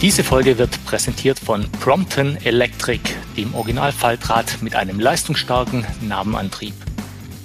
Diese 0.00 0.22
Folge 0.22 0.58
wird 0.58 0.84
präsentiert 0.84 1.40
von 1.40 1.68
Prompton 1.80 2.36
Electric, 2.44 3.00
dem 3.36 3.52
Originalfaltrad 3.52 4.62
mit 4.62 4.76
einem 4.76 5.00
leistungsstarken 5.00 5.84
Nabenantrieb. 6.02 6.74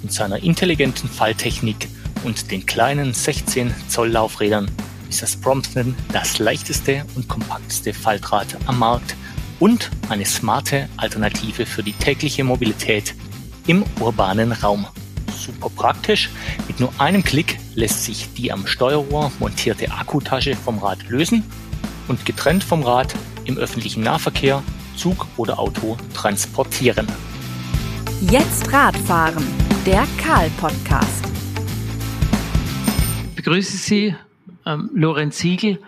Mit 0.04 0.12
seiner 0.12 0.40
intelligenten 0.40 1.08
Falltechnik 1.08 1.88
und 2.22 2.52
den 2.52 2.64
kleinen 2.64 3.12
16 3.12 3.74
Zoll 3.88 4.10
Laufrädern 4.10 4.70
ist 5.10 5.20
das 5.20 5.34
Prompton 5.34 5.96
das 6.12 6.38
leichteste 6.38 7.04
und 7.16 7.26
kompakteste 7.26 7.92
Faltrad 7.92 8.56
am 8.66 8.78
Markt 8.78 9.16
und 9.58 9.90
eine 10.08 10.24
smarte 10.24 10.88
Alternative 10.96 11.66
für 11.66 11.82
die 11.82 11.92
tägliche 11.92 12.44
Mobilität 12.44 13.16
im 13.66 13.84
urbanen 13.98 14.52
Raum. 14.52 14.86
Super 15.36 15.70
praktisch, 15.70 16.30
mit 16.68 16.78
nur 16.78 16.92
einem 16.98 17.24
Klick 17.24 17.58
lässt 17.74 18.04
sich 18.04 18.32
die 18.34 18.52
am 18.52 18.68
Steuerrohr 18.68 19.32
montierte 19.40 19.90
Akkutasche 19.90 20.54
vom 20.54 20.78
Rad 20.78 21.02
lösen 21.08 21.42
und 22.08 22.24
getrennt 22.24 22.64
vom 22.64 22.82
Rad 22.82 23.14
im 23.44 23.58
öffentlichen 23.58 24.02
Nahverkehr, 24.02 24.62
Zug 24.96 25.26
oder 25.36 25.58
Auto 25.58 25.96
transportieren. 26.14 27.06
Jetzt 28.30 28.72
Radfahren, 28.72 29.44
der 29.84 30.06
Karl-Podcast. 30.18 31.24
Ich 33.30 33.34
begrüße 33.36 33.76
Sie, 33.76 34.14
ähm, 34.66 34.90
Lorenz 34.94 35.38
Siegel, 35.38 35.80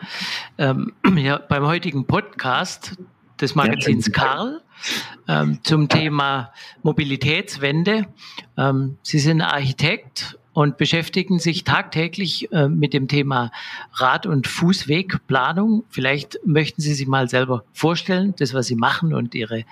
ähm, 0.58 0.92
ja, 1.16 1.38
beim 1.38 1.64
heutigen 1.66 2.06
Podcast 2.06 2.96
des 3.40 3.54
Magazins 3.54 4.06
ja, 4.06 4.12
Karl 4.12 4.62
ähm, 5.28 5.58
zum 5.62 5.88
Thema 5.88 6.52
Mobilitätswende. 6.82 8.06
Ähm, 8.56 8.98
Sie 9.02 9.18
sind 9.18 9.40
Architekt 9.40 10.38
und 10.56 10.78
beschäftigen 10.78 11.38
sich 11.38 11.64
tagtäglich 11.64 12.50
äh, 12.50 12.66
mit 12.66 12.94
dem 12.94 13.08
Thema 13.08 13.52
Rad- 13.92 14.24
und 14.24 14.46
Fußwegplanung. 14.46 15.84
Vielleicht 15.90 16.40
möchten 16.46 16.80
Sie 16.80 16.94
sich 16.94 17.06
mal 17.06 17.28
selber 17.28 17.64
vorstellen, 17.74 18.32
das, 18.38 18.54
was 18.54 18.66
Sie 18.66 18.74
machen 18.74 19.12
und, 19.12 19.34
Ihre, 19.34 19.64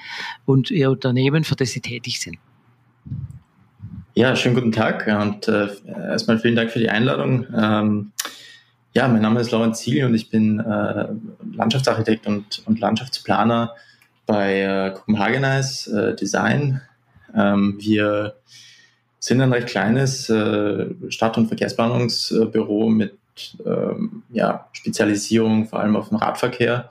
und 0.44 0.70
Ihr 0.70 0.90
Unternehmen, 0.90 1.44
für 1.44 1.56
das 1.56 1.70
Sie 1.70 1.80
tätig 1.80 2.20
sind. 2.20 2.36
Ja, 4.14 4.36
schönen 4.36 4.56
guten 4.56 4.72
Tag 4.72 5.06
und 5.06 5.48
äh, 5.48 5.68
erstmal 5.86 6.38
vielen 6.38 6.54
Dank 6.54 6.70
für 6.70 6.80
die 6.80 6.90
Einladung. 6.90 7.46
Ähm, 7.56 8.12
ja, 8.92 9.08
mein 9.08 9.22
Name 9.22 9.40
ist 9.40 9.52
Lorenz 9.52 9.78
Ziel 9.78 10.04
und 10.04 10.14
ich 10.14 10.28
bin 10.28 10.60
äh, 10.60 11.06
Landschaftsarchitekt 11.54 12.26
und, 12.26 12.62
und 12.66 12.78
Landschaftsplaner 12.78 13.72
bei 14.26 14.60
äh, 14.60 14.90
Copenhagenize 14.90 16.10
äh, 16.10 16.14
Design. 16.14 16.82
Ähm, 17.34 17.78
wir 17.80 18.34
sind 19.24 19.40
ein 19.40 19.54
recht 19.54 19.68
kleines 19.68 20.28
äh, 20.28 20.84
Stadt- 21.08 21.38
und 21.38 21.46
Verkehrsplanungsbüro 21.46 22.90
mit 22.90 23.16
ähm, 23.64 24.22
ja, 24.28 24.68
Spezialisierung 24.72 25.66
vor 25.66 25.80
allem 25.80 25.96
auf 25.96 26.10
den 26.10 26.18
Radverkehr. 26.18 26.90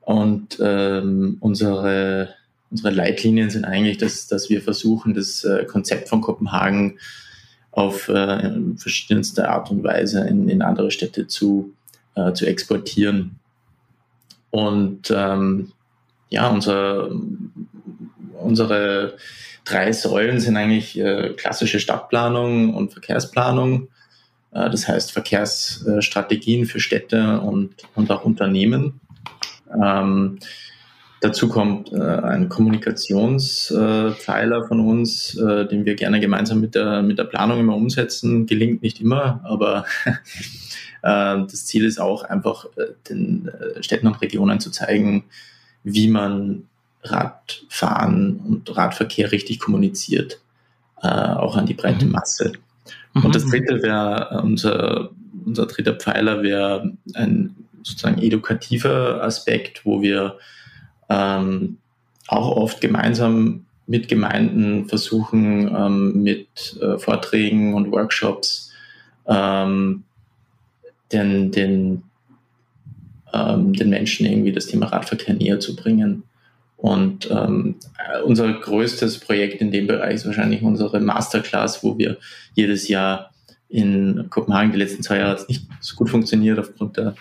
Und 0.00 0.58
ähm, 0.62 1.36
unsere, 1.40 2.30
unsere 2.70 2.94
Leitlinien 2.94 3.50
sind 3.50 3.66
eigentlich, 3.66 3.98
dass, 3.98 4.26
dass 4.26 4.48
wir 4.48 4.62
versuchen, 4.62 5.12
das 5.12 5.44
äh, 5.44 5.66
Konzept 5.66 6.08
von 6.08 6.22
Kopenhagen 6.22 6.98
auf 7.72 8.08
äh, 8.08 8.50
verschiedenste 8.78 9.50
Art 9.50 9.70
und 9.70 9.84
Weise 9.84 10.26
in, 10.26 10.48
in 10.48 10.62
andere 10.62 10.90
Städte 10.90 11.26
zu, 11.26 11.74
äh, 12.14 12.32
zu 12.32 12.46
exportieren. 12.46 13.38
Und 14.50 15.12
ähm, 15.14 15.72
ja, 16.30 16.48
unser, 16.48 17.10
unsere 18.44 19.16
drei 19.64 19.92
Säulen 19.92 20.40
sind 20.40 20.56
eigentlich 20.56 20.98
äh, 20.98 21.34
klassische 21.36 21.78
Stadtplanung 21.80 22.74
und 22.74 22.92
Verkehrsplanung. 22.92 23.88
Äh, 24.52 24.70
das 24.70 24.86
heißt 24.86 25.10
Verkehrsstrategien 25.12 26.66
für 26.66 26.78
Städte 26.80 27.40
und, 27.40 27.74
und 27.94 28.10
auch 28.10 28.24
Unternehmen. 28.24 29.00
Ähm, 29.82 30.38
dazu 31.20 31.48
kommt 31.48 31.90
äh, 31.92 31.96
ein 31.96 32.48
Kommunikationspfeiler 32.48 34.68
von 34.68 34.80
uns, 34.80 35.36
äh, 35.36 35.66
den 35.66 35.84
wir 35.84 35.96
gerne 35.96 36.20
gemeinsam 36.20 36.60
mit 36.60 36.74
der, 36.74 37.02
mit 37.02 37.18
der 37.18 37.24
Planung 37.24 37.60
immer 37.60 37.76
umsetzen. 37.76 38.46
Gelingt 38.46 38.82
nicht 38.82 39.00
immer, 39.00 39.40
aber 39.44 39.84
äh, 40.04 40.12
das 41.02 41.66
Ziel 41.66 41.84
ist 41.86 42.00
auch 42.00 42.24
einfach 42.24 42.66
äh, 42.76 42.88
den 43.08 43.50
Städten 43.80 44.06
und 44.06 44.20
Regionen 44.20 44.60
zu 44.60 44.70
zeigen, 44.70 45.24
wie 45.82 46.08
man 46.08 46.68
Radfahren 47.04 48.36
und 48.36 48.76
Radverkehr 48.76 49.30
richtig 49.30 49.60
kommuniziert, 49.60 50.40
äh, 51.02 51.08
auch 51.08 51.56
an 51.56 51.66
die 51.66 51.74
breite 51.74 52.06
mhm. 52.06 52.12
Masse. 52.12 52.52
Mhm. 53.14 53.24
Und 53.24 53.34
das 53.34 53.46
dritte 53.46 53.82
wäre, 53.82 54.28
äh, 54.30 54.42
unser, 54.42 55.10
unser 55.44 55.66
dritter 55.66 55.94
Pfeiler 55.94 56.42
wäre 56.42 56.92
ein 57.14 57.54
sozusagen 57.82 58.22
edukativer 58.22 59.22
Aspekt, 59.22 59.84
wo 59.84 60.00
wir 60.00 60.38
ähm, 61.10 61.76
auch 62.28 62.56
oft 62.56 62.80
gemeinsam 62.80 63.66
mit 63.86 64.08
Gemeinden 64.08 64.86
versuchen, 64.86 65.68
ähm, 65.74 66.22
mit 66.22 66.78
äh, 66.80 66.98
Vorträgen 66.98 67.74
und 67.74 67.92
Workshops 67.92 68.72
ähm, 69.26 70.04
den, 71.12 71.50
den, 71.50 72.02
ähm, 73.32 73.74
den 73.74 73.90
Menschen 73.90 74.26
irgendwie 74.26 74.52
das 74.52 74.66
Thema 74.66 74.86
Radverkehr 74.86 75.34
näher 75.34 75.60
zu 75.60 75.76
bringen. 75.76 76.22
Und 76.76 77.30
ähm, 77.30 77.76
unser 78.24 78.52
größtes 78.52 79.20
Projekt 79.20 79.60
in 79.60 79.70
dem 79.70 79.86
Bereich 79.86 80.16
ist 80.16 80.26
wahrscheinlich 80.26 80.62
unsere 80.62 81.00
Masterclass, 81.00 81.82
wo 81.82 81.96
wir 81.96 82.18
jedes 82.54 82.88
Jahr 82.88 83.30
in 83.68 84.26
Kopenhagen, 84.30 84.72
die 84.72 84.78
letzten 84.78 85.02
zwei 85.02 85.18
Jahre 85.18 85.30
hat 85.30 85.40
es 85.40 85.48
nicht 85.48 85.66
so 85.80 85.96
gut 85.96 86.10
funktioniert 86.10 86.58
aufgrund 86.58 86.96
der 86.96 87.14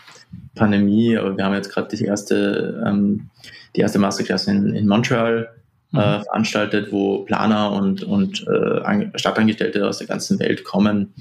Pandemie, 0.55 1.17
aber 1.17 1.35
wir 1.35 1.45
haben 1.45 1.55
jetzt 1.55 1.71
gerade 1.71 1.95
die 1.95 2.03
erste, 2.03 2.83
ähm, 2.85 3.29
die 3.75 3.81
erste 3.81 3.99
Masterclass 3.99 4.47
in, 4.47 4.75
in 4.75 4.87
Montreal 4.87 5.49
äh, 5.93 6.17
mhm. 6.17 6.23
veranstaltet, 6.23 6.91
wo 6.91 7.19
Planer 7.19 7.71
und, 7.71 8.03
und 8.03 8.45
äh, 8.47 9.17
Stadtangestellte 9.17 9.87
aus 9.87 9.99
der 9.99 10.07
ganzen 10.07 10.39
Welt 10.39 10.63
kommen, 10.63 11.13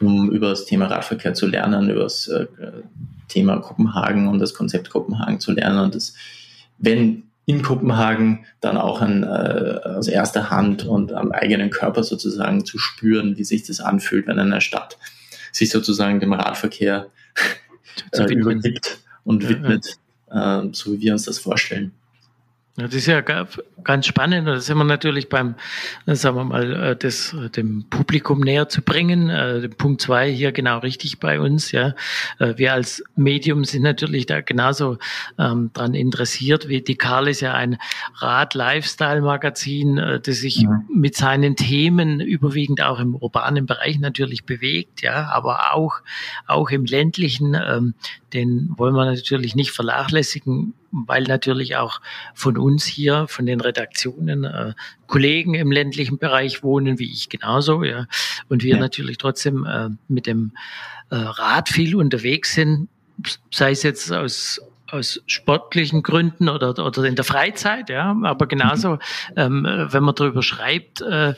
um 0.00 0.30
über 0.30 0.50
das 0.50 0.64
Thema 0.64 0.86
Radverkehr 0.86 1.34
zu 1.34 1.46
lernen, 1.46 1.90
über 1.90 2.04
das 2.04 2.28
äh, 2.28 2.46
Thema 3.28 3.58
Kopenhagen 3.58 4.28
und 4.28 4.38
das 4.38 4.54
Konzept 4.54 4.90
Kopenhagen 4.90 5.40
zu 5.40 5.52
lernen. 5.52 5.80
Und 5.80 5.94
das, 5.94 6.14
wenn 6.78 7.24
in 7.46 7.62
Kopenhagen 7.62 8.46
dann 8.60 8.76
auch 8.76 9.00
an, 9.00 9.22
äh, 9.22 9.80
aus 9.84 10.08
erster 10.08 10.50
Hand 10.50 10.84
und 10.84 11.12
am 11.12 11.32
eigenen 11.32 11.70
Körper 11.70 12.04
sozusagen 12.04 12.64
zu 12.64 12.78
spüren, 12.78 13.36
wie 13.36 13.44
sich 13.44 13.64
das 13.64 13.80
anfühlt, 13.80 14.26
wenn 14.26 14.38
eine 14.38 14.60
Stadt 14.60 14.98
sich 15.52 15.70
sozusagen 15.70 16.20
dem 16.20 16.32
Radverkehr 16.32 17.10
äh, 18.12 18.32
übergibt 18.32 18.98
und 19.24 19.48
widmet, 19.48 19.96
äh, 20.30 20.62
so 20.72 20.92
wie 20.92 21.00
wir 21.00 21.12
uns 21.12 21.24
das 21.24 21.38
vorstellen. 21.38 21.92
Das 22.76 22.94
ist 22.94 23.06
ja 23.06 23.20
ganz 23.20 24.06
spannend. 24.06 24.46
Da 24.46 24.60
sind 24.60 24.78
wir 24.78 24.84
natürlich 24.84 25.28
beim, 25.28 25.56
äh, 26.06 26.14
sagen 26.14 26.36
wir 26.36 26.44
mal, 26.44 26.72
äh, 26.72 26.96
das 26.96 27.34
dem 27.56 27.84
Publikum 27.90 28.40
näher 28.40 28.68
zu 28.68 28.80
bringen. 28.80 29.28
Äh, 29.28 29.68
Punkt 29.70 30.00
zwei 30.00 30.30
hier 30.30 30.52
genau 30.52 30.78
richtig 30.78 31.18
bei 31.18 31.40
uns. 31.40 31.72
Ja, 31.72 31.94
wir 32.38 32.72
als 32.72 33.02
Medium 33.16 33.64
sind 33.64 33.82
natürlich 33.82 34.26
da 34.26 34.40
genauso 34.40 34.98
ähm, 35.38 35.70
dran 35.72 35.94
interessiert. 35.94 36.68
Wie 36.68 36.80
die 36.80 36.96
Karl 36.96 37.28
ist 37.28 37.40
ja 37.40 37.54
ein 37.54 37.78
Rad-Lifestyle-Magazin, 38.16 40.20
das 40.22 40.38
sich 40.38 40.62
ja. 40.62 40.82
mit 40.92 41.16
seinen 41.16 41.56
Themen 41.56 42.20
überwiegend 42.20 42.82
auch 42.82 43.00
im 43.00 43.14
urbanen 43.14 43.66
Bereich 43.66 43.98
natürlich 43.98 44.44
bewegt. 44.44 45.02
Ja, 45.02 45.30
aber 45.32 45.74
auch 45.74 46.00
auch 46.46 46.70
im 46.70 46.84
ländlichen. 46.84 47.54
Ähm, 47.54 47.94
den 48.32 48.70
wollen 48.76 48.94
wir 48.94 49.04
natürlich 49.04 49.54
nicht 49.54 49.72
vernachlässigen 49.72 50.74
weil 50.92 51.24
natürlich 51.24 51.76
auch 51.76 52.00
von 52.34 52.58
uns 52.58 52.84
hier, 52.84 53.26
von 53.28 53.46
den 53.46 53.60
Redaktionen, 53.60 54.44
äh, 54.44 54.72
Kollegen 55.06 55.54
im 55.54 55.72
ländlichen 55.72 56.18
Bereich 56.18 56.62
wohnen, 56.62 56.98
wie 56.98 57.10
ich 57.10 57.28
genauso, 57.28 57.84
ja, 57.84 58.06
und 58.48 58.62
wir 58.62 58.74
ja. 58.74 58.80
natürlich 58.80 59.18
trotzdem 59.18 59.64
äh, 59.64 59.88
mit 60.08 60.26
dem 60.26 60.52
äh, 61.10 61.16
Rad 61.16 61.68
viel 61.68 61.96
unterwegs 61.96 62.54
sind, 62.54 62.88
sei 63.50 63.72
es 63.72 63.82
jetzt 63.82 64.12
aus 64.12 64.60
aus 64.92 65.22
sportlichen 65.26 66.02
Gründen 66.02 66.48
oder, 66.48 66.70
oder 66.84 67.04
in 67.04 67.14
der 67.14 67.24
Freizeit, 67.24 67.90
ja. 67.90 68.16
Aber 68.22 68.46
genauso, 68.46 68.94
mhm. 68.94 68.98
ähm, 69.36 69.86
wenn 69.90 70.02
man 70.02 70.14
darüber 70.14 70.42
schreibt, 70.42 71.00
äh, 71.00 71.34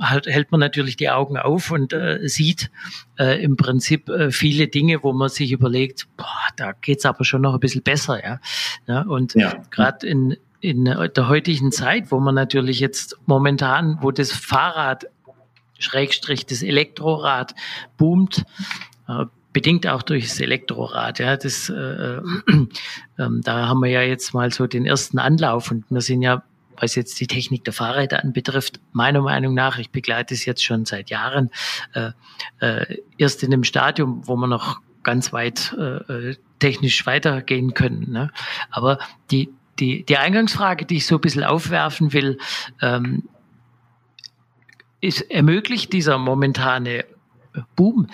halt, 0.00 0.26
hält 0.26 0.50
man 0.50 0.60
natürlich 0.60 0.96
die 0.96 1.10
Augen 1.10 1.38
auf 1.38 1.70
und 1.70 1.92
äh, 1.92 2.20
sieht 2.28 2.70
äh, 3.18 3.42
im 3.42 3.56
Prinzip 3.56 4.08
äh, 4.08 4.30
viele 4.30 4.68
Dinge, 4.68 5.02
wo 5.02 5.12
man 5.12 5.28
sich 5.28 5.52
überlegt, 5.52 6.08
boah, 6.16 6.26
da 6.56 6.72
geht's 6.72 7.06
aber 7.06 7.24
schon 7.24 7.42
noch 7.42 7.54
ein 7.54 7.60
bisschen 7.60 7.82
besser, 7.82 8.22
ja. 8.22 8.40
ja 8.86 9.02
und 9.02 9.34
ja. 9.34 9.52
gerade 9.70 10.06
in, 10.06 10.36
in 10.60 10.84
der 10.84 11.28
heutigen 11.28 11.72
Zeit, 11.72 12.10
wo 12.10 12.20
man 12.20 12.34
natürlich 12.34 12.80
jetzt 12.80 13.18
momentan, 13.26 13.98
wo 14.00 14.10
das 14.10 14.32
Fahrrad 14.32 15.06
Schrägstrich 15.82 16.46
das 16.46 16.62
Elektrorad 16.62 17.54
boomt, 17.96 18.44
äh, 19.08 19.24
bedingt 19.52 19.86
auch 19.86 20.02
durch 20.02 20.24
das 20.28 20.40
Elektrorad. 20.40 21.18
Ja, 21.18 21.36
das, 21.36 21.68
äh, 21.68 21.74
äh, 21.74 22.20
da 23.16 23.68
haben 23.68 23.80
wir 23.80 23.90
ja 23.90 24.02
jetzt 24.02 24.34
mal 24.34 24.52
so 24.52 24.66
den 24.66 24.86
ersten 24.86 25.18
Anlauf 25.18 25.70
und 25.70 25.84
wir 25.90 26.00
sind 26.00 26.22
ja, 26.22 26.42
was 26.76 26.94
jetzt 26.94 27.20
die 27.20 27.26
Technik 27.26 27.64
der 27.64 27.72
Fahrräder 27.72 28.22
anbetrifft, 28.24 28.80
meiner 28.92 29.20
Meinung 29.20 29.54
nach, 29.54 29.78
ich 29.78 29.90
begleite 29.90 30.34
es 30.34 30.44
jetzt 30.44 30.64
schon 30.64 30.84
seit 30.84 31.10
Jahren, 31.10 31.50
äh, 31.94 32.10
äh, 32.60 32.98
erst 33.18 33.42
in 33.42 33.52
einem 33.52 33.64
Stadium, 33.64 34.26
wo 34.26 34.36
man 34.36 34.50
noch 34.50 34.80
ganz 35.02 35.32
weit 35.32 35.76
äh, 35.78 36.34
technisch 36.58 37.04
weitergehen 37.06 37.74
können. 37.74 38.10
Ne? 38.10 38.30
Aber 38.70 38.98
die, 39.30 39.50
die, 39.78 40.04
die 40.04 40.16
Eingangsfrage, 40.16 40.86
die 40.86 40.96
ich 40.96 41.06
so 41.06 41.16
ein 41.16 41.20
bisschen 41.20 41.44
aufwerfen 41.44 42.12
will, 42.12 42.38
ähm, 42.80 43.24
ist, 45.00 45.22
ermöglicht 45.22 45.92
dieser 45.92 46.18
momentane 46.18 47.04
Boom, 47.76 48.06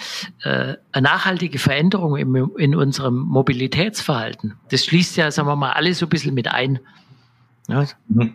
äh, 0.43 0.75
eine 0.93 1.03
nachhaltige 1.03 1.59
Veränderung 1.59 2.17
im, 2.17 2.53
in 2.57 2.75
unserem 2.75 3.19
Mobilitätsverhalten. 3.19 4.55
Das 4.71 4.85
schließt 4.85 5.17
ja, 5.17 5.31
sagen 5.31 5.49
wir 5.49 5.57
mal, 5.57 5.73
alles 5.73 5.99
so 5.99 6.07
ein 6.07 6.09
bisschen 6.09 6.35
mit 6.35 6.49
ein. 6.49 6.81
Ja. 7.69 7.87
Mhm. 8.09 8.35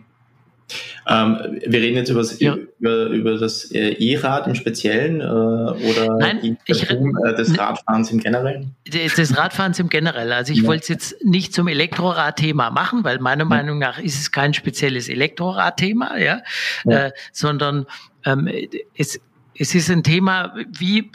Ähm, 1.06 1.60
wir 1.66 1.80
reden 1.80 1.96
jetzt 1.96 2.40
ja. 2.40 2.56
über, 2.78 3.06
über 3.06 3.38
das 3.38 3.70
äh, 3.70 3.90
E-Rad 3.92 4.46
im 4.46 4.54
Speziellen 4.54 5.20
äh, 5.20 5.24
oder 5.24 6.16
Nein, 6.18 6.56
ich, 6.64 6.88
Boom, 6.88 7.18
äh, 7.22 7.34
des 7.34 7.58
Radfahrens 7.58 8.10
im 8.10 8.20
Generellen? 8.20 8.74
Des 8.86 9.36
Radfahrens 9.36 9.78
im 9.78 9.90
Generellen. 9.90 10.32
Also 10.32 10.52
ich 10.52 10.62
ja. 10.62 10.66
wollte 10.66 10.82
es 10.84 10.88
jetzt 10.88 11.24
nicht 11.24 11.52
zum 11.52 11.68
Elektrorad-Thema 11.68 12.70
machen, 12.70 13.04
weil 13.04 13.18
meiner 13.18 13.44
ja. 13.44 13.48
Meinung 13.48 13.78
nach 13.78 13.98
ist 13.98 14.18
es 14.18 14.32
kein 14.32 14.54
spezielles 14.54 15.10
Elektrorad-Thema, 15.10 16.16
ja, 16.16 16.40
äh, 16.86 17.10
sondern 17.32 17.86
ähm, 18.24 18.48
es 18.96 19.20
es 19.58 19.74
ist 19.74 19.90
ein 19.90 20.02
Thema, 20.02 20.54
wie 20.68 21.10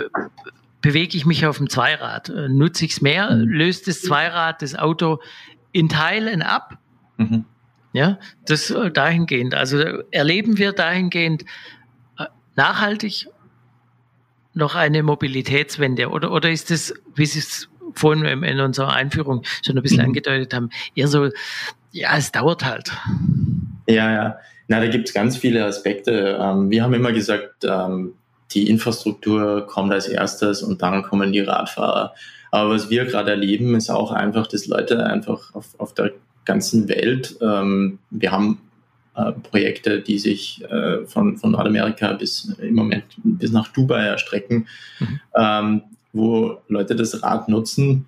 bewege 0.81 1.17
ich 1.17 1.25
mich 1.25 1.45
auf 1.45 1.57
dem 1.57 1.69
Zweirad? 1.69 2.29
Äh, 2.29 2.49
nutze 2.49 2.85
ich 2.85 2.91
es 2.91 3.01
mehr? 3.01 3.31
Mhm. 3.31 3.47
Löst 3.49 3.87
das 3.87 4.01
Zweirad 4.01 4.61
das 4.61 4.75
Auto 4.75 5.19
in 5.71 5.89
Teilen 5.89 6.41
ab? 6.41 6.77
Mhm. 7.17 7.45
Ja, 7.91 8.19
das 8.45 8.69
äh, 8.69 8.91
dahingehend. 8.91 9.55
Also 9.55 9.79
erleben 10.11 10.57
wir 10.57 10.73
dahingehend 10.73 11.43
äh, 12.17 12.25
nachhaltig 12.55 13.27
noch 14.53 14.75
eine 14.75 15.03
Mobilitätswende 15.03 16.09
oder, 16.09 16.31
oder 16.31 16.49
ist 16.49 16.71
es, 16.71 16.93
wie 17.15 17.25
Sie 17.25 17.39
es 17.39 17.69
vorhin 17.93 18.43
in 18.43 18.59
unserer 18.59 18.93
Einführung 18.93 19.43
schon 19.65 19.77
ein 19.77 19.81
bisschen 19.81 19.99
mhm. 19.99 20.09
angedeutet 20.09 20.53
haben, 20.53 20.69
eher 20.95 21.07
so, 21.07 21.29
ja, 21.91 22.15
es 22.17 22.31
dauert 22.31 22.63
halt. 22.63 22.91
Ja, 23.87 24.11
ja. 24.11 24.37
Na, 24.67 24.79
da 24.79 24.87
gibt 24.87 25.07
es 25.07 25.13
ganz 25.13 25.35
viele 25.37 25.65
Aspekte. 25.65 26.37
Ähm, 26.39 26.69
wir 26.69 26.83
haben 26.83 26.93
immer 26.93 27.11
gesagt, 27.11 27.63
ähm, 27.63 28.13
die 28.51 28.69
Infrastruktur 28.69 29.67
kommt 29.67 29.91
als 29.91 30.07
erstes 30.07 30.63
und 30.63 30.81
dann 30.81 31.03
kommen 31.03 31.31
die 31.31 31.41
Radfahrer. 31.41 32.13
Aber 32.51 32.71
was 32.71 32.89
wir 32.89 33.05
gerade 33.05 33.31
erleben, 33.31 33.75
ist 33.75 33.89
auch 33.89 34.11
einfach, 34.11 34.47
dass 34.47 34.67
Leute 34.67 35.05
einfach 35.05 35.53
auf, 35.53 35.79
auf 35.79 35.93
der 35.93 36.11
ganzen 36.45 36.89
Welt, 36.89 37.37
ähm, 37.41 37.99
wir 38.09 38.31
haben 38.31 38.59
äh, 39.15 39.31
Projekte, 39.33 40.01
die 40.01 40.17
sich 40.17 40.63
äh, 40.69 41.05
von, 41.05 41.37
von 41.37 41.51
Nordamerika 41.51 42.13
bis 42.13 42.55
im 42.59 42.75
Moment 42.75 43.03
bis 43.23 43.51
nach 43.51 43.67
Dubai 43.67 44.05
erstrecken, 44.05 44.67
mhm. 44.99 45.19
ähm, 45.35 45.81
wo 46.11 46.57
Leute 46.67 46.95
das 46.95 47.21
Rad 47.21 47.49
nutzen, 47.49 48.07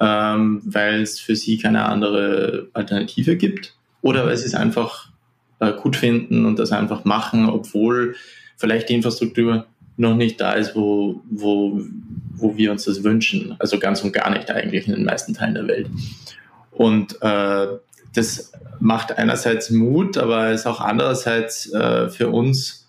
ähm, 0.00 0.60
weil 0.64 1.00
es 1.00 1.18
für 1.18 1.34
sie 1.34 1.56
keine 1.56 1.86
andere 1.86 2.68
Alternative 2.74 3.36
gibt 3.36 3.74
oder 4.02 4.26
weil 4.26 4.36
sie 4.36 4.46
es 4.46 4.54
einfach 4.54 5.08
äh, 5.60 5.72
gut 5.72 5.96
finden 5.96 6.44
und 6.44 6.58
das 6.58 6.72
einfach 6.72 7.04
machen, 7.04 7.48
obwohl 7.48 8.16
vielleicht 8.56 8.88
die 8.88 8.94
Infrastruktur 8.94 9.66
noch 9.98 10.14
nicht 10.14 10.40
da 10.40 10.52
ist, 10.52 10.74
wo, 10.74 11.20
wo, 11.28 11.80
wo 12.32 12.56
wir 12.56 12.70
uns 12.70 12.84
das 12.84 13.02
wünschen. 13.04 13.56
Also 13.58 13.78
ganz 13.78 14.02
und 14.02 14.12
gar 14.12 14.30
nicht 14.30 14.50
eigentlich 14.50 14.86
in 14.86 14.94
den 14.94 15.04
meisten 15.04 15.34
Teilen 15.34 15.54
der 15.54 15.66
Welt. 15.66 15.88
Und 16.70 17.20
äh, 17.20 17.66
das 18.14 18.52
macht 18.80 19.18
einerseits 19.18 19.70
Mut, 19.70 20.16
aber 20.16 20.52
ist 20.52 20.66
auch 20.66 20.80
andererseits 20.80 21.70
äh, 21.72 22.08
für 22.08 22.28
uns 22.28 22.88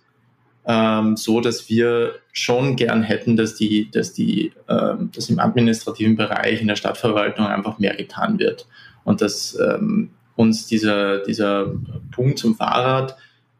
ähm, 0.66 1.18
so, 1.18 1.42
dass 1.42 1.68
wir 1.68 2.14
schon 2.32 2.76
gern 2.76 3.02
hätten, 3.02 3.36
dass 3.36 3.56
die, 3.56 3.90
dass 3.90 4.14
die, 4.14 4.54
äh, 4.68 4.94
dass 5.12 5.30
im 5.30 5.40
administrativen 5.40 6.16
Bereich 6.16 6.62
in 6.62 6.68
der 6.68 6.76
Stadtverwaltung 6.76 7.48
einfach 7.48 7.80
mehr 7.80 7.96
getan 7.96 8.38
wird 8.38 8.68
und 9.04 9.22
dass 9.22 9.58
ähm, 9.60 10.12
uns 10.36 10.68
dieser 10.68 11.20
dieser 11.20 11.74
Punkt 12.12 12.38
zum 12.38 12.56
Fahrrad 12.56 13.18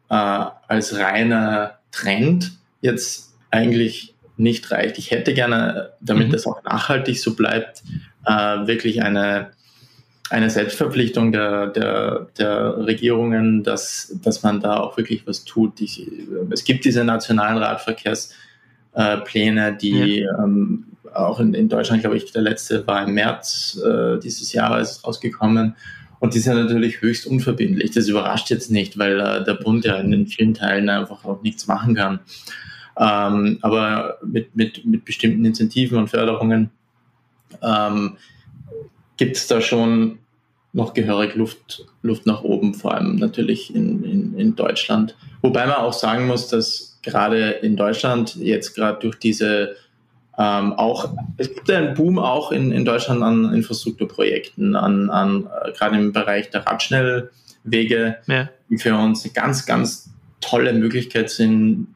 äh, 0.08 0.14
als 0.14 0.96
reiner 0.96 1.78
Trend 1.90 2.52
jetzt 2.80 3.29
eigentlich 3.50 4.14
nicht 4.36 4.70
reicht. 4.70 4.98
Ich 4.98 5.10
hätte 5.10 5.34
gerne, 5.34 5.90
damit 6.00 6.28
mhm. 6.28 6.32
das 6.32 6.46
auch 6.46 6.62
nachhaltig 6.64 7.20
so 7.20 7.34
bleibt, 7.34 7.82
äh, 8.24 8.66
wirklich 8.66 9.02
eine, 9.02 9.50
eine 10.30 10.48
Selbstverpflichtung 10.50 11.32
der, 11.32 11.66
der, 11.68 12.28
der 12.38 12.86
Regierungen, 12.86 13.62
dass, 13.62 14.16
dass 14.22 14.42
man 14.42 14.60
da 14.60 14.78
auch 14.78 14.96
wirklich 14.96 15.26
was 15.26 15.44
tut. 15.44 15.80
Ich, 15.80 16.06
es 16.50 16.64
gibt 16.64 16.84
diese 16.84 17.04
nationalen 17.04 17.58
Radverkehrspläne, 17.58 19.76
die 19.76 20.20
ja. 20.20 20.42
ähm, 20.42 20.86
auch 21.12 21.40
in, 21.40 21.54
in 21.54 21.68
Deutschland, 21.68 22.02
glaube 22.02 22.16
ich, 22.16 22.30
der 22.32 22.42
letzte 22.42 22.86
war 22.86 23.04
im 23.06 23.14
März 23.14 23.80
äh, 23.84 24.18
dieses 24.20 24.52
Jahres 24.52 25.04
rausgekommen. 25.04 25.74
Und 26.20 26.34
die 26.34 26.38
sind 26.38 26.56
natürlich 26.56 27.00
höchst 27.00 27.26
unverbindlich. 27.26 27.92
Das 27.92 28.06
überrascht 28.06 28.50
jetzt 28.50 28.70
nicht, 28.70 28.98
weil 28.98 29.18
äh, 29.18 29.42
der 29.42 29.54
Bund 29.54 29.86
ja 29.86 29.96
in 29.96 30.26
vielen 30.26 30.54
Teilen 30.54 30.88
einfach 30.88 31.24
auch 31.24 31.42
nichts 31.42 31.66
machen 31.66 31.94
kann. 31.94 32.20
Ähm, 32.98 33.58
aber 33.62 34.18
mit, 34.24 34.54
mit, 34.56 34.84
mit 34.84 35.04
bestimmten 35.04 35.44
Incentiven 35.44 35.98
und 35.98 36.08
Förderungen 36.08 36.70
ähm, 37.62 38.16
gibt 39.16 39.36
es 39.36 39.46
da 39.46 39.60
schon 39.60 40.18
noch 40.72 40.94
gehörig 40.94 41.34
Luft, 41.34 41.86
Luft 42.02 42.26
nach 42.26 42.42
oben, 42.42 42.74
vor 42.74 42.94
allem 42.94 43.16
natürlich 43.16 43.74
in, 43.74 44.04
in, 44.04 44.38
in 44.38 44.56
Deutschland. 44.56 45.16
Wobei 45.42 45.66
man 45.66 45.76
auch 45.76 45.92
sagen 45.92 46.26
muss, 46.26 46.48
dass 46.48 46.98
gerade 47.02 47.50
in 47.50 47.76
Deutschland 47.76 48.36
jetzt 48.36 48.74
gerade 48.74 49.00
durch 49.00 49.18
diese 49.18 49.76
ähm, 50.38 50.72
auch, 50.74 51.12
es 51.36 51.52
gibt 51.54 51.70
einen 51.70 51.94
Boom 51.94 52.18
auch 52.18 52.52
in, 52.52 52.72
in 52.72 52.84
Deutschland 52.84 53.22
an 53.22 53.52
Infrastrukturprojekten, 53.52 54.74
an, 54.74 55.10
an 55.10 55.46
äh, 55.46 55.72
gerade 55.72 55.96
im 55.96 56.12
Bereich 56.12 56.50
der 56.50 56.66
Radschnellwege, 56.66 58.16
ja. 58.26 58.48
die 58.70 58.78
für 58.78 58.94
uns 58.94 59.24
eine 59.24 59.32
ganz, 59.34 59.66
ganz 59.66 60.10
tolle 60.40 60.72
Möglichkeit 60.72 61.28
sind, 61.30 61.88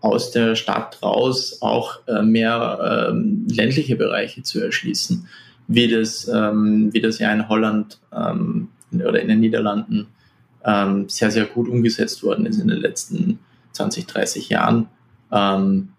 aus 0.00 0.30
der 0.30 0.54
Stadt 0.54 1.02
raus 1.02 1.58
auch 1.60 2.00
äh, 2.06 2.22
mehr 2.22 3.08
ähm, 3.10 3.46
ländliche 3.50 3.96
Bereiche 3.96 4.42
zu 4.42 4.60
erschließen, 4.60 5.26
wie 5.66 5.88
das, 5.88 6.28
ähm, 6.28 6.92
wie 6.92 7.00
das 7.00 7.18
ja 7.18 7.32
in 7.32 7.48
Holland 7.48 7.98
ähm, 8.12 8.68
oder 8.92 9.20
in 9.20 9.28
den 9.28 9.40
Niederlanden 9.40 10.06
ähm, 10.64 11.08
sehr, 11.08 11.30
sehr 11.30 11.46
gut 11.46 11.68
umgesetzt 11.68 12.22
worden 12.22 12.46
ist 12.46 12.58
in 12.58 12.68
den 12.68 12.80
letzten 12.80 13.38
20, 13.72 14.06
30 14.06 14.48
Jahren. 14.48 14.88
Ähm, 15.32 15.90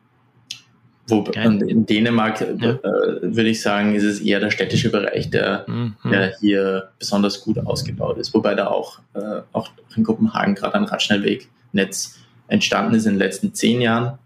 wo, 1.10 1.24
in 1.24 1.86
Dänemark 1.86 2.42
äh, 2.42 2.56
ja. 2.60 2.72
äh, 2.72 3.22
würde 3.36 3.50
ich 3.50 3.62
sagen, 3.62 3.96
ist 3.96 4.04
es 4.04 4.20
eher 4.20 4.40
der 4.40 4.52
städtische 4.52 4.92
Bereich, 4.92 5.30
der, 5.30 5.66
mhm. 5.68 5.96
der 6.06 6.36
hier 6.40 6.90
besonders 7.00 7.42
gut 7.42 7.58
ausgebaut 7.60 8.18
ist. 8.18 8.34
Wobei 8.34 8.54
da 8.54 8.68
auch, 8.68 9.00
äh, 9.14 9.42
auch 9.52 9.70
in 9.96 10.04
Kopenhagen 10.04 10.56
gerade 10.56 10.76
ein 10.76 10.84
Radschnellwegnetz 10.84 12.20
entstanden 12.50 12.96
ist 12.96 13.06
in 13.06 13.14
den 13.14 13.20
letzten 13.20 13.54
zehn 13.54 13.82
Jahren. 13.82 14.18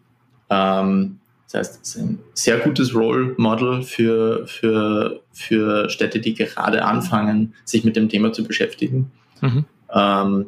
Ähm, 0.49 1.19
das 1.45 1.59
heißt, 1.59 1.79
es 1.83 1.95
ist 1.95 2.01
ein 2.01 2.19
sehr 2.33 2.57
gutes 2.57 2.95
Role 2.95 3.35
Model 3.37 3.83
für, 3.83 4.47
für, 4.47 5.21
für 5.31 5.89
Städte, 5.89 6.19
die 6.19 6.33
gerade 6.33 6.83
anfangen, 6.83 7.53
sich 7.63 7.83
mit 7.83 7.95
dem 7.95 8.09
Thema 8.09 8.33
zu 8.33 8.43
beschäftigen. 8.43 9.11
Mhm. 9.41 9.65
Ähm, 9.93 10.45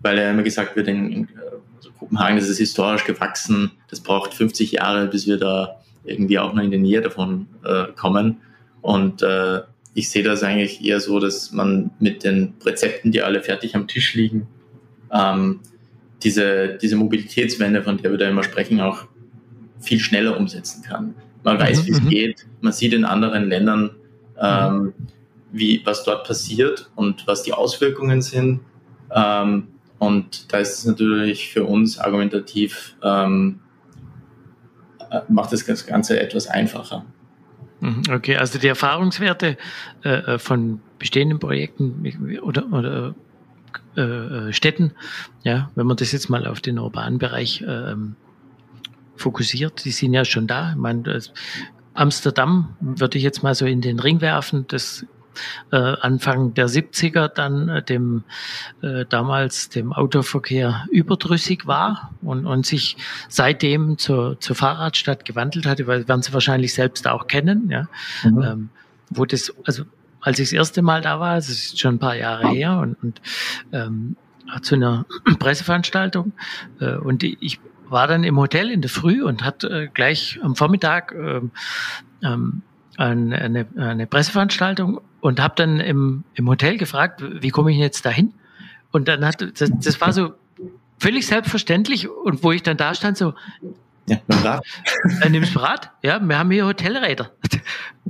weil 0.00 0.16
ja 0.16 0.30
immer 0.30 0.42
gesagt 0.42 0.76
wird, 0.76 0.88
in, 0.88 1.12
in 1.12 1.28
also 1.76 1.90
Kopenhagen 1.98 2.38
ist 2.38 2.56
historisch 2.56 3.04
gewachsen, 3.04 3.72
das 3.90 4.00
braucht 4.00 4.32
50 4.32 4.72
Jahre, 4.72 5.08
bis 5.08 5.26
wir 5.26 5.36
da 5.36 5.80
irgendwie 6.04 6.38
auch 6.38 6.54
noch 6.54 6.62
in 6.62 6.70
die 6.70 6.78
Nähe 6.78 7.02
davon 7.02 7.46
äh, 7.64 7.86
kommen. 7.94 8.38
Und 8.80 9.22
äh, 9.22 9.60
ich 9.94 10.08
sehe 10.08 10.22
das 10.22 10.42
eigentlich 10.42 10.84
eher 10.84 11.00
so, 11.00 11.18
dass 11.18 11.52
man 11.52 11.90
mit 11.98 12.24
den 12.24 12.54
Rezepten, 12.64 13.12
die 13.12 13.22
alle 13.22 13.42
fertig 13.42 13.74
am 13.74 13.88
Tisch 13.88 14.14
liegen, 14.14 14.46
ähm, 15.12 15.60
diese, 16.22 16.78
diese 16.80 16.96
Mobilitätswende, 16.96 17.82
von 17.82 17.98
der 17.98 18.10
wir 18.10 18.18
da 18.18 18.28
immer 18.28 18.42
sprechen, 18.42 18.80
auch 18.80 19.06
viel 19.80 20.00
schneller 20.00 20.36
umsetzen 20.36 20.82
kann. 20.82 21.14
Man 21.44 21.56
mhm, 21.56 21.60
weiß, 21.60 21.86
wie 21.86 21.90
es 21.90 22.02
mhm. 22.02 22.08
geht. 22.08 22.46
Man 22.60 22.72
sieht 22.72 22.92
in 22.92 23.04
anderen 23.04 23.48
Ländern, 23.48 23.90
ähm, 24.40 24.92
wie, 25.52 25.80
was 25.84 26.04
dort 26.04 26.26
passiert 26.26 26.90
und 26.94 27.26
was 27.26 27.42
die 27.42 27.52
Auswirkungen 27.52 28.22
sind. 28.22 28.60
Ähm, 29.14 29.68
und 29.98 30.52
da 30.52 30.58
ist 30.58 30.78
es 30.78 30.84
natürlich 30.84 31.50
für 31.50 31.64
uns 31.64 31.98
argumentativ, 31.98 32.96
ähm, 33.02 33.60
äh, 35.10 35.20
macht 35.28 35.52
das 35.52 35.64
Ganze 35.86 36.20
etwas 36.20 36.46
einfacher. 36.46 37.04
Mhm, 37.80 38.02
okay, 38.12 38.36
also 38.36 38.58
die 38.58 38.66
Erfahrungswerte 38.66 39.56
äh, 40.04 40.08
äh 40.08 40.38
von 40.38 40.80
bestehenden 40.98 41.38
Projekten 41.38 42.04
oder, 42.42 42.72
oder 42.72 43.14
äh, 43.96 44.00
äh, 44.00 44.52
Städten, 44.52 44.92
ja, 45.42 45.70
wenn 45.74 45.86
man 45.86 45.96
das 45.96 46.12
jetzt 46.12 46.28
mal 46.28 46.46
auf 46.46 46.60
den 46.60 46.78
urbanen 46.78 47.18
Bereich 47.18 47.64
ähm, 47.66 48.16
fokussiert, 49.16 49.84
die 49.84 49.90
sind 49.90 50.14
ja 50.14 50.24
schon 50.24 50.46
da. 50.46 50.70
Ich 50.70 50.76
meine, 50.76 51.20
Amsterdam 51.94 52.76
würde 52.80 53.18
ich 53.18 53.24
jetzt 53.24 53.42
mal 53.42 53.54
so 53.54 53.66
in 53.66 53.80
den 53.80 53.98
Ring 53.98 54.20
werfen, 54.20 54.66
das 54.68 55.04
äh, 55.70 55.76
Anfang 55.76 56.54
der 56.54 56.68
70er 56.68 57.28
dann 57.28 57.68
äh, 57.68 57.82
dem 57.82 58.24
äh, 58.82 59.04
damals 59.08 59.68
dem 59.68 59.92
Autoverkehr 59.92 60.86
überdrüssig 60.90 61.66
war 61.66 62.12
und, 62.22 62.46
und 62.46 62.66
sich 62.66 62.96
seitdem 63.28 63.98
zur, 63.98 64.40
zur 64.40 64.56
Fahrradstadt 64.56 65.24
gewandelt 65.24 65.66
hatte, 65.66 65.86
weil 65.86 66.08
werden 66.08 66.22
Sie 66.22 66.32
wahrscheinlich 66.32 66.74
selbst 66.74 67.06
auch 67.06 67.26
kennen, 67.26 67.70
ja. 67.70 67.88
Mhm. 68.24 68.42
Ähm, 68.42 68.68
wo 69.10 69.24
das, 69.24 69.54
also 69.64 69.84
als 70.20 70.38
ich 70.38 70.48
das 70.48 70.52
erste 70.52 70.82
Mal 70.82 71.00
da 71.00 71.20
war, 71.20 71.36
das 71.36 71.48
ist 71.48 71.78
schon 71.78 71.96
ein 71.96 71.98
paar 71.98 72.16
Jahre 72.16 72.48
her 72.48 72.78
und, 72.78 73.02
und 73.02 73.20
ähm, 73.72 74.16
zu 74.62 74.74
einer 74.74 75.06
Presseveranstaltung 75.38 76.32
äh, 76.80 76.96
und 76.96 77.22
ich 77.22 77.60
war 77.88 78.06
dann 78.06 78.24
im 78.24 78.36
Hotel 78.36 78.70
in 78.70 78.82
der 78.82 78.90
Früh 78.90 79.22
und 79.22 79.44
hat 79.44 79.64
äh, 79.64 79.88
gleich 79.92 80.38
am 80.42 80.56
Vormittag 80.56 81.14
ähm, 81.14 81.50
ähm, 82.22 82.62
eine, 82.96 83.66
eine 83.76 84.06
Presseveranstaltung 84.06 85.00
und 85.20 85.40
habe 85.40 85.54
dann 85.56 85.78
im, 85.80 86.24
im 86.34 86.48
Hotel 86.48 86.76
gefragt, 86.78 87.22
wie 87.22 87.50
komme 87.50 87.70
ich 87.70 87.78
jetzt 87.78 88.04
dahin? 88.04 88.34
Und 88.90 89.06
dann 89.08 89.24
hat 89.24 89.40
das, 89.60 89.70
das 89.72 90.00
war 90.00 90.12
so 90.12 90.32
völlig 90.98 91.26
selbstverständlich 91.26 92.08
und 92.08 92.42
wo 92.42 92.50
ich 92.50 92.62
dann 92.62 92.76
da 92.76 92.94
stand, 92.94 93.16
so, 93.16 93.34
ja, 94.08 94.16
mit 94.26 94.38
dem 94.38 94.44
Rad. 94.44 94.64
Äh, 95.22 95.28
nimmst 95.30 95.54
du 95.54 95.58
Rad? 95.60 95.90
Ja, 96.02 96.20
wir 96.20 96.38
haben 96.38 96.50
hier 96.50 96.66
Hotelräder. 96.66 97.30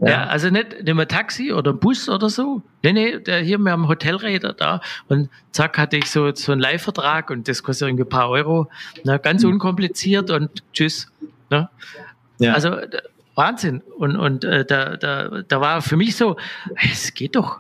Ja. 0.01 0.09
ja. 0.11 0.27
also 0.27 0.49
nicht, 0.49 0.85
nicht 0.85 0.95
mehr 0.95 1.09
Taxi 1.09 1.53
oder 1.53 1.73
Bus 1.73 2.09
oder 2.09 2.29
so. 2.29 2.63
Nee, 2.85 2.93
nee, 2.93 3.19
der, 3.19 3.41
hier, 3.41 3.59
wir 3.59 3.73
haben 3.73 3.89
Hotelräder 3.89 4.53
da. 4.53 4.81
Und 5.09 5.29
zack, 5.51 5.77
hatte 5.77 5.97
ich 5.97 6.09
so, 6.09 6.33
so 6.37 6.53
einen 6.53 6.61
Leihvertrag 6.61 7.31
und 7.31 7.49
das 7.49 7.65
kostet 7.65 7.89
irgendwie 7.89 8.05
ein 8.05 8.09
paar 8.09 8.29
Euro. 8.31 8.71
Na, 9.03 9.17
ganz 9.17 9.43
mhm. 9.43 9.55
unkompliziert 9.55 10.31
und 10.31 10.63
tschüss. 10.73 11.11
Ne? 11.51 11.69
Ja. 12.39 12.55
Also 12.55 12.77
Wahnsinn. 13.35 13.83
Und, 13.97 14.17
und 14.17 14.45
äh, 14.45 14.65
da, 14.65 14.97
da, 14.97 15.43
da 15.43 15.61
war 15.61 15.83
für 15.83 15.97
mich 15.97 16.15
so, 16.15 16.37
es 16.93 17.13
geht 17.15 17.35
doch. 17.35 17.59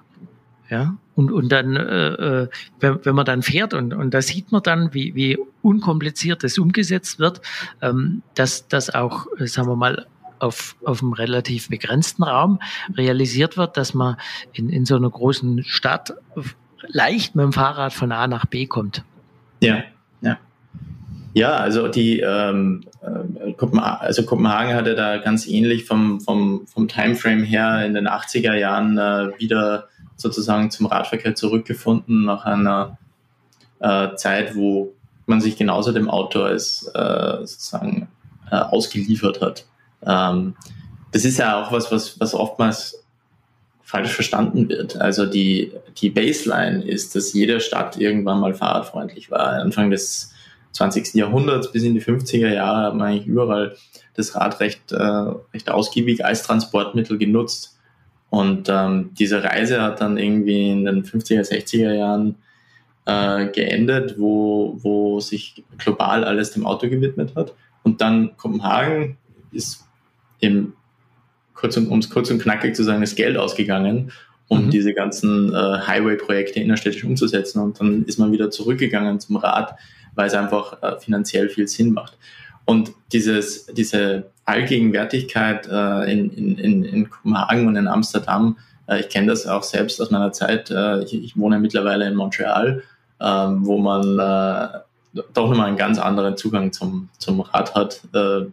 Ja, 0.71 0.97
und, 1.19 1.33
und 1.33 1.51
dann, 1.51 1.75
äh, 1.75 2.09
äh, 2.43 2.49
wenn, 2.79 3.05
wenn 3.05 3.15
man 3.17 3.27
dann 3.27 3.43
fährt 3.43 3.75
und, 3.75 3.93
und 3.93 4.15
da 4.15 4.23
sieht 4.23 4.53
man 4.53 4.63
dann, 4.63 4.95
wie, 4.95 5.17
wie 5.17 5.37
unkompliziert 5.63 6.45
das 6.45 6.59
umgesetzt 6.59 7.19
wird, 7.19 7.41
ähm, 7.83 8.23
dass 8.37 8.69
das 8.69 8.95
auch, 8.95 9.27
äh, 9.37 9.49
sagen 9.49 9.69
wir 9.69 9.75
mal, 9.75 10.07
auf, 10.39 10.77
auf 10.85 11.03
einem 11.03 11.15
relativ 11.15 11.71
begrenzten 11.71 12.23
Raum 12.23 12.61
realisiert 12.97 13.57
wird, 13.57 13.77
dass 13.77 13.95
man 13.95 14.17
in, 14.53 14.71
in 14.71 14.85
so 14.85 14.95
einer 14.95 15.11
großen 15.11 15.65
Stadt 15.65 16.15
leicht 16.87 17.35
mit 17.35 17.43
dem 17.43 17.53
Fahrrad 17.53 17.93
von 17.93 18.13
A 18.13 18.29
nach 18.29 18.47
B 18.47 18.67
kommt. 18.67 19.03
Ja, 19.61 19.83
ja. 20.21 20.39
Ja, 21.35 21.57
also 21.57 21.89
die 21.89 22.21
ähm, 22.21 22.85
äh, 23.03 23.53
Kopenhagen, 23.55 24.07
also 24.07 24.23
Kopenhagen 24.23 24.73
hatte 24.75 24.95
da 24.95 25.17
ganz 25.17 25.49
ähnlich 25.49 25.85
vom, 25.85 26.21
vom, 26.21 26.69
vom 26.69 26.87
Timeframe 26.87 27.43
her 27.43 27.85
in 27.85 27.95
den 27.95 28.07
80er 28.07 28.55
Jahren 28.55 28.97
äh, 28.99 29.37
wieder 29.41 29.89
sozusagen 30.19 30.71
zum 30.71 30.87
Radverkehr 30.87 31.35
zurückgefunden 31.35 32.25
nach 32.25 32.45
einer 32.45 32.99
äh, 33.81 34.15
Zeit, 34.17 34.55
wo 34.55 34.93
man 35.25 35.41
sich 35.41 35.57
genauso 35.57 35.93
dem 35.93 36.11
Auto 36.11 36.43
als 36.43 36.91
äh, 36.95 37.39
sozusagen 37.41 38.09
äh, 38.51 38.57
ausgeliefert 38.57 39.41
hat. 39.41 39.65
Ähm, 40.05 40.55
das 41.13 41.25
ist 41.25 41.39
ja 41.39 41.63
auch 41.63 41.73
was, 41.73 41.91
was, 41.91 42.21
was 42.21 42.35
oftmals 42.35 43.05
falsch 43.83 44.13
verstanden 44.13 44.69
wird. 44.69 45.01
Also 45.01 45.25
die, 45.25 45.73
die 45.97 46.11
Baseline 46.11 46.85
ist, 46.85 47.15
dass 47.15 47.33
jede 47.33 47.61
Stadt 47.61 47.97
irgendwann 47.97 48.41
mal 48.41 48.53
fahrradfreundlich 48.53 49.31
war. 49.31 49.53
Anfang 49.53 49.91
des 49.91 50.35
20. 50.73 51.15
Jahrhunderts 51.15 51.73
bis 51.73 51.85
in 51.85 51.95
die 51.95 52.03
50er 52.03 52.53
Jahre 52.53 52.87
hat 52.87 52.95
man 52.95 53.09
eigentlich 53.09 53.27
überall 53.27 53.77
das 54.15 54.35
Rad 54.35 54.61
recht, 54.61 54.93
äh, 54.93 55.03
recht 55.55 55.71
ausgiebig 55.71 56.25
als 56.25 56.43
Transportmittel 56.43 57.17
genutzt. 57.17 57.78
Und 58.31 58.69
ähm, 58.69 59.11
diese 59.19 59.43
Reise 59.43 59.81
hat 59.83 60.01
dann 60.01 60.19
irgendwie 60.19 60.71
in 60.71 60.85
den 60.85 61.05
50er, 61.05 61.49
60er 61.49 61.95
Jahren 61.95 62.37
äh, 63.07 63.47
geendet, 63.47 64.17
wo, 64.19 64.79
wo 64.83 65.19
sich 65.21 65.65
global 65.79 66.25
alles 66.25 66.51
dem 66.51 66.67
Auto 66.67 66.89
gewidmet 66.89 67.35
hat. 67.37 67.55
Und 67.83 68.01
dann 68.01 68.37
Kopenhagen 68.37 69.17
ist 69.51 69.89
eben, 70.41 70.75
kurz 71.55 71.77
und, 71.77 71.89
um 71.89 71.99
es 72.01 72.11
kurz 72.11 72.31
und 72.31 72.41
knackig 72.41 72.77
zu 72.77 72.85
sagen, 72.85 73.01
das 73.01 73.15
Geld 73.15 73.37
ausgegangen, 73.39 74.13
um 74.47 74.67
mhm. 74.67 74.71
diese 74.71 74.93
ganzen 74.93 75.55
äh, 75.55 75.57
Highway-Projekte 75.57 76.61
innerstädtisch 76.61 77.05
umzusetzen. 77.05 77.61
Und 77.61 77.81
dann 77.81 78.05
ist 78.05 78.19
man 78.19 78.31
wieder 78.31 78.51
zurückgegangen 78.51 79.21
zum 79.21 79.37
Rad, 79.37 79.75
weil 80.15 80.27
es 80.27 80.35
einfach 80.35 80.83
äh, 80.83 81.01
finanziell 81.01 81.49
viel 81.49 81.67
Sinn 81.67 81.93
macht. 81.93 82.19
Und 82.67 82.93
dieses, 83.13 83.67
diese 83.67 84.31
Allgegenwärtigkeit 84.49 85.69
äh, 85.71 86.11
in, 86.11 86.31
in, 86.31 86.85
in 86.85 87.11
Kopenhagen 87.11 87.67
und 87.67 87.77
in 87.77 87.87
Amsterdam, 87.87 88.57
äh, 88.89 89.01
ich 89.01 89.09
kenne 89.09 89.29
das 89.29 89.47
auch 89.47 89.63
selbst 89.63 90.01
aus 90.01 90.11
meiner 90.11 90.33
Zeit. 90.33 90.71
Äh, 90.71 91.05
ich, 91.05 91.15
ich, 91.15 91.37
wohne 91.37 91.59
mittlerweile 91.59 92.07
in 92.07 92.15
Montreal, 92.15 92.83
ähm, 93.21 93.67
wo 93.67 93.79
man 93.79 94.19
äh, 94.19 95.23
doch 95.35 95.51
nochmal 95.51 95.69
einen 95.69 95.77
ganz 95.77 95.99
anderen 95.99 96.37
Zugang 96.37 96.73
zum, 96.73 97.09
zum 97.19 97.41
Rad 97.41 97.75
hat 97.75 98.01
äh, 98.15 98.47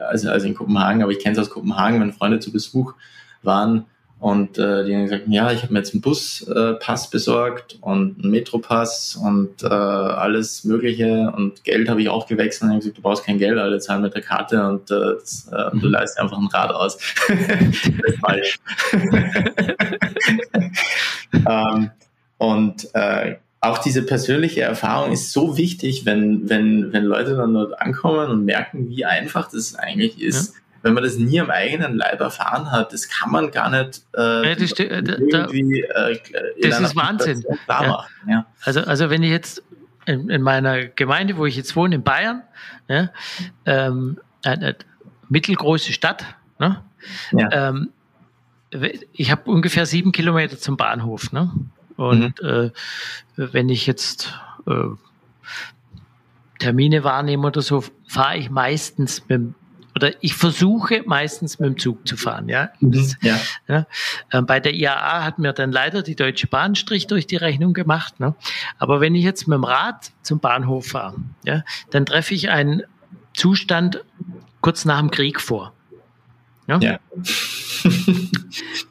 als, 0.00 0.26
als 0.26 0.44
in 0.44 0.54
Kopenhagen. 0.54 1.02
Aber 1.02 1.12
ich 1.12 1.18
kenne 1.18 1.32
es 1.32 1.38
aus 1.38 1.50
Kopenhagen, 1.50 2.00
wenn 2.00 2.12
Freunde 2.12 2.38
zu 2.38 2.52
Besuch 2.52 2.94
waren, 3.42 3.86
und 4.22 4.56
äh, 4.56 4.84
die 4.84 4.94
haben 4.94 5.02
gesagt, 5.02 5.24
ja, 5.26 5.50
ich 5.50 5.64
habe 5.64 5.72
mir 5.72 5.80
jetzt 5.80 5.94
einen 5.94 6.00
Buspass 6.00 7.06
äh, 7.06 7.10
besorgt 7.10 7.78
und 7.80 8.22
einen 8.22 8.30
Metropass 8.30 9.16
und 9.16 9.64
äh, 9.64 9.66
alles 9.66 10.62
Mögliche 10.62 11.32
und 11.36 11.64
Geld 11.64 11.88
habe 11.88 12.02
ich 12.02 12.08
auch 12.08 12.28
gewechselt. 12.28 12.70
Und 12.70 12.76
ich 12.76 12.82
gesagt, 12.82 12.98
du 12.98 13.02
brauchst 13.02 13.24
kein 13.24 13.38
Geld, 13.38 13.58
alle 13.58 13.80
zahlen 13.80 14.02
mit 14.02 14.14
der 14.14 14.22
Karte 14.22 14.64
und, 14.64 14.92
äh, 14.92 15.14
das, 15.18 15.50
äh, 15.52 15.74
mhm. 15.74 15.80
du 15.80 15.88
leist 15.88 16.20
einfach 16.20 16.38
ein 16.38 16.46
Rad 16.46 16.70
aus. 16.70 16.98
das 17.26 17.34
ist 17.40 18.20
falsch. 18.20 18.58
ähm, 21.44 21.90
und 22.38 22.94
äh, 22.94 23.38
auch 23.60 23.78
diese 23.78 24.04
persönliche 24.04 24.60
Erfahrung 24.60 25.10
ist 25.10 25.32
so 25.32 25.56
wichtig, 25.56 26.06
wenn, 26.06 26.48
wenn, 26.48 26.92
wenn 26.92 27.02
Leute 27.02 27.34
dann 27.34 27.54
dort 27.54 27.80
ankommen 27.80 28.30
und 28.30 28.44
merken, 28.44 28.88
wie 28.88 29.04
einfach 29.04 29.50
das 29.50 29.74
eigentlich 29.74 30.22
ist. 30.22 30.54
Ja 30.54 30.62
wenn 30.82 30.94
man 30.94 31.02
das 31.02 31.16
nie 31.16 31.40
am 31.40 31.50
eigenen 31.50 31.96
Leib 31.96 32.20
erfahren 32.20 32.70
hat, 32.70 32.92
das 32.92 33.08
kann 33.08 33.30
man 33.30 33.50
gar 33.50 33.70
nicht 33.70 34.02
äh, 34.16 34.48
ja, 34.48 34.54
das, 34.54 34.72
äh, 34.72 34.84
irgendwie 34.84 35.82
äh, 35.82 36.18
Das 36.60 36.80
ist 36.80 36.96
Wahnsinn. 36.96 37.44
Ja. 37.68 38.06
Ja. 38.28 38.46
Also, 38.64 38.80
also 38.80 39.10
wenn 39.10 39.22
ich 39.22 39.30
jetzt 39.30 39.62
in, 40.06 40.28
in, 40.28 40.42
meiner 40.42 40.86
Gemeinde, 40.86 41.36
wo 41.36 41.46
ich 41.46 41.56
jetzt 41.56 41.76
wohne, 41.76 41.96
in 41.96 42.02
Bayern, 42.02 42.42
ähm, 43.66 44.18
eine 44.44 44.76
mittelgroße 45.28 45.92
Stadt, 45.92 46.24
ne? 46.58 46.82
Ähm, 47.32 47.90
ich 49.12 49.30
habe 49.30 49.50
ungefähr 49.50 49.86
sieben 49.86 50.12
Kilometer 50.12 50.58
zum 50.58 50.76
Bahnhof. 50.76 51.32
Ne? 51.32 51.50
Und 51.96 52.42
mhm. 52.42 52.48
äh, 52.48 52.70
wenn 53.36 53.68
ich 53.68 53.86
jetzt 53.86 54.34
äh, 54.66 54.72
Termine 56.58 57.04
wahrnehme 57.04 57.46
oder 57.46 57.60
so, 57.60 57.84
fahre 58.08 58.38
ich 58.38 58.50
meistens 58.50 59.28
mit, 59.28 59.54
oder 59.94 60.12
ich 60.22 60.34
versuche 60.34 61.02
meistens 61.06 61.58
mit 61.58 61.68
dem 61.68 61.78
Zug 61.78 62.06
zu 62.06 62.16
fahren. 62.16 62.48
Ja, 62.48 62.70
mhm, 62.80 63.14
ja. 63.20 63.38
ja. 63.68 63.86
Ähm, 64.32 64.46
bei 64.46 64.58
der 64.60 64.74
IAA 64.74 65.24
hat 65.24 65.38
mir 65.38 65.52
dann 65.52 65.70
leider 65.70 66.02
die 66.02 66.16
Deutsche 66.16 66.46
Bahn 66.46 66.74
Strich 66.74 67.06
durch 67.06 67.26
die 67.26 67.36
Rechnung 67.36 67.74
gemacht. 67.74 68.18
Ne? 68.20 68.34
Aber 68.78 69.00
wenn 69.00 69.14
ich 69.14 69.24
jetzt 69.24 69.48
mit 69.48 69.56
dem 69.56 69.64
Rad 69.64 70.12
zum 70.22 70.40
Bahnhof 70.40 70.88
fahre, 70.88 71.16
ja, 71.44 71.62
dann 71.90 72.06
treffe 72.06 72.34
ich 72.34 72.50
einen 72.50 72.82
Zustand 73.34 74.02
kurz 74.60 74.84
nach 74.84 75.00
dem 75.00 75.10
Krieg 75.10 75.40
vor. 75.40 75.74
Ja. 76.66 76.78
ja. 76.78 76.98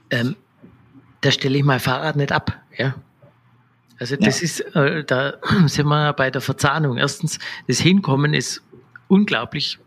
ähm, 0.09 0.35
da 1.21 1.31
stelle 1.31 1.57
ich 1.57 1.63
mein 1.63 1.79
Fahrrad 1.79 2.15
nicht 2.15 2.31
ab. 2.31 2.59
Ja. 2.77 2.95
Also 3.97 4.15
das 4.17 4.41
ja. 4.41 4.45
ist, 4.45 4.59
äh, 4.75 5.03
da 5.03 5.35
sind 5.65 5.87
wir 5.87 6.13
bei 6.13 6.29
der 6.29 6.41
Verzahnung. 6.41 6.97
Erstens, 6.97 7.39
das 7.67 7.79
Hinkommen 7.79 8.33
ist 8.33 8.61
unglaublich 9.07 9.79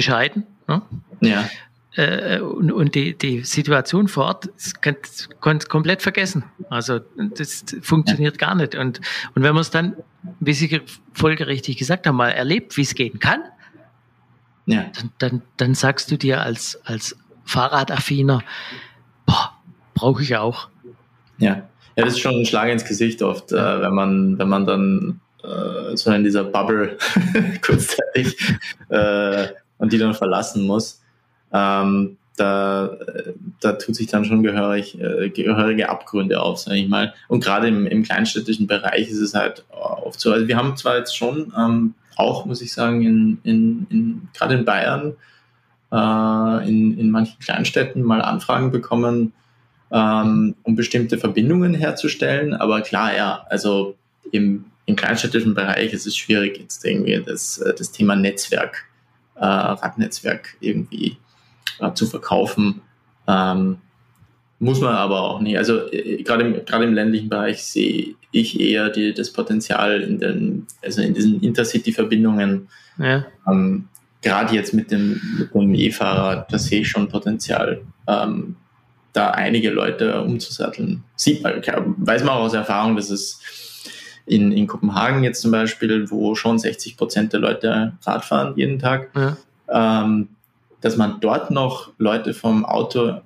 bescheiden. 0.00 0.46
Ne? 0.66 0.80
Ja. 1.20 1.46
Äh, 1.94 2.40
und, 2.40 2.72
und 2.72 2.94
die, 2.94 3.18
die 3.18 3.40
Situation 3.40 4.08
vor 4.08 4.24
Ort 4.24 4.48
kannst 4.80 5.28
kann 5.42 5.58
komplett 5.58 6.00
vergessen. 6.00 6.44
Also 6.70 7.00
das 7.36 7.66
funktioniert 7.82 8.40
ja. 8.40 8.46
gar 8.46 8.54
nicht. 8.54 8.76
Und, 8.76 9.02
und 9.34 9.42
wenn 9.42 9.52
man 9.52 9.60
es 9.60 9.70
dann, 9.70 9.96
wie 10.38 10.54
Sie 10.54 10.80
folgerichtig 11.12 11.76
gesagt 11.76 12.06
haben, 12.06 12.16
mal 12.16 12.30
erlebt, 12.30 12.78
wie 12.78 12.82
es 12.82 12.94
gehen 12.94 13.18
kann, 13.18 13.42
ja. 14.64 14.86
dann, 14.94 15.10
dann, 15.18 15.42
dann 15.58 15.74
sagst 15.74 16.10
du 16.10 16.16
dir 16.16 16.40
als, 16.40 16.80
als 16.84 17.18
Fahrradaffiner, 17.44 18.42
boah, 19.26 19.52
brauche 19.92 20.22
ich 20.22 20.34
auch. 20.36 20.70
Ja. 21.36 21.68
ja, 21.96 22.04
das 22.04 22.14
ist 22.14 22.20
schon 22.20 22.36
ein 22.36 22.46
Schlag 22.46 22.70
ins 22.70 22.86
Gesicht 22.86 23.20
oft, 23.22 23.52
äh, 23.52 23.82
wenn 23.82 23.94
man, 23.94 24.38
wenn 24.38 24.48
man 24.48 24.64
dann 24.64 25.20
äh, 25.42 25.96
so 25.96 26.10
in 26.12 26.24
dieser 26.24 26.44
Bubble 26.44 26.96
kurzzeitig 27.62 28.36
äh, 28.88 29.48
und 29.80 29.92
die 29.92 29.98
dann 29.98 30.14
verlassen 30.14 30.66
muss, 30.66 31.02
ähm, 31.52 32.16
da, 32.36 32.96
da 33.60 33.72
tut 33.72 33.94
sich 33.96 34.06
dann 34.06 34.24
schon 34.24 34.42
gehörig, 34.42 34.98
äh, 34.98 35.28
gehörige 35.30 35.90
Abgründe 35.90 36.40
auf, 36.40 36.58
sage 36.58 36.78
ich 36.78 36.88
mal. 36.88 37.12
Und 37.28 37.44
gerade 37.44 37.68
im, 37.68 37.86
im 37.86 38.02
kleinstädtischen 38.02 38.66
Bereich 38.66 39.10
ist 39.10 39.20
es 39.20 39.34
halt 39.34 39.64
oft 39.70 40.18
so. 40.20 40.32
Also 40.32 40.48
wir 40.48 40.56
haben 40.56 40.76
zwar 40.76 40.96
jetzt 40.96 41.16
schon 41.16 41.52
ähm, 41.58 41.94
auch, 42.16 42.46
muss 42.46 42.62
ich 42.62 42.72
sagen, 42.72 43.02
in, 43.02 43.38
in, 43.42 43.86
in 43.90 44.28
gerade 44.32 44.54
in 44.54 44.64
Bayern, 44.64 45.14
äh, 45.92 46.68
in, 46.68 46.98
in 46.98 47.10
manchen 47.10 47.38
Kleinstädten 47.40 48.02
mal 48.02 48.22
Anfragen 48.22 48.70
bekommen, 48.70 49.32
ähm, 49.90 50.54
um 50.62 50.76
bestimmte 50.76 51.18
Verbindungen 51.18 51.74
herzustellen. 51.74 52.54
Aber 52.54 52.80
klar, 52.80 53.14
ja, 53.14 53.44
also 53.50 53.96
im, 54.32 54.64
im 54.86 54.96
kleinstädtischen 54.96 55.54
Bereich 55.54 55.92
ist 55.92 56.06
es 56.06 56.16
schwierig, 56.16 56.58
jetzt 56.58 56.84
irgendwie 56.84 57.20
das, 57.24 57.58
äh, 57.58 57.74
das 57.74 57.92
Thema 57.92 58.16
Netzwerk, 58.16 58.86
äh, 59.40 59.44
Radnetzwerk 59.44 60.56
irgendwie 60.60 61.16
äh, 61.80 61.92
zu 61.94 62.06
verkaufen. 62.06 62.82
Ähm, 63.26 63.78
muss 64.58 64.80
man 64.80 64.94
aber 64.94 65.22
auch 65.22 65.40
nicht. 65.40 65.56
Also 65.56 65.90
äh, 65.90 66.22
gerade 66.22 66.44
im, 66.44 66.64
gerade 66.64 66.84
im 66.84 66.94
ländlichen 66.94 67.28
Bereich 67.28 67.64
sehe 67.64 68.14
ich 68.30 68.60
eher 68.60 68.90
die, 68.90 69.14
das 69.14 69.32
Potenzial 69.32 70.02
in 70.02 70.18
den, 70.20 70.66
also 70.82 71.00
in 71.00 71.14
diesen 71.14 71.40
Intercity-Verbindungen. 71.40 72.68
Ja. 72.98 73.24
Ähm, 73.48 73.88
gerade 74.20 74.54
jetzt 74.54 74.74
mit 74.74 74.90
dem, 74.90 75.20
mit 75.38 75.54
dem 75.54 75.74
E-Fahrrad, 75.74 76.52
da 76.52 76.58
sehe 76.58 76.82
ich 76.82 76.88
schon 76.88 77.08
Potenzial, 77.08 77.80
ähm, 78.06 78.56
da 79.12 79.30
einige 79.30 79.70
Leute 79.70 80.20
umzusatteln. 80.22 81.02
Sieht 81.16 81.42
man, 81.42 81.62
weiß 81.96 82.22
man 82.22 82.34
auch 82.34 82.42
aus 82.42 82.54
Erfahrung, 82.54 82.94
dass 82.94 83.10
es 83.10 83.40
in, 84.30 84.52
in 84.52 84.68
Kopenhagen 84.68 85.24
jetzt 85.24 85.42
zum 85.42 85.50
Beispiel, 85.50 86.08
wo 86.10 86.36
schon 86.36 86.58
60 86.58 86.96
Prozent 86.96 87.32
der 87.32 87.40
Leute 87.40 87.92
Rad 88.04 88.24
fahren 88.24 88.54
jeden 88.56 88.78
Tag, 88.78 89.10
ja. 89.16 89.36
ähm, 89.68 90.28
dass 90.80 90.96
man 90.96 91.20
dort 91.20 91.50
noch 91.50 91.90
Leute 91.98 92.32
vom 92.32 92.64
Auto 92.64 93.20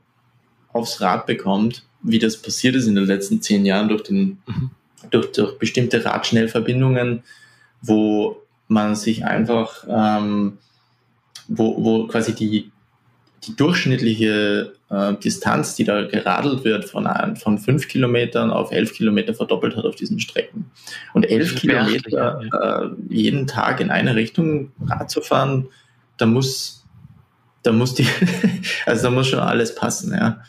aufs 0.73 1.03
Rad 1.03 1.27
bekommt, 1.27 1.85
wie 2.03 2.19
das 2.19 2.41
passiert 2.41 2.75
ist 2.75 2.87
in 2.87 2.95
den 2.95 3.05
letzten 3.05 3.43
zehn 3.43 3.67
Jahren 3.67 3.89
durch, 3.89 4.03
den, 4.05 4.39
mhm. 4.47 4.71
durch, 5.11 5.31
durch 5.33 5.59
bestimmte 5.59 6.03
Radschnellverbindungen, 6.03 7.23
wo 7.83 8.39
man 8.67 8.97
sich 8.97 9.27
einfach, 9.27 9.85
ähm, 9.87 10.57
wo, 11.49 11.85
wo 11.85 12.07
quasi 12.07 12.35
die, 12.35 12.71
die 13.45 13.55
durchschnittliche 13.55 14.73
äh, 14.95 15.15
Distanz, 15.17 15.75
die 15.75 15.85
da 15.85 16.05
geradelt 16.05 16.65
wird, 16.65 16.85
von, 16.85 17.07
ein, 17.07 17.37
von 17.37 17.59
fünf 17.59 17.89
Kilometern 17.89 18.51
auf 18.51 18.71
elf 18.71 18.93
Kilometer 18.93 19.35
verdoppelt 19.35 19.77
hat 19.77 19.85
auf 19.85 19.97
diesen 19.97 20.21
Strecken. 20.21 20.71
Und 21.13 21.25
elf 21.25 21.57
Kilometer 21.57 22.41
ja. 22.43 22.83
äh, 22.83 22.91
jeden 23.09 23.47
Tag 23.47 23.81
in 23.81 23.91
eine 23.91 24.15
Richtung 24.15 24.73
Rad 24.87 25.11
zu 25.11 25.21
fahren, 25.21 25.69
da 26.17 26.27
muss, 26.27 26.85
da 27.63 27.73
muss 27.73 27.95
die, 27.95 28.07
also 28.87 29.05
da 29.05 29.11
muss 29.11 29.29
schon 29.29 29.41
alles 29.41 29.75
passen, 29.75 30.15
ja. 30.15 30.43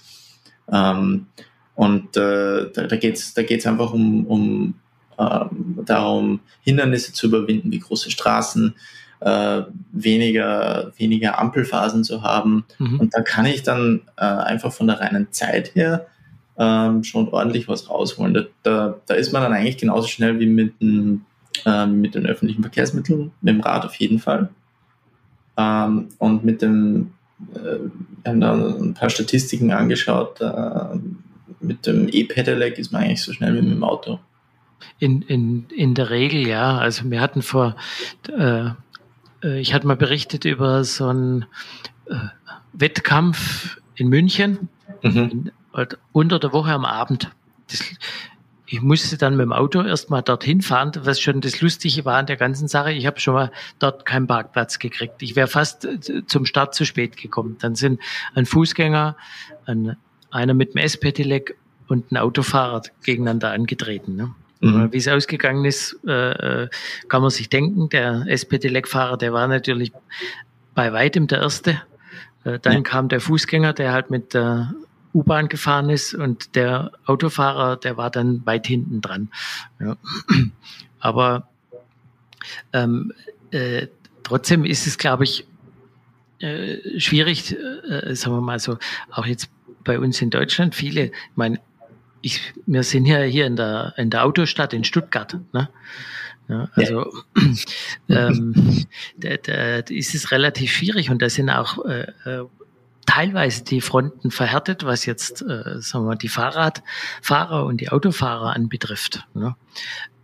Ähm, 0.72 1.28
und 1.76 2.16
äh, 2.16 2.72
da, 2.72 2.88
da 2.88 2.96
geht 2.96 3.16
es 3.16 3.34
da 3.34 3.44
geht's 3.44 3.66
einfach 3.66 3.94
um, 3.94 4.26
um 4.28 4.76
äh, 5.18 5.46
darum, 5.86 6.40
Hindernisse 6.62 7.14
zu 7.14 7.28
überwinden, 7.28 7.72
wie 7.72 7.80
große 7.80 8.12
Straßen, 8.12 8.76
äh, 9.26 9.64
weniger, 9.92 10.92
weniger 10.98 11.40
Ampelphasen 11.40 12.04
zu 12.04 12.22
haben. 12.22 12.64
Mhm. 12.78 13.00
Und 13.00 13.16
da 13.16 13.22
kann 13.22 13.48
ich 13.48 13.64
dann 13.64 14.02
äh, 14.18 14.24
einfach 14.24 14.72
von 14.72 14.86
der 14.86 15.00
reinen 15.00 15.32
Zeit 15.32 15.74
her 15.74 16.06
ähm, 16.60 17.04
schon 17.04 17.30
ordentlich 17.30 17.68
was 17.68 17.90
rausholen. 17.90 18.36
Da, 18.36 18.44
da, 18.62 18.96
da, 19.08 19.16
ist 19.16 19.34
man 19.34 19.42
dann 19.42 19.52
eigentlich 19.52 19.78
genauso 19.78 20.08
schnell 20.08 20.40
wie 20.40 20.46
mit, 20.46 20.80
den, 20.80 21.26
äh, 21.66 21.88
mit 21.88 22.14
den 22.14 22.28
öffentlichen 22.28 22.62
Verkehrsmitteln, 22.62 23.32
mit 23.42 23.56
dem 23.56 23.62
Rad 23.62 23.84
auf 23.84 23.96
jeden 23.96 24.20
Fall. 24.20 24.50
Ähm, 25.58 26.10
und 26.20 26.46
mit 26.46 26.62
dem, 26.62 27.14
äh, 27.56 27.80
wir 28.24 28.32
haben 28.32 28.42
da 28.42 28.54
ein 28.54 28.94
paar 28.94 29.10
Statistiken 29.10 29.72
angeschaut, 29.72 30.40
äh, 30.40 31.00
mit 31.62 31.88
dem 31.88 32.10
E-Pedelec 32.10 32.78
ist 32.78 32.92
man 32.92 33.02
eigentlich 33.02 33.24
so 33.24 33.34
schnell 33.34 33.56
wie 33.56 33.62
mit 33.64 33.72
dem 33.72 33.84
Auto. 33.84 34.20
In, 35.00 35.24
in, 35.24 35.66
in 35.76 35.96
der 35.96 36.12
Regel, 36.12 36.48
ja. 36.48 36.78
Also 36.78 37.10
wir 37.10 37.22
hatten 37.22 37.42
vor 37.42 37.76
äh, 38.28 38.70
ich 39.54 39.74
hatte 39.74 39.88
mal 39.88 39.96
berichtet 39.96 40.46
über 40.46 40.84
so 40.84 41.08
einen 41.08 41.46
äh, 42.08 42.16
Wettkampf 42.74 43.80
in 43.96 44.10
München 44.10 44.70
mhm. 45.04 45.18
in, 45.18 45.52
halt 45.74 45.98
unter 46.12 46.40
der 46.40 46.54
Woche 46.54 46.72
am 46.72 46.86
Abend. 46.86 47.32
Das, 47.70 47.84
ich 48.68 48.82
musste 48.82 49.18
dann 49.18 49.38
mit 49.38 49.44
dem 49.44 49.54
Auto 49.54 49.82
erstmal 49.84 50.24
dorthin 50.24 50.62
fahren, 50.62 50.92
was 51.02 51.20
schon 51.20 51.40
das 51.42 51.62
Lustige 51.62 52.04
war 52.04 52.18
an 52.18 52.26
der 52.26 52.36
ganzen 52.36 52.68
Sache. 52.68 52.92
Ich 52.92 53.06
habe 53.06 53.20
schon 53.20 53.36
mal 53.36 53.52
dort 53.78 54.06
keinen 54.06 54.26
Parkplatz 54.26 54.80
gekriegt. 54.80 55.22
Ich 55.22 55.36
wäre 55.36 55.48
fast 55.48 55.86
äh, 55.86 56.26
zum 56.26 56.46
Start 56.46 56.74
zu 56.74 56.86
spät 56.86 57.18
gekommen. 57.18 57.58
Dann 57.60 57.76
sind 57.76 58.02
ein 58.34 58.46
Fußgänger, 58.46 59.16
ein, 59.66 59.98
einer 60.32 60.54
mit 60.54 60.74
dem 60.74 60.82
S-Pedelec 60.82 61.56
und 61.88 62.12
ein 62.12 62.18
Autofahrer 62.18 62.82
gegeneinander 63.04 63.52
angetreten. 63.52 64.16
Ne? 64.16 64.34
Mhm. 64.66 64.94
Wie 64.94 64.98
es 64.98 65.08
ausgegangen 65.08 65.66
ist, 65.66 65.98
äh, 66.08 66.64
äh 66.64 66.70
kann 67.08 67.22
man 67.22 67.30
sich 67.30 67.50
denken. 67.50 67.90
Der 67.90 68.26
SPD-Leckfahrer, 68.28 69.18
der 69.18 69.32
war 69.34 69.48
natürlich 69.48 69.92
bei 70.74 70.92
weitem 70.92 71.28
der 71.28 71.40
Erste. 71.40 71.82
Äh, 72.44 72.60
dann 72.60 72.74
ja. 72.74 72.82
kam 72.82 73.08
der 73.08 73.22
Fußgänger, 73.22 73.74
der 73.74 73.92
halt 73.92 74.10
mit 74.10 74.34
der 74.34 74.74
U-Bahn 75.14 75.48
gefahren 75.50 75.90
ist 75.90 76.14
und 76.14 76.56
der 76.56 76.92
Autofahrer, 77.06 77.78
der 77.78 77.96
war 77.96 78.10
dann 78.10 78.46
weit 78.46 78.68
hinten 78.68 79.02
dran. 79.02 79.30
Ja. 79.80 79.98
Aber 81.00 81.48
ähm, 82.74 83.14
äh, 83.52 83.88
trotzdem 84.24 84.66
ist 84.66 84.88
es, 84.88 84.98
glaube 84.98 85.24
ich, 85.24 85.46
äh, 86.40 87.00
schwierig, 87.00 87.56
äh, 87.56 88.16
sagen 88.16 88.36
wir 88.36 88.42
mal 88.42 88.60
so, 88.60 88.78
auch 89.12 89.26
jetzt 89.26 89.50
bei 89.84 90.00
uns 90.00 90.22
in 90.22 90.32
Deutschland, 90.32 90.76
viele, 90.76 91.06
ich 91.06 91.12
meine, 91.36 91.60
ich, 92.26 92.54
wir 92.66 92.82
sind 92.82 93.06
ja 93.06 93.22
hier 93.22 93.46
in 93.46 93.56
der, 93.56 93.94
in 93.98 94.10
der 94.10 94.26
Autostadt 94.26 94.74
in 94.74 94.84
Stuttgart. 94.84 95.38
Ne? 95.54 95.70
Ja, 96.48 96.70
also 96.74 97.12
ja. 98.08 98.30
ähm, 98.30 98.86
da, 99.18 99.38
da 99.38 99.78
ist 99.94 100.16
es 100.16 100.32
relativ 100.32 100.72
schwierig 100.72 101.12
und 101.12 101.22
da 101.22 101.30
sind 101.30 101.52
auch 101.52 101.86
äh, 101.86 102.08
äh, 102.26 102.46
teilweise 103.06 103.64
die 103.64 103.80
Fronten 103.80 104.32
verhärtet, 104.32 104.84
was 104.84 105.06
jetzt 105.06 105.44
äh, 105.44 105.80
sagen 105.82 106.08
wir, 106.08 106.16
die 106.16 106.28
Fahrradfahrer 106.28 107.64
und 107.64 107.80
die 107.80 107.90
Autofahrer 107.90 108.56
anbetrifft. 108.56 109.28
Ne? 109.36 109.56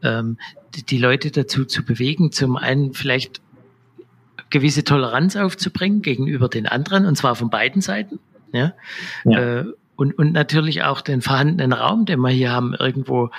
Ähm, 0.02 0.40
die, 0.74 0.84
die 0.84 0.98
Leute 0.98 1.30
dazu 1.30 1.66
zu 1.66 1.86
bewegen, 1.86 2.32
zum 2.32 2.58
einen 2.58 2.94
vielleicht 2.94 3.42
gewisse 4.50 4.84
Toleranz 4.84 5.36
aufzubringen 5.36 6.02
gegenüber 6.02 6.50
den 6.50 6.66
anderen, 6.66 7.06
und 7.06 7.16
zwar 7.16 7.36
von 7.36 7.52
beiden 7.52 7.84
Seiten. 7.84 8.20
Ja? 8.54 8.74
ja. 9.24 9.60
Äh, 9.60 9.66
und, 10.02 10.18
und 10.18 10.32
natürlich 10.32 10.82
auch 10.82 11.02
den 11.02 11.22
vorhandenen 11.22 11.74
Raum, 11.74 12.06
den 12.06 12.22
wir 12.22 12.32
hier 12.32 12.52
haben, 12.52 12.74
irgendwo 12.74 13.30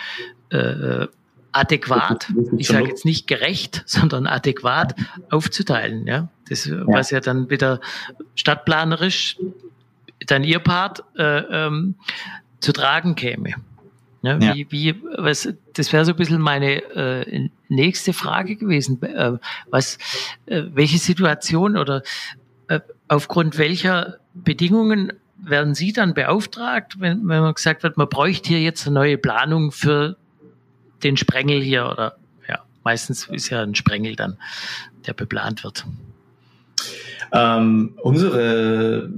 äh, 0.51 1.09
adäquat, 1.51 2.33
ich 2.57 2.68
sage 2.68 2.87
jetzt 2.87 3.05
nicht 3.05 3.27
gerecht, 3.27 3.83
sondern 3.87 4.29
adäquat 4.29 4.94
aufzuteilen. 5.29 6.07
Ja? 6.07 6.29
Das, 6.48 6.66
ja. 6.66 6.87
was 6.87 7.11
ja 7.11 7.18
dann 7.18 7.51
wieder 7.51 7.81
stadtplanerisch 8.37 9.38
dann 10.25 10.44
ihr 10.44 10.61
Part 10.61 11.03
äh, 11.18 11.38
ähm, 11.66 11.96
zu 12.61 12.72
tragen 12.72 13.16
käme. 13.16 13.55
Ja, 14.22 14.38
ja. 14.38 14.55
Wie, 14.55 14.68
wie, 14.70 15.03
was, 15.18 15.53
das 15.75 15.92
wäre 15.92 16.05
so 16.05 16.12
ein 16.12 16.16
bisschen 16.16 16.40
meine 16.40 16.77
äh, 16.94 17.48
nächste 17.68 18.12
Frage 18.12 18.55
gewesen. 18.55 19.03
Äh, 19.03 19.33
was, 19.68 19.98
äh, 20.46 20.62
welche 20.72 20.98
Situation 20.98 21.77
oder 21.77 22.05
äh, 22.68 22.79
aufgrund 23.09 23.59
welcher 23.59 24.18
Bedingungen 24.33 25.12
werden 25.44 25.74
Sie 25.74 25.92
dann 25.92 26.14
beauftragt, 26.14 27.00
wenn, 27.00 27.26
wenn 27.28 27.40
man 27.40 27.55
gesagt 27.55 27.83
wird, 27.83 27.96
man 27.96 28.09
bräuchte 28.09 28.50
hier 28.50 28.61
jetzt 28.61 28.87
eine 28.87 28.94
neue 28.94 29.18
Planung 29.18 29.72
für 29.72 30.16
den 31.02 31.16
Sprengel 31.16 31.61
hier 31.61 31.90
oder 31.90 32.16
ja, 32.48 32.61
meistens 32.85 33.26
ist 33.28 33.50
ja 33.50 33.62
ein 33.62 33.74
Sprengel 33.74 34.14
dann, 34.16 34.38
der 35.07 35.14
beplant 35.14 35.64
wird. 35.64 35.85
Ähm, 37.33 37.94
unsere, 38.02 39.11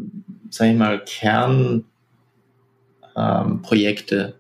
sage 0.51 0.71
ich 0.71 0.79
mal, 0.79 1.03
Kernprojekte 1.05 1.85
ähm, 4.17 4.35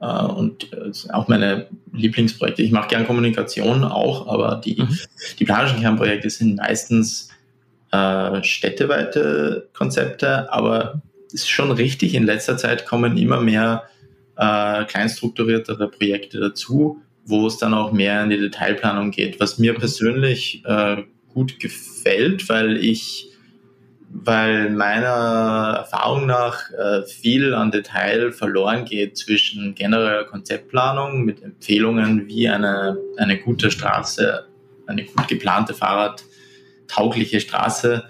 äh, 0.00 0.24
und 0.32 0.72
äh, 0.72 0.90
auch 1.12 1.28
meine 1.28 1.68
Lieblingsprojekte. 1.92 2.62
Ich 2.62 2.72
mache 2.72 2.88
gern 2.88 3.06
Kommunikation 3.06 3.84
auch, 3.84 4.26
aber 4.26 4.60
die, 4.64 4.80
mhm. 4.80 4.98
die 5.38 5.44
planischen 5.44 5.80
Kernprojekte 5.80 6.30
sind 6.30 6.56
meistens 6.56 7.28
äh, 7.92 8.42
städteweite 8.42 9.68
Konzepte, 9.74 10.50
aber 10.52 11.02
ist 11.32 11.48
schon 11.48 11.70
richtig, 11.70 12.14
in 12.14 12.24
letzter 12.24 12.56
Zeit 12.56 12.86
kommen 12.86 13.16
immer 13.16 13.40
mehr 13.40 13.84
äh, 14.36 14.84
kleinstrukturiertere 14.84 15.88
Projekte 15.88 16.40
dazu, 16.40 17.02
wo 17.24 17.46
es 17.46 17.58
dann 17.58 17.74
auch 17.74 17.92
mehr 17.92 18.22
in 18.24 18.30
die 18.30 18.38
Detailplanung 18.38 19.10
geht, 19.10 19.40
was 19.40 19.58
mir 19.58 19.74
persönlich 19.74 20.62
äh, 20.64 21.04
gut 21.32 21.60
gefällt, 21.60 22.48
weil 22.48 22.76
ich, 22.76 23.28
weil 24.10 24.70
meiner 24.70 25.76
Erfahrung 25.78 26.26
nach 26.26 26.70
äh, 26.72 27.02
viel 27.02 27.54
an 27.54 27.70
Detail 27.70 28.32
verloren 28.32 28.84
geht 28.84 29.16
zwischen 29.16 29.74
genereller 29.74 30.24
Konzeptplanung 30.24 31.24
mit 31.24 31.42
Empfehlungen, 31.42 32.26
wie 32.26 32.48
eine, 32.48 32.96
eine 33.16 33.38
gute 33.38 33.70
Straße, 33.70 34.46
eine 34.86 35.04
gut 35.04 35.28
geplante 35.28 35.74
fahrradtaugliche 35.74 37.40
Straße 37.40 38.04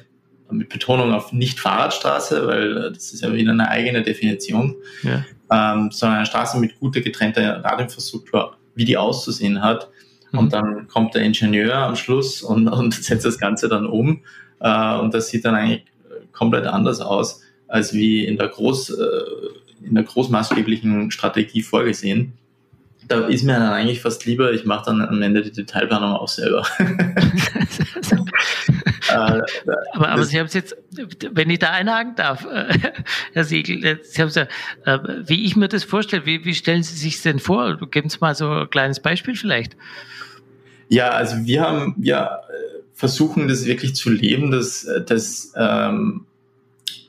mit 0.51 0.69
Betonung 0.69 1.13
auf 1.13 1.33
nicht 1.33 1.61
Fahrradstraße, 1.61 2.47
weil 2.47 2.77
äh, 2.77 2.93
das 2.93 3.13
ist 3.13 3.23
ja 3.23 3.33
wieder 3.33 3.53
eine 3.53 3.69
eigene 3.69 4.03
Definition, 4.03 4.77
ja. 5.03 5.25
ähm, 5.51 5.91
sondern 5.91 6.19
eine 6.19 6.27
Straße 6.27 6.59
mit 6.59 6.79
guter 6.79 7.01
getrennter 7.01 7.65
Radinfrastruktur, 7.65 8.57
wie 8.75 8.85
die 8.85 8.97
auszusehen 8.97 9.63
hat. 9.63 9.89
Mhm. 10.33 10.39
Und 10.39 10.53
dann 10.53 10.89
kommt 10.89 11.15
der 11.15 11.23
Ingenieur 11.23 11.77
am 11.77 11.97
Schluss 11.97 12.43
und, 12.43 12.69
und 12.69 12.95
setzt 12.95 13.25
das 13.25 13.39
Ganze 13.39 13.69
dann 13.69 13.87
um. 13.87 14.23
Äh, 14.61 14.97
und 14.99 15.15
das 15.15 15.29
sieht 15.29 15.45
dann 15.45 15.55
eigentlich 15.55 15.85
komplett 16.33 16.67
anders 16.67 17.01
aus, 17.01 17.43
als 17.69 17.93
wie 17.93 18.25
in 18.25 18.37
der 18.37 18.49
Groß, 18.49 18.91
äh, 18.91 19.85
in 19.87 19.95
der 19.95 20.05
großmaßgeblichen 20.05 21.11
Strategie 21.11 21.63
vorgesehen. 21.63 22.35
Da 23.11 23.27
ist 23.27 23.43
mir 23.43 23.55
dann 23.55 23.73
eigentlich 23.73 24.01
fast 24.01 24.25
lieber, 24.25 24.53
ich 24.53 24.65
mache 24.65 24.85
dann 24.87 25.01
am 25.01 25.21
Ende 25.21 25.43
die 25.43 25.51
Detailplanung 25.51 26.13
auch 26.13 26.29
selber. 26.29 26.65
Äh, 29.09 29.43
aber, 29.95 30.09
aber 30.09 30.23
Sie 30.23 30.39
haben 30.39 30.47
es 30.47 30.55
jetzt, 30.55 30.77
wenn 31.33 31.51
ich 31.51 31.59
da 31.59 31.71
einhaken 31.71 32.15
darf, 32.15 32.45
äh, 32.45 32.79
Herr 33.33 33.43
Siegel, 33.43 33.99
Sie 34.05 34.23
haben 34.23 34.29
es 34.29 34.37
ja, 34.37 34.47
äh, 34.85 34.99
wie 35.27 35.45
ich 35.47 35.57
mir 35.57 35.67
das 35.67 35.83
vorstelle, 35.83 36.27
wie, 36.27 36.45
wie 36.45 36.55
stellen 36.55 36.85
Sie 36.85 36.95
sich 36.95 37.21
denn 37.21 37.41
vor? 37.41 37.77
Geben 37.91 38.09
Sie 38.09 38.19
mal 38.21 38.37
so 38.37 38.49
ein 38.49 38.71
kleines 38.71 39.01
Beispiel 39.01 39.35
vielleicht. 39.35 39.77
Ja, 40.89 41.09
also 41.09 41.45
wir 41.45 41.63
haben, 41.63 41.97
wir 41.99 42.39
versuchen 42.95 43.49
das 43.49 43.65
wirklich 43.65 43.97
zu 43.97 44.11
leben, 44.11 44.53
dass, 44.53 44.87
dass 45.07 45.53
ähm, 45.57 46.27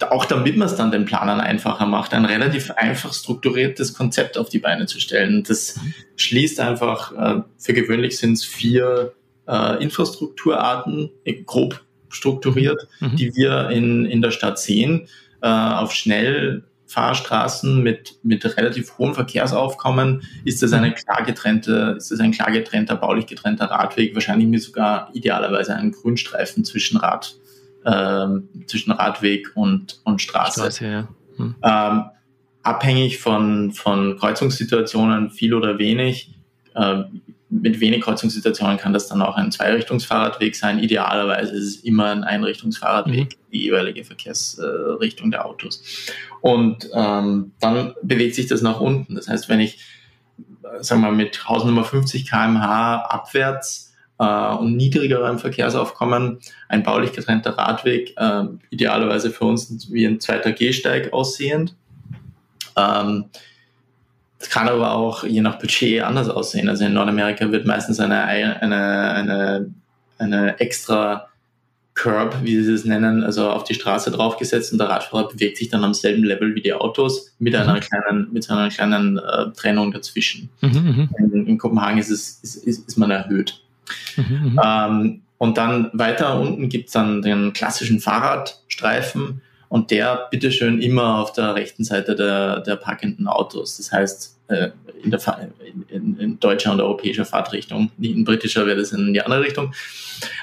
auch 0.09 0.25
damit 0.25 0.57
man 0.57 0.67
es 0.67 0.75
dann 0.75 0.91
den 0.91 1.05
Planern 1.05 1.39
einfacher 1.39 1.85
macht, 1.85 2.13
ein 2.13 2.25
relativ 2.25 2.71
einfach 2.71 3.13
strukturiertes 3.13 3.93
Konzept 3.93 4.37
auf 4.37 4.49
die 4.49 4.59
Beine 4.59 4.85
zu 4.85 4.99
stellen. 4.99 5.43
Das 5.47 5.79
schließt 6.15 6.59
einfach, 6.59 7.11
äh, 7.11 7.41
für 7.57 7.73
gewöhnlich 7.73 8.17
sind 8.17 8.33
es 8.33 8.43
vier 8.43 9.13
äh, 9.47 9.81
Infrastrukturarten, 9.83 11.11
grob 11.45 11.81
strukturiert, 12.09 12.87
mhm. 12.99 13.15
die 13.15 13.35
wir 13.35 13.69
in, 13.69 14.05
in 14.05 14.21
der 14.21 14.31
Stadt 14.31 14.59
sehen, 14.59 15.07
äh, 15.41 15.47
auf 15.47 15.93
Schnellfahrstraßen 15.93 17.81
mit, 17.81 18.19
mit 18.23 18.45
relativ 18.57 18.97
hohem 18.97 19.13
Verkehrsaufkommen 19.13 20.23
ist 20.43 20.61
das 20.61 20.73
eine 20.73 20.89
mhm. 20.89 20.95
klar 20.95 21.23
getrennte, 21.23 21.95
ist 21.97 22.11
das 22.11 22.19
ein 22.19 22.31
klar 22.31 22.51
getrennter, 22.51 22.95
baulich 22.95 23.27
getrennter 23.27 23.65
Radweg, 23.65 24.13
wahrscheinlich 24.13 24.47
mit 24.47 24.61
sogar 24.61 25.09
idealerweise 25.13 25.75
einen 25.75 25.91
Grünstreifen 25.91 26.65
zwischen 26.65 26.97
Rad, 26.97 27.35
äh, 27.85 28.27
zwischen 28.67 28.91
Radweg 28.91 29.51
und, 29.55 30.01
und 30.03 30.21
Straße. 30.21 30.61
Straße 30.61 30.85
ja. 30.85 31.07
hm. 31.37 31.55
ähm, 31.63 32.03
abhängig 32.63 33.19
von, 33.19 33.71
von 33.71 34.17
Kreuzungssituationen, 34.17 35.31
viel 35.31 35.53
oder 35.53 35.77
wenig, 35.79 36.35
äh, 36.75 37.03
mit 37.51 37.81
wenig 37.81 38.01
Kreuzungssituationen 38.01 38.77
kann 38.77 38.93
das 38.93 39.07
dann 39.09 39.21
auch 39.21 39.35
ein 39.35 39.51
Zweirichtungsfahrradweg 39.51 40.55
sein. 40.55 40.79
Idealerweise 40.79 41.51
ist 41.51 41.65
es 41.65 41.75
immer 41.83 42.05
ein 42.05 42.23
Einrichtungsfahrradweg, 42.23 43.25
mhm. 43.25 43.51
die 43.51 43.63
jeweilige 43.63 44.05
Verkehrsrichtung 44.05 45.31
der 45.31 45.45
Autos. 45.45 45.83
Und 46.39 46.89
ähm, 46.93 47.51
dann 47.59 47.93
bewegt 48.01 48.35
sich 48.35 48.47
das 48.47 48.61
nach 48.61 48.79
unten. 48.79 49.15
Das 49.15 49.27
heißt, 49.27 49.49
wenn 49.49 49.59
ich, 49.59 49.83
sagen 50.79 51.01
wir 51.01 51.11
mal, 51.11 51.15
mit 51.15 51.47
Hausnummer 51.47 51.83
50 51.83 52.29
kmh 52.29 53.01
abwärts 53.01 53.90
äh, 54.21 54.55
und 54.55 54.77
niedrigerem 54.77 55.39
Verkehrsaufkommen 55.39 56.37
ein 56.69 56.83
baulich 56.83 57.11
getrennter 57.11 57.57
Radweg, 57.57 58.13
äh, 58.17 58.43
idealerweise 58.69 59.31
für 59.31 59.45
uns 59.45 59.91
wie 59.91 60.05
ein 60.05 60.19
zweiter 60.19 60.51
Gehsteig 60.51 61.11
aussehend, 61.11 61.75
ähm, 62.77 63.25
es 64.39 64.49
kann 64.49 64.69
aber 64.69 64.93
auch 64.93 65.23
je 65.23 65.41
nach 65.41 65.59
Budget 65.59 66.01
anders 66.01 66.29
aussehen. 66.29 66.67
Also 66.67 66.85
in 66.85 66.93
Nordamerika 66.93 67.51
wird 67.51 67.67
meistens 67.67 67.99
eine, 67.99 68.23
eine, 68.23 68.59
eine, 68.61 69.73
eine 70.17 70.59
extra 70.59 71.27
Curb, 71.93 72.37
wie 72.41 72.63
sie 72.63 72.73
es 72.73 72.85
nennen, 72.85 73.23
also 73.23 73.49
auf 73.49 73.65
die 73.65 73.75
Straße 73.75 74.09
draufgesetzt 74.11 74.71
und 74.71 74.79
der 74.79 74.89
Radfahrer 74.89 75.27
bewegt 75.27 75.57
sich 75.57 75.69
dann 75.69 75.83
am 75.83 75.93
selben 75.93 76.23
Level 76.23 76.55
wie 76.55 76.61
die 76.61 76.73
Autos 76.73 77.35
mit 77.37 77.55
einer 77.55 77.75
mhm. 77.75 77.79
kleinen, 77.81 78.29
mit 78.31 78.49
einer 78.49 78.69
kleinen 78.69 79.17
äh, 79.17 79.51
Trennung 79.51 79.91
dazwischen. 79.91 80.49
Mhm, 80.61 80.69
mhm. 80.69 81.09
in, 81.33 81.47
in, 81.47 81.57
Kopenhagen 81.57 81.99
ist 81.99 82.09
es 82.09 82.39
ist, 82.41 82.55
ist, 82.55 82.87
ist 82.87 82.97
man 82.97 83.11
erhöht. 83.11 83.60
Mhm, 84.15 84.51
mhm. 84.53 84.61
ähm, 84.63 85.21
und 85.37 85.57
dann 85.57 85.89
weiter 85.93 86.39
unten 86.39 86.69
gibt's 86.69 86.91
dann 86.91 87.21
den 87.21 87.53
klassischen 87.53 87.99
Fahrradstreifen, 87.99 89.41
und 89.71 89.89
der 89.89 90.27
bitteschön 90.29 90.81
immer 90.81 91.19
auf 91.19 91.31
der 91.31 91.55
rechten 91.55 91.85
Seite 91.85 92.13
der, 92.13 92.59
der 92.59 92.75
parkenden 92.75 93.25
Autos. 93.29 93.77
Das 93.77 93.89
heißt, 93.89 94.37
äh, 94.49 94.71
in, 95.01 95.11
der, 95.11 95.49
in, 95.87 96.17
in 96.19 96.39
deutscher 96.41 96.73
und 96.73 96.81
europäischer 96.81 97.23
Fahrtrichtung. 97.23 97.89
In 97.97 98.25
britischer 98.25 98.65
wäre 98.65 98.79
das 98.79 98.91
in 98.91 99.13
die 99.13 99.21
andere 99.21 99.39
Richtung. 99.39 99.73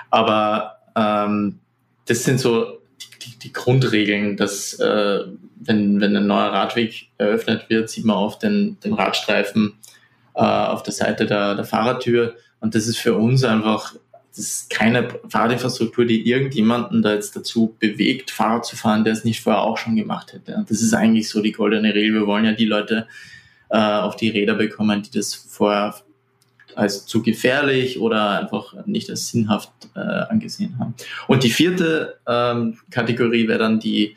Aber 0.09 0.79
ähm, 0.97 1.59
das 2.07 2.25
sind 2.25 2.41
so 2.41 2.79
die, 3.23 3.39
die 3.39 3.53
Grundregeln, 3.53 4.39
dass 4.39 4.81
äh, 4.81 5.25
wenn, 5.57 6.01
wenn 6.01 6.17
ein 6.17 6.27
neuer 6.27 6.51
Radweg 6.51 7.09
eröffnet 7.19 7.69
wird, 7.69 7.91
sieht 7.91 8.07
man 8.07 8.17
oft 8.17 8.43
den, 8.43 8.81
den 8.81 8.95
Radstreifen 8.95 9.75
äh, 10.37 10.41
auf 10.41 10.83
der 10.85 10.95
Seite 10.95 11.27
der, 11.27 11.55
der 11.55 11.67
Fahrertür. 11.67 12.35
Und 12.61 12.75
das 12.75 12.87
ist 12.87 12.99
für 12.99 13.15
uns 13.15 13.45
einfach 13.45 13.95
das 14.39 14.47
ist 14.47 14.71
keine 14.71 15.09
Fahrradinfrastruktur, 15.29 16.05
die 16.05 16.29
irgendjemanden 16.29 17.03
da 17.03 17.13
jetzt 17.13 17.35
dazu 17.35 17.75
bewegt, 17.81 18.31
Fahrrad 18.31 18.65
zu 18.65 18.77
fahren, 18.77 19.03
der 19.03 19.13
es 19.13 19.25
nicht 19.25 19.41
vorher 19.43 19.63
auch 19.63 19.79
schon 19.79 19.97
gemacht 19.97 20.33
hätte. 20.33 20.65
das 20.69 20.81
ist 20.81 20.95
eigentlich 20.95 21.29
so 21.29 21.43
die 21.43 21.51
goldene 21.51 21.93
Regel. 21.93 22.21
Wir 22.21 22.27
wollen 22.29 22.45
ja 22.45 22.53
die 22.53 22.65
Leute 22.65 23.09
äh, 23.69 23.79
auf 23.79 24.15
die 24.15 24.29
Räder 24.29 24.55
bekommen, 24.55 25.03
die 25.03 25.11
das 25.11 25.35
vorher 25.35 25.97
als 26.77 27.05
zu 27.07 27.23
gefährlich 27.23 27.99
oder 27.99 28.39
einfach 28.39 28.75
nicht 28.87 29.11
als 29.11 29.27
sinnhaft 29.27 29.73
äh, 29.97 29.99
angesehen 29.99 30.79
haben. 30.79 30.95
Und 31.27 31.43
die 31.43 31.51
vierte 31.51 32.21
ähm, 32.25 32.79
Kategorie 32.93 33.49
wäre 33.49 33.59
dann 33.59 33.81
die, 33.81 34.15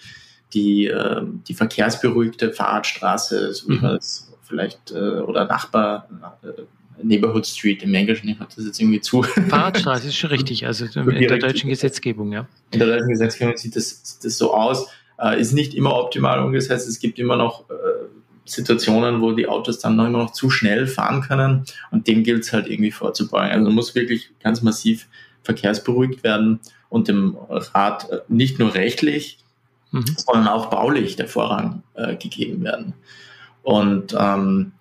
die, 0.53 0.85
äh, 0.85 1.23
die 1.47 1.55
verkehrsberuhigte 1.55 2.53
Fahrradstraße, 2.53 3.53
so 3.55 3.69
wie 3.69 3.77
mhm. 3.77 3.81
man 3.81 3.95
das 3.95 4.31
vielleicht, 4.43 4.91
äh, 4.91 5.21
oder 5.21 5.45
Nachbar, 5.45 6.07
äh, 6.43 6.61
Neighborhood 7.03 7.45
Street 7.45 7.83
im 7.83 7.93
Englischen, 7.93 8.29
ich 8.29 8.39
habe 8.39 8.49
das 8.55 8.65
jetzt 8.65 8.79
irgendwie 8.79 9.01
zu. 9.01 9.23
Fahrradstraße 9.23 10.07
ist 10.07 10.15
schon 10.15 10.29
richtig, 10.31 10.65
also 10.65 10.85
in 10.85 11.27
der 11.27 11.37
deutschen 11.37 11.69
Gesetzgebung, 11.69 12.31
ja. 12.31 12.47
In 12.71 12.79
der 12.79 12.87
deutschen 12.87 13.09
Gesetzgebung 13.09 13.57
sieht 13.57 13.75
das, 13.75 14.01
sieht 14.03 14.25
das 14.25 14.37
so 14.37 14.53
aus, 14.53 14.87
äh, 15.19 15.39
ist 15.39 15.53
nicht 15.53 15.73
immer 15.73 15.95
optimal 15.95 16.43
umgesetzt, 16.43 16.87
es 16.87 16.99
gibt 16.99 17.19
immer 17.19 17.35
noch 17.35 17.69
äh, 17.69 17.73
Situationen, 18.45 19.21
wo 19.21 19.31
die 19.31 19.47
Autos 19.47 19.79
dann 19.79 19.95
noch 19.95 20.05
immer 20.05 20.19
noch 20.19 20.33
zu 20.33 20.49
schnell 20.49 20.87
fahren 20.87 21.21
können 21.21 21.65
und 21.91 22.07
dem 22.07 22.23
gilt 22.23 22.43
es 22.43 22.53
halt 22.53 22.67
irgendwie 22.67 22.91
vorzubeugen. 22.91 23.51
Also 23.51 23.71
muss 23.71 23.95
wirklich 23.95 24.29
ganz 24.41 24.61
massiv 24.61 25.07
verkehrsberuhigt 25.43 26.23
werden 26.23 26.59
und 26.89 27.07
dem 27.07 27.37
Rad 27.49 28.09
äh, 28.09 28.19
nicht 28.27 28.59
nur 28.59 28.73
rechtlich, 28.73 29.39
mhm. 29.91 30.05
sondern 30.17 30.47
auch 30.47 30.67
baulich 30.67 31.15
der 31.15 31.27
Vorrang 31.27 31.83
äh, 31.93 32.15
gegeben 32.15 32.63
werden. 32.63 32.93
Und 33.63 34.15
ähm, 34.17 34.71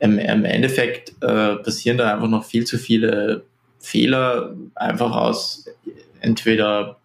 im, 0.00 0.18
im 0.18 0.44
Endeffekt 0.44 1.14
äh, 1.22 1.56
passieren 1.56 1.98
da 1.98 2.14
einfach 2.14 2.28
noch 2.28 2.44
viel 2.44 2.64
zu 2.64 2.78
viele 2.78 3.44
Fehler, 3.78 4.54
einfach 4.74 5.14
aus 5.14 5.66
entweder 6.20 6.96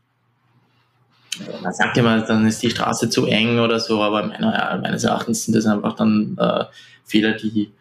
man 1.62 1.74
sagt 1.74 1.98
immer, 1.98 2.22
dann 2.22 2.46
ist 2.46 2.62
die 2.62 2.70
Straße 2.70 3.10
zu 3.10 3.26
eng 3.26 3.60
oder 3.60 3.80
so, 3.80 4.02
aber 4.02 4.28
meiner, 4.28 4.80
meines 4.82 5.04
Erachtens 5.04 5.46
sind 5.46 5.56
das 5.56 5.66
einfach 5.66 5.96
dann 5.96 6.38
äh, 6.40 6.66
Fehler, 7.06 7.34
die, 7.34 7.72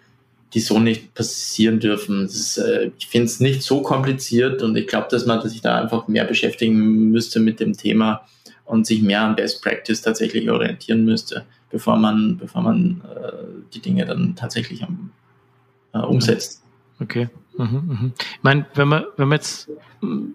die 0.54 0.60
so 0.60 0.78
nicht 0.78 1.12
passieren 1.12 1.78
dürfen. 1.78 2.24
Ist, 2.24 2.56
äh, 2.56 2.90
ich 2.98 3.08
finde 3.08 3.26
es 3.26 3.40
nicht 3.40 3.62
so 3.62 3.82
kompliziert 3.82 4.62
und 4.62 4.74
ich 4.76 4.86
glaube, 4.86 5.08
dass 5.10 5.26
man 5.26 5.46
sich 5.46 5.60
da 5.60 5.78
einfach 5.78 6.08
mehr 6.08 6.24
beschäftigen 6.24 7.10
müsste 7.10 7.40
mit 7.40 7.60
dem 7.60 7.76
Thema 7.76 8.26
und 8.64 8.86
sich 8.86 9.02
mehr 9.02 9.20
an 9.20 9.36
Best 9.36 9.62
Practice 9.62 10.00
tatsächlich 10.00 10.50
orientieren 10.50 11.04
müsste 11.04 11.44
bevor 11.72 11.96
man, 11.96 12.36
bevor 12.36 12.62
man 12.62 13.00
äh, 13.00 13.32
die 13.74 13.80
Dinge 13.80 14.04
dann 14.04 14.36
tatsächlich 14.36 14.84
am, 14.84 15.10
äh, 15.92 15.98
umsetzt. 15.98 16.62
Okay. 17.00 17.28
Mhm, 17.58 17.64
mhm. 17.66 18.12
Ich 18.18 18.42
meine, 18.42 18.66
wenn 18.74 18.88
man, 18.88 19.04
wenn 19.16 19.28
man 19.28 19.38
jetzt 19.38 19.68
hm, 20.00 20.34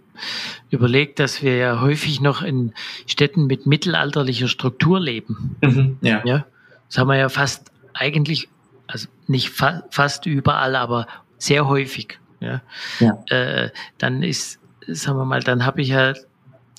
überlegt, 0.70 1.20
dass 1.20 1.42
wir 1.42 1.56
ja 1.56 1.80
häufig 1.80 2.20
noch 2.20 2.42
in 2.42 2.74
Städten 3.06 3.46
mit 3.46 3.66
mittelalterlicher 3.66 4.48
Struktur 4.48 5.00
leben, 5.00 5.56
mhm, 5.62 5.98
ja. 6.02 6.22
ja. 6.26 6.46
Das 6.90 6.98
haben 6.98 7.08
wir 7.08 7.18
ja 7.18 7.30
fast 7.30 7.72
eigentlich, 7.94 8.50
also 8.88 9.08
nicht 9.28 9.50
fa 9.50 9.84
fast 9.90 10.26
überall, 10.26 10.76
aber 10.76 11.08
sehr 11.38 11.68
häufig. 11.68 12.20
Ja. 12.40 12.62
ja. 13.00 13.24
Äh, 13.30 13.72
dann 13.98 14.24
ist, 14.24 14.60
sagen 14.88 15.18
wir 15.18 15.26
mal, 15.26 15.42
dann 15.42 15.66
habe 15.66 15.82
ich 15.82 15.90
ja 15.90 16.14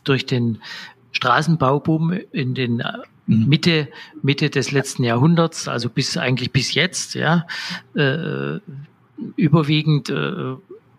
durch 0.04 0.24
den 0.24 0.60
Straßenbauboom 1.12 2.12
in 2.32 2.54
den 2.54 2.76
Mhm. 2.76 2.84
Mitte, 3.28 3.88
Mitte 4.22 4.48
des 4.50 4.72
letzten 4.72 5.04
Jahrhunderts, 5.04 5.68
also 5.68 5.90
bis 5.90 6.16
eigentlich 6.16 6.50
bis 6.50 6.74
jetzt, 6.74 7.14
ja, 7.14 7.46
äh, 7.94 8.58
überwiegend 9.36 10.08
äh, 10.08 10.54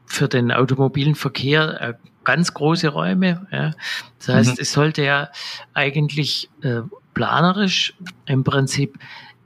für 0.05 0.27
den 0.27 0.51
automobilen 0.51 1.15
Verkehr 1.15 1.81
äh, 1.81 1.93
ganz 2.23 2.53
große 2.53 2.89
Räume. 2.89 3.47
Ja. 3.51 3.71
Das 4.19 4.27
heißt, 4.27 4.51
mhm. 4.51 4.61
es 4.61 4.71
sollte 4.71 5.03
ja 5.03 5.29
eigentlich 5.73 6.49
äh, 6.61 6.81
planerisch 7.15 7.95
im 8.25 8.43
Prinzip, 8.43 8.99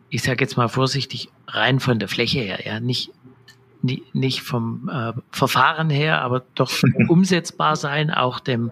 ich 0.10 0.22
sage 0.22 0.44
jetzt 0.44 0.58
mal 0.58 0.68
vorsichtig, 0.68 1.30
rein 1.48 1.80
von 1.80 2.00
der 2.00 2.10
Fläche 2.10 2.40
her, 2.40 2.66
ja, 2.66 2.80
nicht 2.80 3.12
nicht 4.14 4.42
vom 4.44 4.90
äh, 4.90 5.12
Verfahren 5.32 5.90
her, 5.90 6.22
aber 6.22 6.46
doch 6.56 6.72
umsetzbar 7.10 7.76
sein, 7.76 8.12
auch 8.12 8.40
dem, 8.40 8.72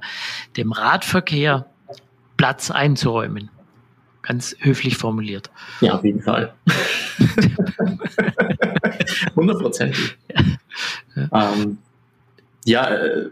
dem 0.56 0.72
Radverkehr 0.72 1.66
Platz 2.38 2.72
einzuräumen. 2.72 3.50
Ganz 4.22 4.56
höflich 4.60 4.98
formuliert. 4.98 5.50
Ja, 5.80 5.94
auf 5.94 6.04
jeden 6.04 6.22
Fall. 6.22 6.54
Hundertprozentig. 9.36 10.16
Ja. 11.16 11.54
Ähm, 11.54 11.78
ja, 12.66 12.90
äh, 12.90 13.30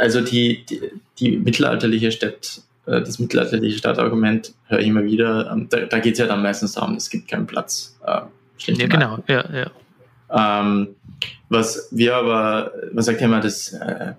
also 0.00 0.20
die, 0.20 0.64
die, 0.66 0.80
die, 1.18 1.38
mittelalterliche 1.38 2.10
Stadt, 2.10 2.62
äh, 2.86 3.00
das 3.00 3.18
mittelalterliche 3.18 3.78
Stadtargument 3.78 4.54
höre 4.66 4.80
ich 4.80 4.88
immer 4.88 5.04
wieder. 5.04 5.50
Ähm, 5.52 5.68
da, 5.70 5.80
da 5.80 5.98
geht 6.00 6.14
es 6.14 6.18
ja 6.18 6.26
dann 6.26 6.42
meistens 6.42 6.72
darum, 6.72 6.96
es 6.96 7.10
gibt 7.10 7.28
keinen 7.28 7.46
Platz. 7.46 7.96
Äh, 8.04 8.22
ja, 8.72 8.86
genau, 8.88 9.18
ja, 9.28 9.44
ja. 9.52 9.70
Ähm, 10.32 10.88
was 11.48 11.88
wir 11.90 12.16
aber, 12.16 12.72
man 12.92 13.02
sagt 13.02 13.20
ja 13.20 13.26
immer, 13.26 13.40
das, 13.40 13.72
äh, 13.72 14.12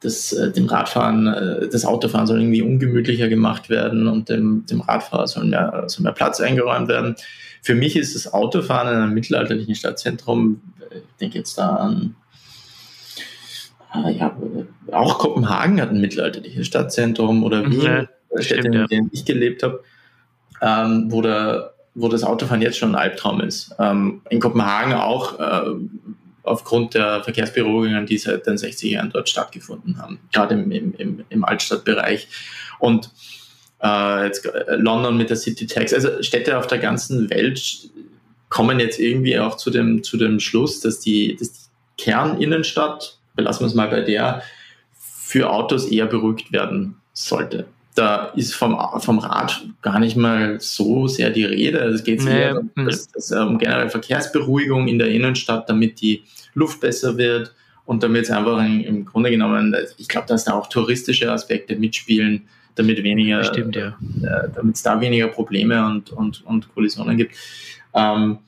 das, 0.00 0.32
äh, 0.32 0.50
dem 0.50 0.66
Radfahren, 0.66 1.26
äh, 1.26 1.68
das 1.68 1.84
Autofahren 1.84 2.26
soll 2.26 2.40
irgendwie 2.40 2.62
ungemütlicher 2.62 3.28
gemacht 3.28 3.68
werden 3.68 4.08
und 4.08 4.28
dem, 4.28 4.64
dem 4.66 4.80
Radfahrer 4.80 5.28
soll 5.28 5.44
mehr, 5.44 5.84
soll 5.86 6.04
mehr 6.04 6.12
Platz 6.12 6.40
eingeräumt 6.40 6.88
werden. 6.88 7.16
Für 7.62 7.74
mich 7.74 7.96
ist 7.96 8.14
das 8.14 8.32
Autofahren 8.32 8.88
in 8.88 9.02
einem 9.02 9.14
mittelalterlichen 9.14 9.74
Stadtzentrum, 9.74 10.60
ich 10.90 11.18
denke 11.20 11.38
jetzt 11.38 11.56
da 11.56 11.76
an 11.76 12.16
ja, 14.10 14.36
auch 14.92 15.18
Kopenhagen 15.18 15.80
hat 15.80 15.90
ein 15.90 16.00
mittelalterliches 16.00 16.66
Stadtzentrum 16.66 17.44
oder 17.44 17.68
Wien, 17.68 17.80
ja, 17.80 18.08
Städte, 18.40 18.60
stimmt, 18.60 18.74
in 18.74 18.86
denen 18.86 19.10
ich 19.12 19.24
gelebt 19.24 19.62
habe, 19.62 19.82
ähm, 20.62 21.06
wo, 21.10 21.22
der, 21.22 21.74
wo 21.94 22.08
das 22.08 22.22
Autofahren 22.22 22.62
jetzt 22.62 22.78
schon 22.78 22.94
ein 22.94 23.00
Albtraum 23.00 23.40
ist. 23.40 23.74
Ähm, 23.78 24.22
in 24.30 24.40
Kopenhagen 24.40 24.94
auch 24.94 25.40
äh, 25.40 25.70
aufgrund 26.50 26.94
der 26.94 27.22
Verkehrsberuhigungen, 27.22 28.06
die 28.06 28.18
seit 28.18 28.46
den 28.46 28.56
60er 28.56 28.88
Jahren 28.88 29.10
dort 29.10 29.28
stattgefunden 29.28 29.98
haben, 29.98 30.20
gerade 30.32 30.54
im, 30.54 30.70
im, 30.70 31.24
im, 31.28 31.44
Altstadtbereich. 31.44 32.28
Und 32.78 33.10
äh, 33.82 34.26
jetzt 34.26 34.44
äh, 34.46 34.76
London 34.76 35.16
mit 35.16 35.30
der 35.30 35.36
City 35.36 35.66
Tax, 35.66 35.94
also 35.94 36.22
Städte 36.22 36.58
auf 36.58 36.66
der 36.66 36.78
ganzen 36.78 37.30
Welt 37.30 37.90
kommen 38.48 38.80
jetzt 38.80 38.98
irgendwie 38.98 39.38
auch 39.38 39.56
zu 39.56 39.70
dem, 39.70 40.02
zu 40.02 40.16
dem 40.16 40.40
Schluss, 40.40 40.80
dass 40.80 41.00
die, 41.00 41.36
dass 41.36 41.52
die 41.52 42.04
Kerninnenstadt 42.04 43.18
belassen 43.34 43.64
wir 43.64 43.68
es 43.68 43.74
mal 43.74 43.88
bei 43.88 44.00
der, 44.00 44.42
für 44.92 45.50
Autos 45.50 45.86
eher 45.86 46.06
beruhigt 46.06 46.52
werden 46.52 46.96
sollte. 47.12 47.66
Da 48.00 48.26
ist 48.34 48.54
vom, 48.54 48.78
vom 48.98 49.18
Rad 49.18 49.62
gar 49.82 49.98
nicht 49.98 50.16
mal 50.16 50.58
so 50.58 51.06
sehr 51.06 51.28
die 51.28 51.44
Rede. 51.44 51.80
Es 51.80 52.02
geht 52.02 52.24
nee, 52.24 52.40
eher 52.40 52.60
um, 52.60 52.70
das, 52.86 53.08
das, 53.08 53.30
um 53.32 53.58
generell 53.58 53.90
Verkehrsberuhigung 53.90 54.88
in 54.88 54.98
der 54.98 55.08
Innenstadt, 55.08 55.68
damit 55.68 56.00
die 56.00 56.22
Luft 56.54 56.80
besser 56.80 57.18
wird 57.18 57.54
und 57.84 58.02
damit 58.02 58.24
es 58.24 58.30
einfach 58.30 58.64
in, 58.64 58.80
im 58.80 59.04
Grunde 59.04 59.30
genommen, 59.30 59.76
ich 59.98 60.08
glaube, 60.08 60.26
dass 60.28 60.44
da 60.44 60.54
auch 60.54 60.68
touristische 60.68 61.30
Aspekte 61.30 61.76
mitspielen, 61.76 62.48
damit 62.74 63.02
weniger, 63.02 63.44
Stimmt, 63.44 63.76
ja. 63.76 63.88
äh, 64.22 64.48
damit 64.54 64.76
es 64.76 64.82
da 64.82 64.98
weniger 64.98 65.28
Probleme 65.28 65.84
und, 65.84 66.10
und, 66.10 66.42
und 66.46 66.72
Kollisionen 66.72 67.18
gibt. 67.18 67.34
Ähm, 67.92 68.38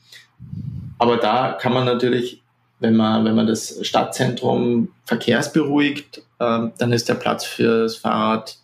aber 0.98 1.18
da 1.18 1.58
kann 1.60 1.74
man 1.74 1.84
natürlich 1.84 2.42
wenn 2.82 2.96
man, 2.96 3.24
wenn 3.24 3.36
man 3.36 3.46
das 3.46 3.78
Stadtzentrum 3.86 4.88
verkehrsberuhigt, 5.04 6.18
äh, 6.40 6.68
dann 6.76 6.92
ist 6.92 7.08
der 7.08 7.14
Platz 7.14 7.44
für 7.44 7.84
das 7.84 7.96
Fahrrad 7.96 8.56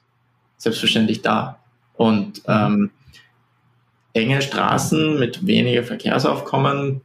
selbstverständlich 0.58 1.22
da. 1.22 1.58
Und 1.96 2.42
ähm, 2.46 2.90
enge 4.12 4.42
Straßen 4.42 5.18
mit 5.18 5.46
weniger 5.46 5.82
Verkehrsaufkommen 5.82 7.00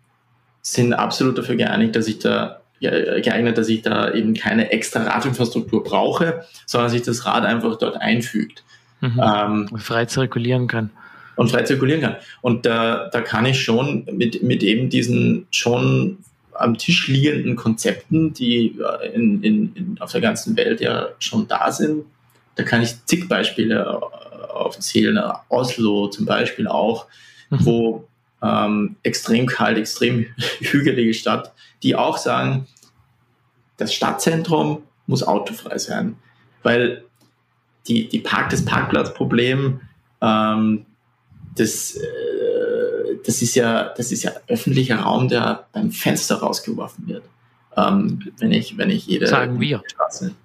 sind 0.61 0.93
absolut 0.93 1.37
dafür 1.37 1.55
geeinigt, 1.55 1.95
dass 1.95 2.07
ich 2.07 2.19
da 2.19 2.59
geeignet, 2.79 3.57
dass 3.57 3.69
ich 3.69 3.81
da 3.81 4.11
eben 4.13 4.33
keine 4.33 4.71
extra 4.71 5.03
Radinfrastruktur 5.03 5.83
brauche, 5.83 6.43
sondern 6.65 6.89
sich 6.89 7.01
das 7.01 7.25
Rad 7.25 7.45
einfach 7.45 7.77
dort 7.77 7.95
einfügt. 7.95 8.63
Mhm. 8.99 9.21
Ähm, 9.23 9.69
frei 9.77 10.05
zirkulieren 10.05 10.67
kann. 10.67 10.89
Und 11.35 11.49
frei 11.49 11.63
zirkulieren 11.63 12.01
kann. 12.01 12.15
Und 12.41 12.65
da, 12.65 13.09
da 13.09 13.21
kann 13.21 13.45
ich 13.45 13.61
schon 13.61 14.05
mit, 14.11 14.43
mit 14.43 14.63
eben 14.63 14.89
diesen 14.89 15.47
schon 15.49 16.17
am 16.53 16.77
Tisch 16.77 17.07
liegenden 17.07 17.55
Konzepten, 17.55 18.33
die 18.33 18.77
in, 19.13 19.41
in, 19.43 19.75
in, 19.75 19.97
auf 19.99 20.11
der 20.11 20.21
ganzen 20.21 20.55
Welt 20.57 20.81
ja 20.81 21.07
schon 21.19 21.47
da 21.47 21.71
sind. 21.71 22.05
Da 22.55 22.63
kann 22.63 22.81
ich 22.81 23.05
zig 23.05 23.27
Beispiele 23.27 23.79
äh, 23.79 24.51
aufzählen. 24.51 25.19
Oslo 25.49 26.07
zum 26.07 26.25
Beispiel 26.25 26.67
auch, 26.67 27.07
mhm. 27.49 27.65
wo 27.65 28.07
ähm, 28.41 28.95
extrem 29.03 29.45
kalt, 29.45 29.77
extrem 29.77 30.25
hügelige 30.59 31.13
Stadt, 31.13 31.53
die 31.81 31.95
auch 31.95 32.17
sagen, 32.17 32.67
das 33.77 33.93
Stadtzentrum 33.93 34.83
muss 35.07 35.23
autofrei 35.23 35.77
sein, 35.77 36.15
weil 36.61 37.03
die, 37.87 38.07
die 38.07 38.19
Park, 38.19 38.49
das 38.49 38.63
Parkplatzproblem, 38.63 39.81
ähm, 40.21 40.85
das 41.55 41.95
äh, 41.95 42.33
das 43.25 43.41
ist 43.41 43.55
ja, 43.55 43.93
das 43.95 44.11
ist 44.11 44.23
ja 44.23 44.31
öffentlicher 44.47 44.99
Raum, 44.99 45.27
der 45.27 45.67
beim 45.71 45.91
Fenster 45.91 46.35
rausgeworfen 46.35 47.07
wird. 47.07 47.23
Ähm, 47.75 48.31
wenn 48.37 48.51
ich, 48.51 48.77
wenn 48.77 48.89
ich 48.89 49.07
jede 49.07 49.27
Sagen 49.27 49.59
wir. 49.59 49.81
Straße. 49.87 50.35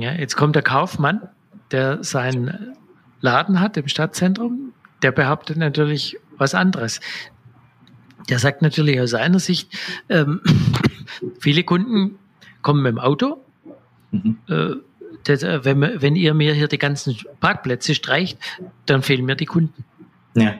Ja, 0.00 0.12
jetzt 0.12 0.36
kommt 0.36 0.56
der 0.56 0.62
Kaufmann, 0.62 1.28
der 1.70 2.02
seinen 2.02 2.76
Laden 3.20 3.60
hat 3.60 3.76
im 3.76 3.88
Stadtzentrum, 3.88 4.72
der 5.02 5.12
behauptet 5.12 5.56
natürlich 5.56 6.16
was 6.36 6.54
anderes. 6.54 7.00
Der 8.28 8.38
sagt 8.38 8.62
natürlich 8.62 9.00
aus 9.00 9.10
seiner 9.10 9.38
Sicht, 9.38 9.72
ähm, 10.08 10.40
viele 11.40 11.64
Kunden 11.64 12.18
kommen 12.62 12.82
mit 12.82 12.92
dem 12.92 12.98
Auto. 12.98 13.44
Mhm. 14.10 14.38
Äh, 14.48 14.70
das, 15.24 15.42
äh, 15.42 15.64
wenn, 15.64 15.80
wenn 15.80 16.16
ihr 16.16 16.34
mir 16.34 16.54
hier 16.54 16.68
die 16.68 16.78
ganzen 16.78 17.16
Parkplätze 17.40 17.94
streicht, 17.94 18.38
dann 18.86 19.02
fehlen 19.02 19.24
mir 19.24 19.36
die 19.36 19.46
Kunden. 19.46 19.84
Ja. 20.34 20.54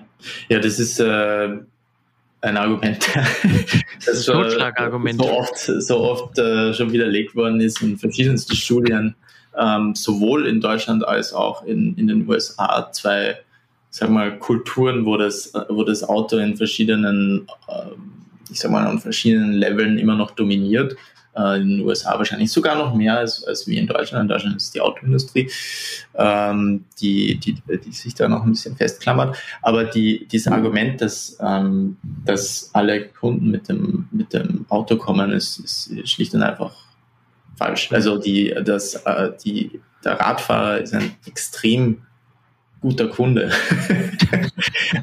Ja, 0.48 0.58
das 0.58 0.78
ist 0.78 1.00
äh, 1.00 1.48
ein 2.42 2.56
Argument, 2.56 3.08
das 4.06 4.24
so, 4.24 4.48
so 4.48 5.30
oft, 5.30 5.56
so 5.56 6.00
oft 6.00 6.38
äh, 6.38 6.74
schon 6.74 6.92
widerlegt 6.92 7.34
worden 7.34 7.60
ist 7.60 7.82
in 7.82 7.98
verschiedensten 7.98 8.54
Studien, 8.54 9.14
ähm, 9.58 9.94
sowohl 9.94 10.46
in 10.46 10.60
Deutschland 10.60 11.06
als 11.06 11.32
auch 11.32 11.64
in, 11.64 11.96
in 11.96 12.06
den 12.06 12.28
USA. 12.28 12.90
Zwei, 12.92 13.38
sag 13.90 14.10
mal, 14.10 14.38
Kulturen, 14.38 15.04
wo 15.04 15.16
das, 15.16 15.52
wo 15.68 15.84
das 15.84 16.02
Auto 16.04 16.36
in 16.38 16.56
verschiedenen, 16.56 17.46
äh, 17.68 17.90
ich 18.50 18.60
sag 18.60 18.70
mal, 18.70 18.86
an 18.86 18.98
verschiedenen 18.98 19.52
Leveln 19.52 19.98
immer 19.98 20.14
noch 20.14 20.32
dominiert 20.32 20.96
äh, 21.36 21.60
in 21.60 21.68
den 21.68 21.80
USA 21.86 22.16
wahrscheinlich 22.18 22.50
sogar 22.50 22.76
noch 22.76 22.94
mehr 22.94 23.18
als, 23.18 23.44
als 23.44 23.66
wie 23.66 23.76
in 23.76 23.86
Deutschland. 23.86 24.22
In 24.22 24.28
Deutschland 24.28 24.56
ist 24.56 24.74
die 24.74 24.80
Autoindustrie, 24.80 25.50
ähm, 26.14 26.84
die, 27.00 27.36
die, 27.36 27.56
die 27.78 27.92
sich 27.92 28.14
da 28.14 28.28
noch 28.28 28.44
ein 28.44 28.50
bisschen 28.50 28.76
festklammert. 28.76 29.36
Aber 29.62 29.84
die, 29.84 30.26
dieses 30.26 30.50
Argument, 30.50 31.00
dass, 31.00 31.38
ähm, 31.40 31.96
dass 32.24 32.70
alle 32.72 33.08
Kunden 33.08 33.50
mit 33.50 33.68
dem, 33.68 34.08
mit 34.10 34.32
dem 34.32 34.66
Auto 34.68 34.96
kommen, 34.96 35.32
ist, 35.32 35.58
ist 35.58 36.08
schlicht 36.08 36.34
und 36.34 36.42
einfach 36.42 36.74
falsch. 37.60 37.92
Also 37.92 38.16
die, 38.16 38.54
das, 38.64 38.94
äh, 38.94 39.32
die, 39.44 39.80
der 40.02 40.18
Radfahrer 40.18 40.78
ist 40.78 40.94
ein 40.94 41.12
extrem 41.26 42.02
guter 42.80 43.08
Kunde, 43.08 43.50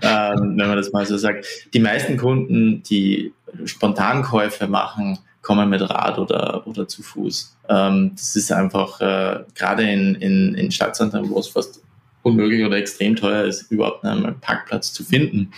ähm, 0.02 0.58
wenn 0.58 0.68
man 0.68 0.78
das 0.78 0.92
mal 0.92 1.06
so 1.06 1.16
sagt. 1.16 1.46
Die 1.74 1.80
meisten 1.80 2.18
Kunden, 2.18 2.82
die 2.82 3.34
Spontankäufe 3.66 4.68
machen, 4.68 5.20
kommen 5.44 5.70
mit 5.70 5.82
Rad 5.82 6.18
oder, 6.18 6.66
oder 6.66 6.88
zu 6.88 7.04
Fuß. 7.04 7.56
Ähm, 7.70 8.14
das 8.16 8.36
ist 8.36 8.52
einfach, 8.52 9.00
äh, 9.00 9.44
gerade 9.54 9.84
in, 9.84 10.16
in, 10.16 10.56
in 10.56 10.72
Stadtzentren, 10.72 11.30
wo 11.30 11.40
es 11.40 11.50
fast 11.50 11.84
unmöglich 12.24 12.66
oder 12.66 12.78
extrem 12.78 13.16
teuer 13.16 13.44
ist, 13.44 13.72
überhaupt 13.72 14.04
einen 14.04 14.40
Parkplatz 14.40 14.92
zu 14.92 15.04
finden, 15.04 15.54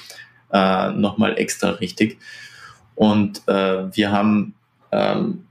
äh, 0.51 0.91
nochmal 0.91 1.37
extra 1.37 1.69
richtig. 1.71 2.19
Und 2.95 3.47
äh, 3.47 3.95
wir 3.95 4.11
haben 4.11 4.55
ähm, 4.91 5.45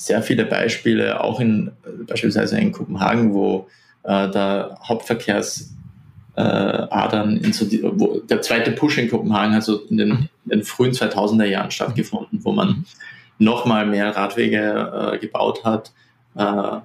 sehr 0.00 0.22
viele 0.22 0.44
Beispiele, 0.44 1.22
auch 1.22 1.40
in 1.40 1.72
beispielsweise 2.06 2.58
in 2.58 2.72
Kopenhagen, 2.72 3.34
wo 3.34 3.68
äh, 4.04 4.30
der 4.30 4.78
Hauptverkehrs 4.82 5.74
äh, 6.36 6.40
Adern 6.40 7.36
in 7.36 7.52
so 7.52 7.66
die, 7.66 7.82
wo 7.82 8.20
der 8.20 8.40
zweite 8.40 8.72
Push 8.72 8.98
in 8.98 9.10
Kopenhagen 9.10 9.54
hat 9.54 9.64
so 9.64 9.80
in 9.86 9.98
den, 9.98 10.08
mhm. 10.08 10.28
in 10.44 10.50
den 10.50 10.62
frühen 10.62 10.92
2000er 10.92 11.44
Jahren 11.44 11.70
stattgefunden, 11.70 12.44
wo 12.44 12.52
man 12.52 12.68
mhm 12.68 12.84
nochmal 13.40 13.86
mehr 13.86 14.14
Radwege 14.14 15.12
äh, 15.14 15.18
gebaut 15.18 15.64
hat, 15.64 15.90
äh, 16.36 16.80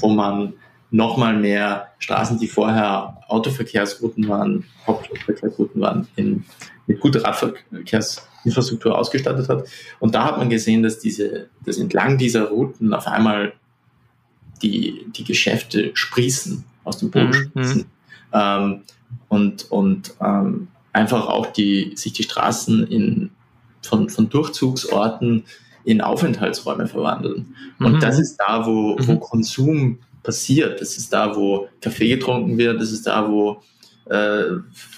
wo 0.00 0.08
man 0.08 0.52
nochmal 0.90 1.34
mehr 1.34 1.88
Straßen, 2.00 2.38
die 2.38 2.48
vorher 2.48 3.16
Autoverkehrsrouten 3.28 4.28
waren, 4.28 4.64
Hauptverkehrsrouten 4.86 5.80
waren, 5.80 6.06
in, 6.16 6.44
mit 6.86 7.00
guter 7.00 7.24
Radverkehrsinfrastruktur 8.44 8.98
ausgestattet 8.98 9.48
hat. 9.48 9.68
Und 10.00 10.14
da 10.14 10.24
hat 10.24 10.38
man 10.38 10.50
gesehen, 10.50 10.82
dass 10.82 10.98
diese, 10.98 11.48
dass 11.64 11.78
entlang 11.78 12.18
dieser 12.18 12.48
Routen 12.48 12.92
auf 12.94 13.06
einmal 13.06 13.52
die, 14.62 15.06
die 15.14 15.24
Geschäfte 15.24 15.90
sprießen, 15.94 16.64
aus 16.84 16.98
dem 16.98 17.10
Boden 17.10 17.28
mhm. 17.28 17.34
sprießen. 17.34 17.84
Ähm, 18.32 18.82
und 19.28 19.70
und 19.70 20.14
ähm, 20.20 20.68
einfach 20.92 21.26
auch 21.26 21.46
die, 21.46 21.92
sich 21.96 22.12
die 22.12 22.22
Straßen 22.22 22.86
in, 22.86 23.30
von, 23.82 24.08
von 24.08 24.28
Durchzugsorten 24.28 25.44
in 25.84 26.00
Aufenthaltsräume 26.00 26.86
verwandeln. 26.86 27.54
Und 27.78 27.94
mhm. 27.94 28.00
das 28.00 28.18
ist 28.18 28.36
da, 28.36 28.66
wo, 28.66 28.96
wo 29.00 29.12
mhm. 29.12 29.20
Konsum 29.20 29.98
passiert. 30.22 30.80
Das 30.80 30.96
ist 30.96 31.12
da, 31.12 31.34
wo 31.34 31.68
Kaffee 31.80 32.08
getrunken 32.08 32.56
wird. 32.56 32.80
Das 32.80 32.92
ist 32.92 33.06
da, 33.06 33.28
wo, 33.28 33.62
äh, 34.06 34.44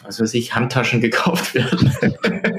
was 0.04 0.20
weiß 0.20 0.35
ich, 0.35 0.54
Handtaschen 0.54 1.00
gekauft 1.00 1.54
werden. 1.54 1.92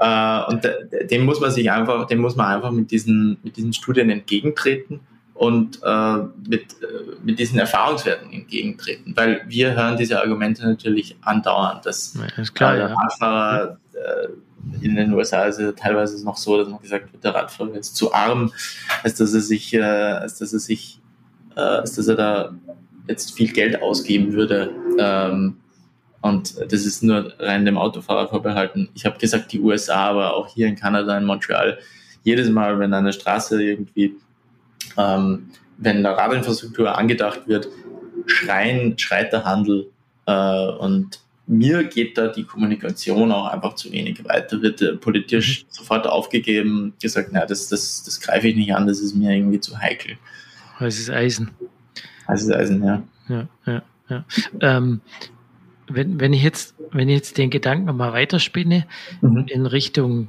äh, 0.00 0.44
und 0.50 0.68
dem 1.10 1.24
muss 1.24 1.40
man 1.40 1.50
sich 1.50 1.70
einfach, 1.70 2.06
dem 2.06 2.20
muss 2.20 2.36
man 2.36 2.54
einfach 2.54 2.70
mit 2.70 2.90
diesen, 2.90 3.38
mit 3.42 3.56
diesen 3.56 3.72
Studien 3.72 4.10
entgegentreten 4.10 5.00
und 5.34 5.80
äh, 5.84 6.16
mit, 6.48 6.72
äh, 6.82 7.16
mit 7.22 7.38
diesen 7.38 7.58
Erfahrungswerten 7.58 8.32
entgegentreten. 8.32 9.14
Weil 9.16 9.42
wir 9.46 9.74
hören 9.74 9.96
diese 9.96 10.20
Argumente 10.20 10.66
natürlich 10.66 11.16
andauernd, 11.22 11.86
dass 11.86 12.14
ja, 12.14 12.42
ist 12.42 12.54
klar, 12.54 12.74
äh, 12.74 12.78
ja. 12.80 12.86
Radfahrer 12.86 13.78
äh, 13.94 14.28
in 14.82 14.96
den 14.96 15.12
USA 15.12 15.44
ist 15.44 15.58
es 15.58 15.74
teilweise 15.76 16.22
noch 16.24 16.36
so, 16.36 16.58
dass 16.58 16.68
man 16.68 16.80
gesagt 16.82 17.12
wird, 17.12 17.22
der 17.22 17.34
Radfahrer 17.34 17.74
ist 17.74 17.96
zu 17.96 18.12
arm, 18.12 18.52
als 19.02 19.14
dass 19.14 19.32
er 19.32 19.40
sich, 19.40 19.72
äh, 19.74 19.80
als 19.80 20.38
dass 20.38 20.52
er 20.52 20.58
sich, 20.58 21.00
äh, 21.56 21.60
als 21.60 21.94
dass 21.94 22.08
er 22.08 22.16
da 22.16 22.54
jetzt 23.06 23.34
viel 23.34 23.52
Geld 23.52 23.80
ausgeben 23.80 24.32
würde. 24.32 24.70
Ähm, 24.98 25.56
und 26.20 26.56
das 26.72 26.84
ist 26.84 27.02
nur 27.02 27.32
rein 27.38 27.64
dem 27.64 27.78
Autofahrer 27.78 28.28
vorbehalten. 28.28 28.88
Ich 28.94 29.06
habe 29.06 29.18
gesagt, 29.18 29.52
die 29.52 29.60
USA, 29.60 30.08
aber 30.08 30.34
auch 30.34 30.48
hier 30.48 30.66
in 30.66 30.74
Kanada, 30.74 31.16
in 31.16 31.24
Montreal, 31.24 31.78
jedes 32.24 32.50
Mal, 32.50 32.78
wenn 32.78 32.92
eine 32.92 33.12
Straße 33.12 33.62
irgendwie, 33.62 34.16
ähm, 34.96 35.50
wenn 35.76 35.98
eine 35.98 36.16
Radinfrastruktur 36.16 36.96
angedacht 36.96 37.46
wird, 37.46 37.68
schreien, 38.26 38.98
schreit 38.98 39.32
der 39.32 39.44
Handel. 39.44 39.90
Äh, 40.26 40.68
und 40.78 41.20
mir 41.46 41.84
geht 41.84 42.18
da 42.18 42.28
die 42.28 42.44
Kommunikation 42.44 43.32
auch 43.32 43.46
einfach 43.46 43.74
zu 43.74 43.90
wenig 43.92 44.22
weiter, 44.24 44.60
wird 44.60 45.00
politisch 45.00 45.62
mhm. 45.62 45.66
sofort 45.70 46.06
aufgegeben, 46.06 46.94
gesagt, 47.00 47.30
na, 47.32 47.46
das, 47.46 47.68
das, 47.68 48.02
das 48.04 48.20
greife 48.20 48.48
ich 48.48 48.56
nicht 48.56 48.74
an, 48.74 48.86
das 48.86 49.00
ist 49.00 49.14
mir 49.14 49.34
irgendwie 49.34 49.60
zu 49.60 49.78
heikel. 49.78 50.18
Es 50.80 50.98
ist 50.98 51.10
Eisen. 51.10 51.50
Es 52.26 52.42
ist 52.42 52.52
Eisen, 52.52 52.84
ja. 52.84 53.02
Ja, 53.28 53.48
ja, 53.66 53.82
ja. 54.08 54.24
Ähm, 54.60 55.00
wenn, 55.88 56.20
wenn, 56.20 56.32
ich 56.32 56.42
jetzt, 56.42 56.74
wenn 56.92 57.08
ich 57.08 57.16
jetzt 57.16 57.38
den 57.38 57.50
Gedanken 57.50 57.86
nochmal 57.86 58.12
weiterspinne 58.12 58.86
mhm. 59.20 59.46
in 59.48 59.66
Richtung, 59.66 60.28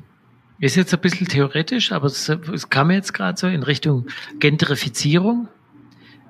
ist 0.60 0.76
jetzt 0.76 0.94
ein 0.94 1.00
bisschen 1.00 1.28
theoretisch, 1.28 1.92
aber 1.92 2.08
es, 2.08 2.30
es 2.30 2.70
kam 2.70 2.92
jetzt 2.92 3.14
gerade 3.14 3.38
so 3.38 3.48
in 3.48 3.64
Richtung 3.64 4.08
Gentrifizierung 4.40 5.48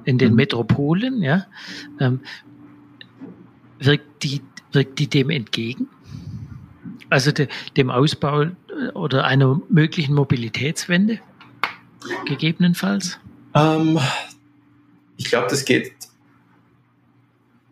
in 0.06 0.18
den 0.18 0.32
mhm. 0.32 0.36
Metropolen, 0.38 1.22
ja, 1.22 1.46
ähm, 2.00 2.22
wirkt, 3.80 4.24
die, 4.24 4.42
wirkt 4.72 5.00
die 5.00 5.08
dem 5.08 5.30
entgegen? 5.30 5.88
Also 7.10 7.32
de, 7.32 7.48
dem 7.76 7.90
Ausbau 7.90 8.44
äh, 8.44 8.52
oder 8.94 9.26
einer 9.26 9.60
möglichen 9.70 10.14
Mobilitätswende 10.14 11.20
gegebenenfalls? 12.26 13.20
Ähm, 13.56 14.00
ich 15.18 15.26
glaube, 15.26 15.48
das 15.50 15.66
geht 15.66 15.99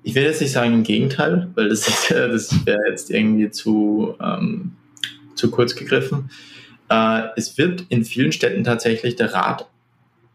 ich 0.07 0.15
will 0.15 0.23
jetzt 0.23 0.39
nicht 0.39 0.53
sagen 0.53 0.73
im 0.73 0.83
Gegenteil, 0.83 1.49
weil 1.55 1.67
das, 1.67 1.85
ist, 1.85 2.11
das 2.11 2.65
wäre 2.65 2.79
jetzt 2.89 3.11
irgendwie 3.11 3.51
zu, 3.51 4.15
ähm, 4.21 4.71
zu 5.35 5.51
kurz 5.51 5.75
gegriffen. 5.75 6.29
Äh, 6.87 7.23
es 7.35 7.57
wird 7.57 7.83
in 7.89 8.05
vielen 8.05 8.31
Städten 8.31 8.63
tatsächlich 8.63 9.17
der 9.17 9.33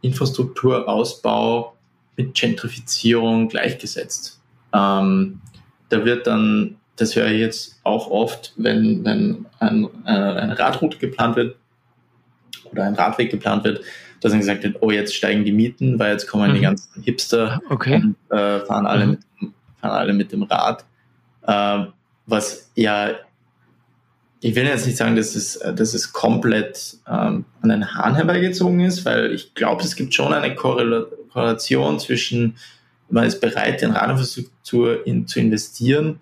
Radinfrastrukturausbau 0.02 1.74
mit 2.18 2.34
Gentrifizierung 2.34 3.48
gleichgesetzt. 3.48 4.42
Ähm, 4.74 5.40
da 5.88 6.04
wird 6.04 6.26
dann, 6.26 6.76
das 6.96 7.16
höre 7.16 7.28
ich 7.28 7.40
jetzt 7.40 7.80
auch 7.82 8.10
oft, 8.10 8.52
wenn, 8.58 9.02
wenn 9.06 9.46
ein, 9.58 9.88
äh, 10.04 10.10
eine 10.10 10.58
Radroute 10.58 10.98
geplant 10.98 11.36
wird 11.36 11.56
oder 12.70 12.84
ein 12.84 12.92
Radweg 12.92 13.30
geplant 13.30 13.64
wird, 13.64 13.80
dass 14.20 14.32
dann 14.32 14.40
gesagt 14.40 14.64
wird, 14.64 14.82
oh, 14.82 14.90
jetzt 14.90 15.14
steigen 15.14 15.46
die 15.46 15.52
Mieten, 15.52 15.98
weil 15.98 16.12
jetzt 16.12 16.26
kommen 16.26 16.50
mhm. 16.50 16.56
die 16.56 16.60
ganzen 16.60 17.02
Hipster 17.02 17.62
okay. 17.70 17.94
und 17.94 18.16
äh, 18.36 18.60
fahren 18.66 18.84
alle 18.84 19.06
mhm. 19.06 19.10
mit 19.12 19.20
alle 19.90 20.12
mit 20.12 20.32
dem 20.32 20.42
Rad. 20.44 20.84
Äh, 21.46 21.86
was 22.26 22.70
ja, 22.74 23.10
ich 24.40 24.54
will 24.54 24.64
jetzt 24.64 24.86
nicht 24.86 24.96
sagen, 24.96 25.16
dass 25.16 25.34
es, 25.34 25.58
dass 25.58 25.94
es 25.94 26.12
komplett 26.12 26.96
ähm, 27.06 27.44
an 27.60 27.68
den 27.68 27.94
Hahn 27.94 28.14
herbeigezogen 28.14 28.80
ist, 28.80 29.04
weil 29.04 29.32
ich 29.32 29.54
glaube, 29.54 29.82
es 29.82 29.94
gibt 29.94 30.14
schon 30.14 30.32
eine 30.32 30.54
Korrelation 30.54 32.00
zwischen, 32.00 32.56
man 33.08 33.24
ist 33.24 33.40
bereit, 33.40 33.82
in 33.82 33.92
Radinfrastruktur 33.92 35.06
in, 35.06 35.26
zu 35.26 35.38
investieren 35.38 36.20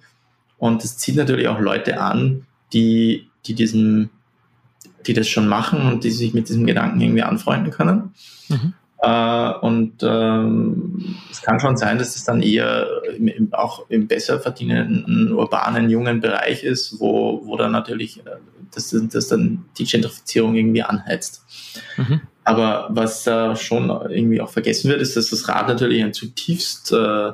und 0.58 0.84
es 0.84 0.98
zieht 0.98 1.16
natürlich 1.16 1.48
auch 1.48 1.60
Leute 1.60 2.00
an, 2.00 2.46
die, 2.72 3.28
die 3.46 3.54
diesem 3.54 4.10
die 5.06 5.14
das 5.14 5.28
schon 5.28 5.48
machen 5.48 5.82
und 5.90 6.04
die 6.04 6.10
sich 6.10 6.34
mit 6.34 6.48
diesem 6.48 6.66
Gedanken 6.66 7.00
irgendwie 7.00 7.22
anfreunden 7.22 7.72
können. 7.72 8.14
Mhm. 8.48 8.74
Äh, 9.02 9.52
und 9.60 10.02
ähm, 10.02 11.16
es 11.30 11.40
kann 11.40 11.58
schon 11.58 11.76
sein, 11.76 11.98
dass 11.98 12.16
es 12.16 12.24
dann 12.24 12.42
eher 12.42 12.86
im, 13.16 13.48
auch 13.52 13.88
im 13.88 14.06
besser 14.06 14.40
verdienenden 14.40 15.32
urbanen 15.32 15.88
jungen 15.88 16.20
Bereich 16.20 16.64
ist, 16.64 17.00
wo, 17.00 17.40
wo 17.44 17.56
dann 17.56 17.72
natürlich 17.72 18.18
äh, 18.26 18.36
das, 18.74 18.94
das 19.10 19.28
dann 19.28 19.64
die 19.78 19.84
Gentrifizierung 19.84 20.54
irgendwie 20.54 20.82
anheizt. 20.82 21.44
Mhm. 21.96 22.20
Aber 22.44 22.88
was 22.90 23.24
da 23.24 23.56
schon 23.56 23.88
irgendwie 23.88 24.40
auch 24.40 24.50
vergessen 24.50 24.90
wird, 24.90 25.00
ist, 25.00 25.16
dass 25.16 25.30
das 25.30 25.48
Rad 25.48 25.68
natürlich 25.68 26.02
ein 26.02 26.12
zutiefst 26.12 26.92
äh, 26.92 27.32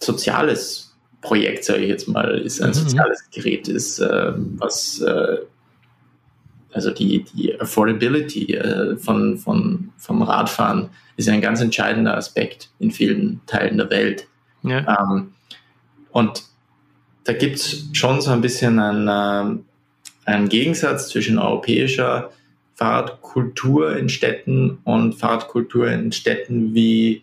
soziales 0.00 0.94
Projekt, 1.20 1.64
sage 1.64 1.80
ich 1.80 1.88
jetzt 1.88 2.08
mal, 2.08 2.38
ist, 2.38 2.60
ein 2.62 2.68
mhm. 2.68 2.74
soziales 2.74 3.30
Gerät 3.30 3.68
ist, 3.68 3.98
äh, 3.98 4.32
was 4.34 5.00
äh, 5.00 5.38
also 6.74 6.90
die, 6.90 7.24
die 7.24 7.58
Affordability 7.58 8.54
äh, 8.54 8.96
von, 8.96 9.38
von, 9.38 9.92
vom 9.96 10.22
Radfahren 10.22 10.90
ist 11.16 11.28
ein 11.28 11.40
ganz 11.40 11.60
entscheidender 11.60 12.16
Aspekt 12.16 12.70
in 12.80 12.90
vielen 12.90 13.40
Teilen 13.46 13.78
der 13.78 13.90
Welt. 13.90 14.26
Ja. 14.62 14.98
Ähm, 14.98 15.32
und 16.10 16.42
da 17.22 17.32
gibt 17.32 17.56
es 17.56 17.88
schon 17.92 18.20
so 18.20 18.32
ein 18.32 18.40
bisschen 18.40 18.78
einen, 18.80 19.08
äh, 19.08 20.30
einen 20.30 20.48
Gegensatz 20.48 21.08
zwischen 21.08 21.38
europäischer 21.38 22.30
Fahrradkultur 22.74 23.96
in 23.96 24.08
Städten 24.08 24.78
und 24.82 25.14
Fahrradkultur 25.14 25.88
in 25.90 26.10
Städten 26.10 26.74
wie 26.74 27.22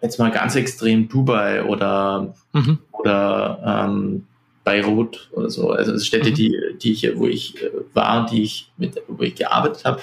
jetzt 0.00 0.18
mal 0.18 0.30
ganz 0.30 0.54
extrem 0.54 1.08
Dubai 1.08 1.64
oder, 1.64 2.34
mhm. 2.52 2.78
oder 2.92 3.86
ähm, 3.88 4.26
Beirut 4.64 5.28
oder 5.32 5.50
so, 5.50 5.70
also 5.70 5.96
Städte, 5.98 6.30
mhm. 6.30 6.34
die, 6.34 6.60
die 6.80 6.92
ich, 6.92 7.16
wo 7.16 7.26
ich 7.26 7.62
äh, 7.62 7.70
war, 7.92 8.26
die 8.26 8.42
ich 8.42 8.72
mit, 8.78 9.00
wo 9.06 9.22
ich 9.22 9.34
gearbeitet 9.34 9.84
habe, 9.84 10.00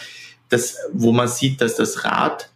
das, 0.50 0.78
wo 0.94 1.12
man 1.12 1.28
sieht, 1.28 1.62
dass 1.62 1.76
das 1.76 2.06
Rad 2.06 2.50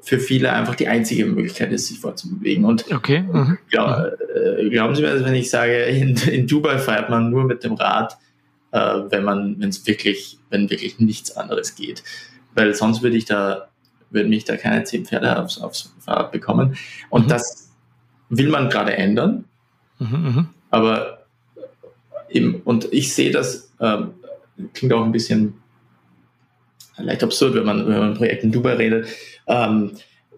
für 0.00 0.20
viele 0.20 0.52
einfach 0.52 0.76
die 0.76 0.88
einzige 0.88 1.26
Möglichkeit 1.26 1.72
ist, 1.72 1.88
sich 1.88 1.98
fortzubewegen. 1.98 2.64
Und 2.64 2.90
okay. 2.92 3.22
Mhm. 3.22 3.58
Glaub, 3.68 4.12
äh, 4.34 4.68
glauben 4.70 4.94
Sie 4.94 5.02
mir, 5.02 5.24
wenn 5.24 5.34
ich 5.34 5.50
sage, 5.50 5.84
in, 5.84 6.16
in 6.16 6.46
Dubai 6.46 6.78
fährt 6.78 7.10
man 7.10 7.30
nur 7.30 7.44
mit 7.44 7.64
dem 7.64 7.74
Rad, 7.74 8.16
äh, 8.70 8.78
wenn 9.10 9.24
man, 9.24 9.56
wenn 9.58 9.68
es 9.68 9.86
wirklich, 9.86 10.38
wenn 10.50 10.70
wirklich 10.70 11.00
nichts 11.00 11.36
anderes 11.36 11.74
geht. 11.74 12.04
Weil 12.54 12.74
sonst 12.74 13.02
würde 13.02 13.16
ich 13.16 13.24
da, 13.24 13.68
würde 14.10 14.28
mich 14.28 14.44
da 14.44 14.56
keine 14.56 14.84
zehn 14.84 15.04
Pferde 15.04 15.38
aufs, 15.38 15.58
aufs 15.58 15.94
Fahrrad 15.98 16.32
bekommen. 16.32 16.76
Und 17.10 17.26
mhm. 17.26 17.30
das 17.30 17.70
will 18.28 18.48
man 18.48 18.70
gerade 18.70 18.96
ändern. 18.96 19.44
Mhm, 19.98 20.22
mhm. 20.22 20.48
aber 20.70 21.17
Eben, 22.30 22.62
und 22.64 22.92
ich 22.92 23.14
sehe 23.14 23.30
das, 23.30 23.72
ähm, 23.80 24.14
klingt 24.74 24.92
auch 24.92 25.04
ein 25.04 25.12
bisschen 25.12 25.54
leicht 26.96 27.22
absurd, 27.22 27.54
wenn 27.54 27.64
man 27.64 27.86
über 27.86 28.02
ein 28.02 28.14
Projekt 28.14 28.44
in 28.44 28.52
Dubai 28.52 28.74
redet, 28.74 29.08
ähm, 29.46 29.92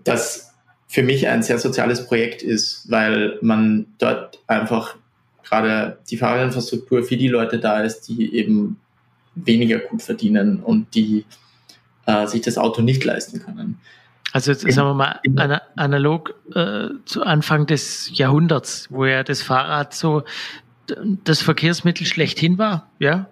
das 0.05 0.55
für 0.87 1.03
mich 1.03 1.29
ein 1.29 1.43
sehr 1.43 1.59
soziales 1.59 2.07
Projekt 2.07 2.43
ist, 2.43 2.91
weil 2.91 3.39
man 3.43 3.87
dort 3.99 4.43
einfach 4.47 4.97
gerade 5.45 5.99
die 6.11 6.17
Fahrradinfrastruktur 6.17 7.03
für 7.03 7.17
die 7.17 7.29
Leute 7.29 7.59
da 7.59 7.81
ist, 7.81 8.09
die 8.09 8.35
eben 8.35 8.79
weniger 9.35 9.79
gut 9.79 10.03
verdienen 10.03 10.61
und 10.63 10.95
die 10.95 11.25
äh, 12.07 12.27
sich 12.27 12.41
das 12.43 12.59
Auto 12.59 12.83
nicht 12.83 13.05
leisten 13.05 13.41
können. 13.41 13.81
Also 14.33 14.53
jetzt, 14.53 14.63
sagen 14.63 14.89
wir 14.89 14.95
mal 14.95 15.61
analog 15.77 16.35
äh, 16.55 16.89
zu 17.05 17.23
Anfang 17.25 17.67
des 17.67 18.11
Jahrhunderts, 18.17 18.87
wo 18.91 19.05
ja 19.05 19.25
das 19.25 19.43
Fahrrad 19.43 19.93
so 19.93 20.23
das 21.25 21.43
Verkehrsmittel 21.43 22.07
schlechthin 22.07 22.59
war, 22.59 22.89
ja, 22.99 23.29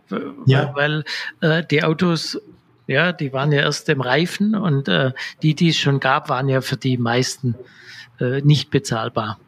ja. 0.47 0.73
weil 0.75 1.05
äh, 1.41 1.63
die 1.65 1.83
Autos, 1.85 2.41
ja, 2.87 3.13
die 3.13 3.33
waren 3.33 3.53
ja 3.53 3.61
erst 3.61 3.89
im 3.89 4.01
Reifen 4.01 4.55
und 4.55 4.89
äh, 4.89 5.13
die, 5.43 5.55
die 5.55 5.69
es 5.69 5.77
schon 5.77 6.01
gab, 6.01 6.29
waren 6.29 6.49
ja 6.49 6.61
für 6.61 6.77
die 6.77 6.99
meisten 6.99 7.55
äh, 8.21 8.41
nicht 8.43 8.71
bezahlbar. 8.71 9.39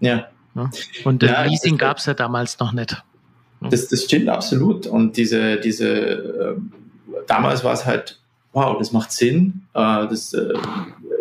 Ja. 0.00 0.28
ja? 0.54 0.70
Und 1.04 1.22
ja, 1.22 1.42
Leasing 1.44 1.78
gab 1.78 1.98
es 1.98 2.06
ja 2.06 2.14
damals 2.14 2.58
noch 2.58 2.72
nicht. 2.72 3.02
Das, 3.70 3.88
das 3.88 4.04
stimmt 4.04 4.28
absolut. 4.28 4.86
Und 4.86 5.16
diese, 5.16 5.60
diese, 5.60 5.88
äh, 5.88 6.56
damals 7.26 7.62
war 7.64 7.72
es 7.72 7.86
halt, 7.86 8.18
wow, 8.52 8.76
das 8.78 8.92
macht 8.92 9.12
Sinn, 9.12 9.62
äh, 9.74 10.06
das 10.08 10.34
äh, 10.34 10.52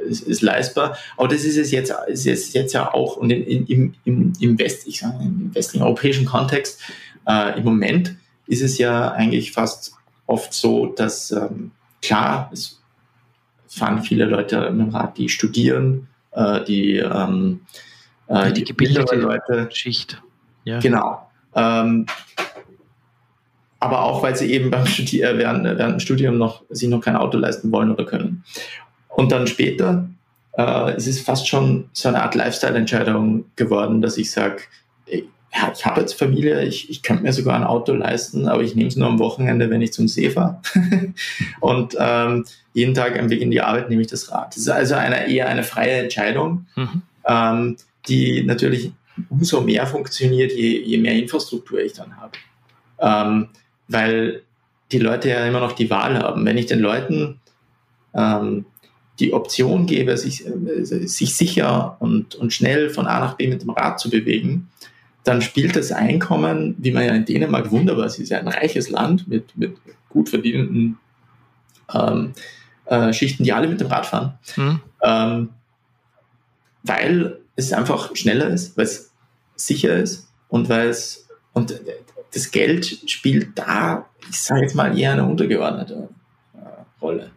ist, 0.07 0.21
ist, 0.21 0.41
leistbar. 0.41 0.97
Aber 1.17 1.27
das 1.27 1.43
ist 1.43 1.57
es 1.57 1.71
jetzt, 1.71 1.93
ist 2.07 2.27
es 2.27 2.53
jetzt 2.53 2.73
ja 2.73 2.93
auch 2.93 3.17
und 3.17 3.29
in, 3.29 3.65
in, 3.67 3.95
im, 4.03 4.33
im 4.39 4.59
West, 4.59 4.87
ich 4.87 4.99
sage, 4.99 5.23
im 5.23 5.53
westlichen 5.53 5.83
europäischen 5.83 6.25
Kontext, 6.25 6.81
äh, 7.27 7.57
im 7.57 7.63
Moment 7.63 8.15
ist 8.47 8.61
es 8.61 8.77
ja 8.77 9.11
eigentlich 9.11 9.51
fast 9.51 9.93
oft 10.25 10.53
so, 10.53 10.87
dass 10.87 11.31
ähm, 11.31 11.71
klar, 12.01 12.49
es 12.53 12.81
fahren 13.67 14.03
viele 14.03 14.25
Leute 14.25 14.69
mit 14.71 14.87
dem 14.87 14.89
Rad, 14.89 15.17
die 15.17 15.29
studieren, 15.29 16.07
äh, 16.31 16.63
die, 16.65 16.97
ähm, 16.97 17.61
äh, 18.27 18.51
die 18.51 18.63
gebildete 18.63 19.15
Leute. 19.15 19.69
Schicht. 19.71 20.21
Ja. 20.63 20.79
Genau. 20.79 21.29
Ähm, 21.55 22.05
aber 23.79 24.03
auch, 24.03 24.21
weil 24.21 24.35
sie 24.35 24.51
eben 24.51 24.69
beim 24.69 24.85
Studier 24.85 25.37
während, 25.37 25.63
während 25.63 25.93
dem 25.93 25.99
Studium 25.99 26.37
noch, 26.37 26.63
sich 26.69 26.87
noch 26.87 27.01
kein 27.01 27.15
Auto 27.15 27.37
leisten 27.37 27.71
wollen 27.71 27.91
oder 27.91 28.05
können. 28.05 28.43
Und 29.15 29.31
dann 29.31 29.47
später 29.47 30.07
äh, 30.53 30.91
es 30.93 31.07
ist 31.07 31.25
fast 31.25 31.47
schon 31.47 31.89
so 31.93 32.09
eine 32.09 32.21
Art 32.21 32.35
Lifestyle-Entscheidung 32.35 33.45
geworden, 33.55 34.01
dass 34.01 34.17
ich 34.17 34.31
sage, 34.31 34.63
ja, 35.53 35.71
ich 35.73 35.85
habe 35.85 35.99
jetzt 35.99 36.13
Familie, 36.13 36.63
ich, 36.63 36.89
ich 36.89 37.03
könnte 37.03 37.23
mir 37.23 37.33
sogar 37.33 37.55
ein 37.55 37.65
Auto 37.65 37.93
leisten, 37.93 38.47
aber 38.47 38.63
ich 38.63 38.75
nehme 38.75 38.87
es 38.87 38.95
nur 38.95 39.09
am 39.09 39.19
Wochenende, 39.19 39.69
wenn 39.69 39.81
ich 39.81 39.91
zum 39.91 40.07
See 40.07 40.29
fahre. 40.29 40.61
und 41.59 41.95
ähm, 41.99 42.45
jeden 42.73 42.93
Tag 42.93 43.19
am 43.19 43.29
Weg 43.29 43.41
in 43.41 43.51
die 43.51 43.61
Arbeit 43.61 43.89
nehme 43.89 44.01
ich 44.01 44.07
das 44.07 44.31
Rad. 44.31 44.55
Das 44.55 44.57
ist 44.57 44.69
also 44.69 44.95
eine, 44.95 45.27
eher 45.27 45.49
eine 45.49 45.63
freie 45.63 46.03
Entscheidung, 46.03 46.67
mhm. 46.75 47.01
ähm, 47.25 47.77
die 48.07 48.43
natürlich 48.43 48.93
umso 49.29 49.59
mehr 49.61 49.85
funktioniert, 49.85 50.53
je, 50.53 50.79
je 50.79 50.97
mehr 50.97 51.15
Infrastruktur 51.15 51.79
ich 51.79 51.93
dann 51.93 52.15
habe. 52.17 52.31
Ähm, 52.99 53.49
weil 53.89 54.43
die 54.93 54.99
Leute 54.99 55.29
ja 55.29 55.45
immer 55.45 55.59
noch 55.59 55.73
die 55.73 55.89
Wahl 55.89 56.17
haben. 56.17 56.45
Wenn 56.45 56.57
ich 56.57 56.67
den 56.67 56.79
Leuten 56.79 57.41
ähm, 58.13 58.65
die 59.19 59.33
Option 59.33 59.85
gebe, 59.85 60.17
sich, 60.17 60.45
äh, 60.45 60.83
sich 60.83 61.35
sicher 61.35 61.97
und, 61.99 62.35
und 62.35 62.53
schnell 62.53 62.89
von 62.89 63.07
A 63.07 63.19
nach 63.19 63.35
B 63.35 63.47
mit 63.47 63.61
dem 63.61 63.69
Rad 63.71 63.99
zu 63.99 64.09
bewegen, 64.09 64.69
dann 65.23 65.41
spielt 65.41 65.75
das 65.75 65.91
Einkommen, 65.91 66.75
wie 66.79 66.91
man 66.91 67.05
ja 67.05 67.13
in 67.13 67.25
Dänemark 67.25 67.71
wunderbar, 67.71 68.05
es 68.05 68.17
ist 68.17 68.29
ja 68.29 68.39
ein 68.39 68.47
reiches 68.47 68.89
Land 68.89 69.27
mit, 69.27 69.55
mit 69.55 69.77
gut 70.09 70.29
verdienenden 70.29 70.97
ähm, 71.93 72.33
äh, 72.85 73.13
Schichten, 73.13 73.43
die 73.43 73.53
alle 73.53 73.67
mit 73.67 73.79
dem 73.79 73.87
Rad 73.87 74.05
fahren, 74.05 74.39
mhm. 74.55 74.81
ähm, 75.03 75.49
weil 76.83 77.39
es 77.55 77.71
einfach 77.73 78.15
schneller 78.15 78.47
ist, 78.47 78.75
weil 78.77 78.85
es 78.85 79.11
sicher 79.55 79.95
ist 79.95 80.27
und 80.49 80.69
weil 80.69 80.89
es 80.89 81.27
und 81.53 81.79
das 82.33 82.51
Geld 82.51 83.03
spielt 83.07 83.57
da, 83.57 84.05
ich 84.29 84.39
sage 84.39 84.61
jetzt 84.61 84.75
mal, 84.75 84.97
eher 84.97 85.11
eine 85.11 85.25
untergeordnete 85.25 86.09
äh, 86.53 87.01
Rolle. 87.01 87.31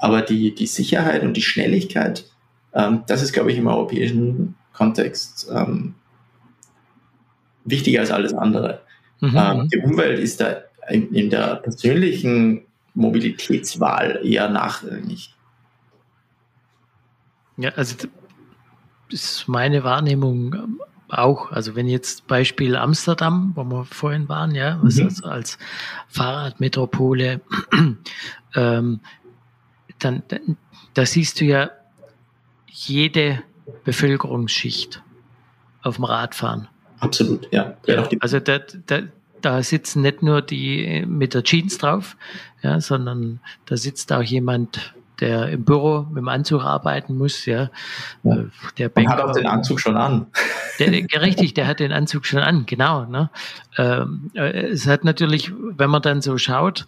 Aber 0.00 0.22
die, 0.22 0.54
die 0.54 0.66
Sicherheit 0.66 1.22
und 1.22 1.36
die 1.36 1.42
Schnelligkeit, 1.42 2.24
ähm, 2.72 3.02
das 3.06 3.22
ist, 3.22 3.32
glaube 3.32 3.52
ich, 3.52 3.58
im 3.58 3.66
europäischen 3.66 4.56
Kontext 4.72 5.48
ähm, 5.54 5.94
wichtiger 7.64 8.00
als 8.00 8.10
alles 8.10 8.32
andere. 8.32 8.80
Mhm. 9.20 9.36
Ähm, 9.36 9.68
die 9.68 9.78
Umwelt 9.78 10.18
ist 10.18 10.40
da 10.40 10.62
in, 10.88 11.14
in, 11.14 11.28
der 11.28 11.56
persönlichen 11.56 12.62
Mobilitätswahl 12.94 14.20
eher 14.24 14.48
nachrangig. 14.48 15.34
Ja, 17.58 17.70
also 17.76 17.94
das 19.10 19.22
ist 19.22 19.48
meine 19.48 19.84
Wahrnehmung 19.84 20.54
ähm, 20.54 20.80
auch. 21.08 21.52
Also 21.52 21.76
wenn 21.76 21.88
jetzt 21.88 22.26
Beispiel 22.26 22.74
Amsterdam, 22.74 23.52
wo 23.54 23.64
wir 23.64 23.84
vorhin 23.84 24.30
waren, 24.30 24.54
ja, 24.54 24.76
mhm. 24.76 24.84
also 24.84 25.26
als 25.26 25.58
Fahrradmetropole 26.08 27.42
ähm, 28.54 29.00
dann, 30.00 30.22
da 30.94 31.06
siehst 31.06 31.40
du 31.40 31.44
ja 31.44 31.70
jede 32.66 33.42
Bevölkerungsschicht 33.84 35.02
auf 35.82 35.96
dem 35.96 36.04
Radfahren. 36.04 36.68
Absolut, 36.98 37.48
ja. 37.52 37.76
ja 37.86 38.08
also 38.20 38.40
da, 38.40 38.58
da, 38.86 39.00
da 39.40 39.62
sitzen 39.62 40.02
nicht 40.02 40.22
nur 40.22 40.42
die 40.42 41.04
mit 41.06 41.34
der 41.34 41.42
Jeans 41.42 41.78
drauf, 41.78 42.16
ja, 42.62 42.80
sondern 42.80 43.40
da 43.66 43.76
sitzt 43.76 44.12
auch 44.12 44.22
jemand, 44.22 44.94
der 45.20 45.50
im 45.50 45.64
Büro 45.64 46.06
mit 46.08 46.18
dem 46.18 46.28
Anzug 46.28 46.62
arbeiten 46.62 47.16
muss, 47.16 47.44
ja. 47.46 47.70
ja. 48.22 48.44
Der 48.78 48.88
Banker, 48.88 49.12
hat 49.12 49.20
auch 49.20 49.32
den 49.32 49.46
Anzug 49.46 49.80
schon 49.80 49.96
an. 49.96 50.26
Der, 50.78 50.90
richtig, 51.20 51.54
der 51.54 51.66
hat 51.66 51.80
den 51.80 51.92
Anzug 51.92 52.24
schon 52.24 52.40
an, 52.40 52.64
genau. 52.64 53.04
Ne? 53.04 53.30
Ähm, 53.76 54.30
äh, 54.34 54.68
es 54.68 54.86
hat 54.86 55.04
natürlich, 55.04 55.52
wenn 55.52 55.90
man 55.90 56.00
dann 56.00 56.22
so 56.22 56.38
schaut, 56.38 56.86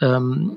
ähm, 0.00 0.56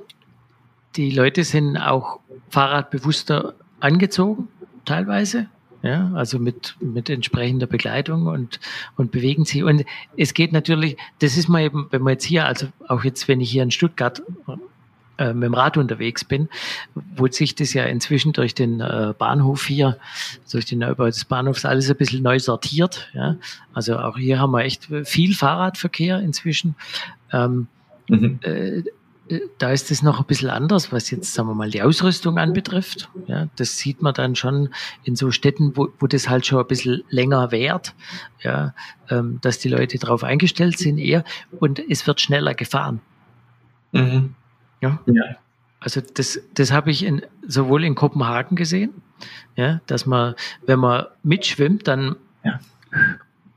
die 0.97 1.11
Leute 1.11 1.43
sind 1.43 1.77
auch 1.77 2.19
fahrradbewusster 2.49 3.53
angezogen, 3.79 4.47
teilweise. 4.85 5.47
Ja, 5.83 6.11
also 6.15 6.39
mit, 6.39 6.75
mit 6.79 7.07
entsprechender 7.07 7.67
Begleitung 7.67 8.25
und, 8.25 8.59
und 8.95 9.11
bewegen 9.11 9.45
sie. 9.45 9.61
Und 9.61 9.85
es 10.17 10.33
geht 10.33 10.51
natürlich, 10.51 10.97
das 11.19 11.37
ist 11.37 11.47
mal 11.47 11.61
eben, 11.61 11.87
wenn 11.91 12.01
man 12.01 12.13
jetzt 12.13 12.25
hier, 12.25 12.47
also 12.47 12.67
auch 12.87 13.03
jetzt, 13.03 13.27
wenn 13.27 13.39
ich 13.39 13.51
hier 13.51 13.61
in 13.61 13.69
Stuttgart 13.69 14.23
äh, 15.19 15.33
mit 15.33 15.43
dem 15.43 15.53
Rad 15.53 15.77
unterwegs 15.77 16.23
bin, 16.25 16.49
wo 17.15 17.27
sich 17.27 17.53
das 17.53 17.73
ja 17.73 17.83
inzwischen 17.83 18.33
durch 18.33 18.55
den 18.55 18.79
äh, 18.79 19.13
Bahnhof 19.17 19.67
hier, 19.67 19.97
durch 20.51 20.65
den 20.65 20.79
Neubau 20.79 21.05
des 21.05 21.25
Bahnhofs 21.25 21.63
alles 21.63 21.89
ein 21.91 21.95
bisschen 21.95 22.23
neu 22.23 22.39
sortiert. 22.39 23.09
Ja? 23.13 23.37
Also 23.71 23.99
auch 23.99 24.17
hier 24.17 24.39
haben 24.39 24.51
wir 24.51 24.61
echt 24.61 24.89
viel 25.03 25.35
Fahrradverkehr 25.35 26.19
inzwischen. 26.19 26.75
Ähm, 27.31 27.67
mhm. 28.09 28.39
äh, 28.41 28.81
da 29.57 29.71
ist 29.71 29.91
es 29.91 30.01
noch 30.01 30.19
ein 30.19 30.25
bisschen 30.25 30.49
anders, 30.49 30.91
was 30.91 31.11
jetzt, 31.11 31.34
sagen 31.34 31.49
wir 31.49 31.55
mal, 31.55 31.69
die 31.69 31.82
Ausrüstung 31.82 32.38
anbetrifft. 32.38 33.09
Ja, 33.28 33.47
das 33.55 33.78
sieht 33.78 34.01
man 34.01 34.13
dann 34.13 34.36
schon 34.36 34.69
in 35.03 35.15
so 35.15 35.32
Städten, 35.32 35.75
wo, 35.75 35.89
wo 35.99 36.07
das 36.07 36.30
halt 36.30 36.45
schon 36.45 36.59
ein 36.59 36.67
bisschen 36.67 37.03
länger 37.09 37.51
währt, 37.51 37.93
ja, 38.41 38.73
ähm, 39.09 39.39
dass 39.41 39.59
die 39.59 39.69
Leute 39.69 39.97
darauf 39.97 40.23
eingestellt 40.23 40.78
sind 40.78 40.97
eher 40.97 41.23
und 41.59 41.80
es 41.89 42.05
wird 42.07 42.21
schneller 42.21 42.53
gefahren. 42.53 42.99
Mhm. 43.91 44.36
Ja. 44.82 44.99
ja. 45.05 45.23
Also 45.80 46.01
das, 46.01 46.39
das 46.53 46.71
habe 46.71 46.91
ich 46.91 47.03
in, 47.03 47.21
sowohl 47.47 47.84
in 47.84 47.95
Kopenhagen 47.95 48.55
gesehen, 48.55 48.93
ja, 49.55 49.82
dass 49.88 50.05
man, 50.05 50.36
wenn 50.65 50.80
man 50.80 51.05
mitschwimmt, 51.23 51.88
dann 51.88 52.15
ja. 52.43 52.59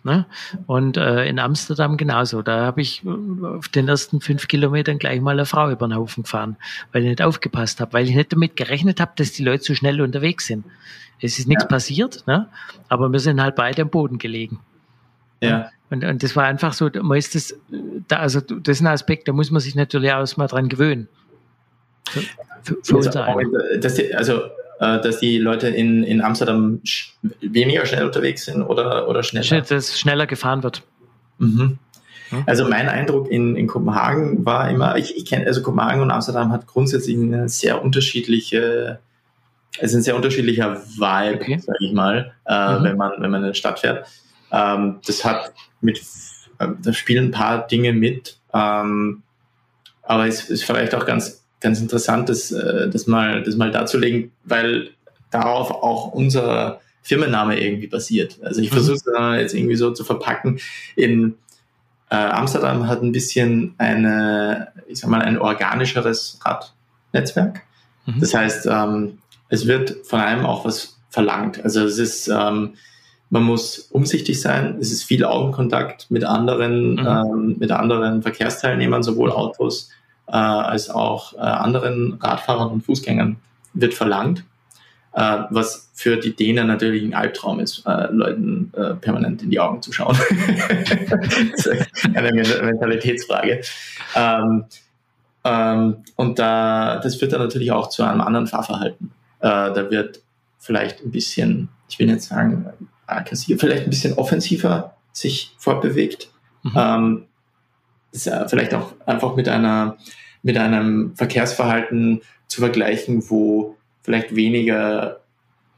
Ne? 0.03 0.25
Und 0.67 0.97
äh, 0.97 1.27
in 1.27 1.39
Amsterdam 1.39 1.99
genauso. 1.99 2.41
Da 2.41 2.65
habe 2.65 2.81
ich 2.81 3.05
äh, 3.05 3.45
auf 3.45 3.69
den 3.69 3.87
ersten 3.87 4.21
fünf 4.21 4.49
Kilometern 4.49 4.99
gleich 4.99 5.21
mal 5.21 5.33
eine 5.33 5.45
Frau 5.45 5.71
über 5.71 5.87
den 5.87 5.95
Haufen 5.95 6.23
gefahren, 6.23 6.57
weil 6.93 7.03
ich 7.03 7.09
nicht 7.09 7.23
aufgepasst 7.23 7.81
habe, 7.81 7.93
weil 7.93 8.09
ich 8.09 8.15
nicht 8.15 8.33
damit 8.33 8.57
gerechnet 8.57 9.01
habe, 9.01 9.13
dass 9.17 9.33
die 9.33 9.45
Leute 9.45 9.63
so 9.63 9.75
schnell 9.75 10.01
unterwegs 10.01 10.47
sind. 10.47 10.65
Es 11.21 11.39
ist 11.39 11.49
nichts 11.49 11.65
ja. 11.65 11.69
passiert, 11.69 12.27
ne? 12.27 12.49
aber 12.89 13.13
wir 13.13 13.21
sind 13.21 13.43
halt 13.43 13.57
beide 13.57 13.83
am 13.83 13.91
Boden 13.91 14.17
gelegen. 14.17 14.61
Ja. 15.43 15.71
Und, 15.91 16.05
und 16.05 16.23
das 16.23 16.35
war 16.35 16.45
einfach 16.45 16.73
so, 16.73 16.89
man 17.03 17.19
ist 17.19 17.35
das, 17.35 17.55
da, 18.09 18.17
also 18.21 18.41
das 18.41 18.79
ist 18.79 18.81
ein 18.81 18.87
Aspekt, 18.87 19.29
da 19.29 19.33
muss 19.33 19.51
man 19.51 19.61
sich 19.61 19.75
natürlich 19.75 20.13
auch 20.13 20.37
mal 20.37 20.47
dran 20.47 20.69
gewöhnen. 20.69 21.09
Für, 22.09 22.23
für, 22.83 22.97
also, 22.97 23.21
also 24.15 24.43
dass 24.81 25.21
die 25.21 25.37
Leute 25.37 25.69
in, 25.69 26.03
in 26.05 26.23
Amsterdam 26.23 26.81
sch 26.85 27.15
weniger 27.43 27.85
schnell 27.85 28.07
unterwegs 28.07 28.47
sind 28.47 28.63
oder, 28.63 29.09
oder 29.09 29.23
schneller? 29.23 29.61
Dass 29.61 30.01
schneller 30.01 30.27
gefahren 30.27 30.63
wird. 30.63 30.83
Mhm. 31.39 31.79
Also 32.47 32.69
mein 32.69 32.89
Eindruck 32.89 33.31
in, 33.31 33.57
in 33.57 33.67
Kopenhagen 33.67 34.45
war 34.47 34.71
immer, 34.71 34.97
ich, 34.97 35.17
ich 35.17 35.27
kenne, 35.27 35.47
also 35.47 35.63
Kopenhagen 35.63 36.01
und 36.01 36.11
Amsterdam 36.11 36.53
hat 36.53 36.67
grundsätzlich 36.67 37.17
eine 37.17 37.49
sehr 37.49 37.83
unterschiedliche, 37.83 39.01
also 39.81 39.99
ein 39.99 40.03
sehr 40.03 40.17
unterschiedlicher 40.17 40.77
Vibe, 40.77 41.41
okay. 41.41 41.59
sage 41.59 41.79
ich 41.81 41.93
mal, 41.93 42.33
äh, 42.47 42.79
mhm. 42.79 42.85
wenn 42.85 42.97
man 42.97 43.13
wenn 43.19 43.31
man 43.31 43.41
in 43.41 43.47
eine 43.47 43.55
Stadt 43.55 43.81
fährt. 43.81 44.07
Ähm, 44.53 45.01
das 45.07 45.25
hat 45.25 45.53
mit, 45.81 46.01
äh, 46.59 46.69
da 46.81 46.93
spielen 46.93 47.27
ein 47.27 47.31
paar 47.33 47.67
Dinge 47.67 47.93
mit, 47.93 48.39
ähm, 48.55 49.23
aber 50.03 50.27
es 50.27 50.49
ist 50.51 50.65
vielleicht 50.65 50.95
auch 50.95 51.07
ganz 51.07 51.40
ganz 51.61 51.81
interessant, 51.81 52.29
das, 52.29 52.53
äh, 52.53 52.89
das, 52.89 53.07
mal, 53.07 53.43
das 53.43 53.57
mal 53.57 53.71
darzulegen, 53.71 54.33
weil 54.45 54.91
darauf 55.31 55.71
auch 55.71 56.13
unser 56.13 56.81
Firmenname 57.03 57.61
irgendwie 57.61 57.87
basiert. 57.87 58.39
Also 58.43 58.61
ich 58.61 58.71
mhm. 58.71 58.75
versuche 58.75 58.97
es 58.97 59.41
jetzt 59.41 59.55
irgendwie 59.55 59.77
so 59.77 59.91
zu 59.93 60.05
verpacken. 60.05 60.59
In 60.97 61.35
äh, 62.11 62.17
Amsterdam 62.17 62.89
hat 62.89 63.03
ein 63.03 63.13
bisschen 63.13 63.75
eine, 63.79 64.69
ich 64.89 65.01
sag 65.01 65.11
mal, 65.11 65.23
ein 65.23 65.39
organischeres 65.39 66.41
Radnetzwerk. 66.45 67.63
Mhm. 68.07 68.21
Das 68.21 68.35
heißt, 68.35 68.67
ähm, 68.67 69.19
es 69.49 69.67
wird 69.67 70.07
von 70.07 70.21
einem 70.21 70.45
auch 70.45 70.65
was 70.65 70.99
verlangt. 71.09 71.63
Also 71.65 71.85
es 71.85 71.99
ist, 71.99 72.29
ähm, 72.29 72.75
man 73.31 73.43
muss 73.45 73.79
umsichtig 73.91 74.41
sein. 74.41 74.77
Es 74.81 74.91
ist 74.91 75.05
viel 75.05 75.25
Augenkontakt 75.25 76.11
mit 76.11 76.25
anderen, 76.25 76.95
mhm. 76.95 77.07
ähm, 77.07 77.57
mit 77.59 77.71
anderen 77.71 78.23
Verkehrsteilnehmern, 78.23 79.03
sowohl 79.03 79.31
Autos 79.31 79.91
äh, 80.31 80.37
als 80.37 80.91
auch 80.91 81.35
äh, 81.35 81.39
anderen 81.39 82.15
Radfahrern 82.21 82.71
und 82.71 82.83
Fußgängern 82.83 83.37
wird 83.75 83.95
verlangt, 83.95 84.45
äh, 85.13 85.39
was 85.51 85.91
für 85.95 86.17
die 86.17 86.35
Dänen 86.35 86.67
natürlich 86.67 87.03
ein 87.03 87.15
Albtraum 87.15 87.61
ist, 87.61 87.85
äh, 87.87 88.07
Leuten 88.11 88.73
äh, 88.77 88.95
permanent 88.95 89.43
in 89.43 89.51
die 89.51 89.61
Augen 89.61 89.83
zu 89.83 89.93
schauen. 89.93 90.17
das 91.53 91.67
ist 91.67 92.07
eine 92.15 92.33
Mentalitätsfrage. 92.33 93.61
Ähm, 94.15 94.65
ähm, 95.45 95.97
und 96.17 96.39
da, 96.39 97.01
das 97.03 97.17
führt 97.17 97.33
dann 97.33 97.41
natürlich 97.41 97.73
auch 97.73 97.89
zu 97.89 98.03
einem 98.03 98.21
anderen 98.21 98.47
Fahrverhalten. 98.47 99.11
Äh, 99.41 99.49
da 99.49 99.91
wird 99.91 100.21
vielleicht 100.59 101.03
ein 101.05 101.11
bisschen, 101.11 101.69
ich 101.89 101.99
will 101.99 102.09
jetzt 102.09 102.29
sagen, 102.29 102.67
vielleicht 103.27 103.85
ein 103.85 103.91
bisschen 103.91 104.15
offensiver 104.15 104.95
sich 105.13 105.55
fortbewegt. 105.59 106.31
Mhm. 106.63 106.73
Ähm, 106.77 107.27
ist 108.13 108.27
ja 108.27 108.49
vielleicht 108.49 108.75
auch 108.75 108.93
einfach 109.07 109.37
mit 109.37 109.49
einer 109.49 109.97
mit 110.43 110.57
einem 110.57 111.15
Verkehrsverhalten 111.17 112.23
zu 112.49 112.61
vergleichen, 112.61 113.29
wo 113.29 113.77
vielleicht 114.03 114.35
weniger 114.35 115.21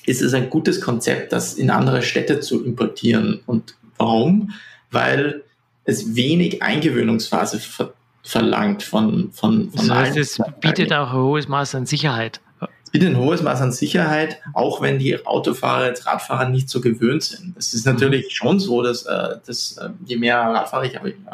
ist 0.08 0.22
es 0.22 0.34
ein 0.34 0.49
gutes 0.49 0.80
Konzept, 0.82 1.34
das 1.34 1.53
in 1.53 1.70
andere 1.70 2.01
Städte 2.01 2.39
zu 2.39 2.64
importieren. 2.64 3.41
Und 3.45 3.76
warum? 3.97 4.51
Weil 4.89 5.43
es 5.84 6.16
wenig 6.16 6.64
Eingewöhnungsphase 6.64 7.60
ver 7.60 7.93
verlangt 8.24 8.84
von, 8.84 9.32
von, 9.32 9.72
von 9.72 9.88
das 9.88 9.89
heißt, 9.89 10.18
es 10.18 10.41
bietet 10.60 10.91
auch 10.91 11.12
ein 11.12 11.18
hohes 11.18 11.47
Maß 11.47 11.76
an 11.76 11.86
Sicherheit. 11.86 12.41
Es 12.84 12.91
bietet 12.91 13.12
ein 13.12 13.18
hohes 13.18 13.41
Maß 13.41 13.62
an 13.62 13.72
Sicherheit, 13.72 14.41
auch 14.53 14.82
wenn 14.82 14.99
die 14.99 15.26
Autofahrer, 15.26 15.86
jetzt 15.86 16.05
Radfahrer 16.05 16.49
nicht 16.49 16.68
so 16.70 16.82
gewöhnt 16.82 17.24
sind. 17.24 17.55
Es 17.58 17.74
ist 17.74 17.86
natürlich 17.86 18.26
mhm. 18.26 18.32
schon 18.32 18.60
so, 18.60 18.82
dass, 18.82 19.03
äh, 19.03 19.38
dass 19.45 19.78
äh, 19.78 19.91
je 20.05 20.18
mehr 20.18 20.39
Radfahrer 20.39 20.84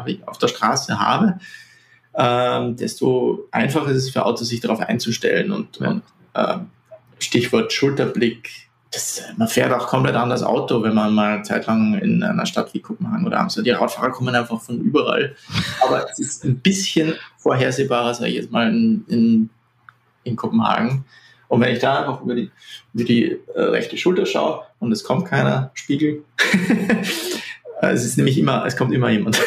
ich 0.06 0.28
auf 0.28 0.38
der 0.38 0.48
Straße 0.50 1.00
habe, 1.00 1.40
ähm, 2.16 2.76
desto 2.76 3.48
einfacher 3.50 3.90
ist 3.90 4.04
es 4.04 4.10
für 4.12 4.24
Autos, 4.24 4.50
sich 4.50 4.60
darauf 4.60 4.80
einzustellen. 4.80 5.52
Und, 5.52 5.80
und 5.80 6.04
äh, 6.36 6.58
Stichwort 7.18 7.74
Schulterblick, 7.74 8.63
das, 8.94 9.24
man 9.38 9.48
fährt 9.48 9.74
auch 9.74 9.88
komplett 9.88 10.16
anders 10.16 10.44
Auto, 10.44 10.84
wenn 10.84 10.94
man 10.94 11.14
mal 11.14 11.34
eine 11.34 11.44
Zeit 11.44 11.66
lang 11.66 11.96
in 11.96 12.22
einer 12.22 12.46
Stadt 12.46 12.74
wie 12.74 12.80
Kopenhagen 12.80 13.26
oder 13.26 13.40
Amsterdam, 13.40 13.66
die 13.66 13.72
Radfahrer 13.72 14.12
kommen 14.12 14.36
einfach 14.36 14.62
von 14.62 14.80
überall. 14.80 15.36
Aber 15.82 16.06
es 16.10 16.20
ist 16.20 16.44
ein 16.46 16.60
bisschen 16.60 17.16
vorhersehbarer, 17.38 18.14
sage 18.14 18.30
ich 18.30 18.36
jetzt 18.36 18.52
mal, 18.52 18.70
in, 18.70 19.04
in, 19.08 19.50
in 20.24 20.36
Kopenhagen. 20.36 21.06
Und 21.48 21.62
wenn 21.62 21.74
ich 21.74 21.80
da 21.80 22.02
einfach 22.02 22.22
über 22.22 22.36
die, 22.36 22.52
über 22.94 23.04
die 23.04 23.40
äh, 23.56 23.62
rechte 23.62 23.98
Schulter 23.98 24.26
schaue 24.26 24.62
und 24.80 24.92
es 24.92 25.04
kommt 25.04 25.26
keiner, 25.26 25.72
Spiegel, 25.74 26.24
es 27.82 28.06
ist 28.06 28.18
nämlich 28.18 28.38
immer, 28.38 28.64
es 28.66 28.78
kommt 28.78 28.94
immer 28.94 29.10
jemand. 29.10 29.40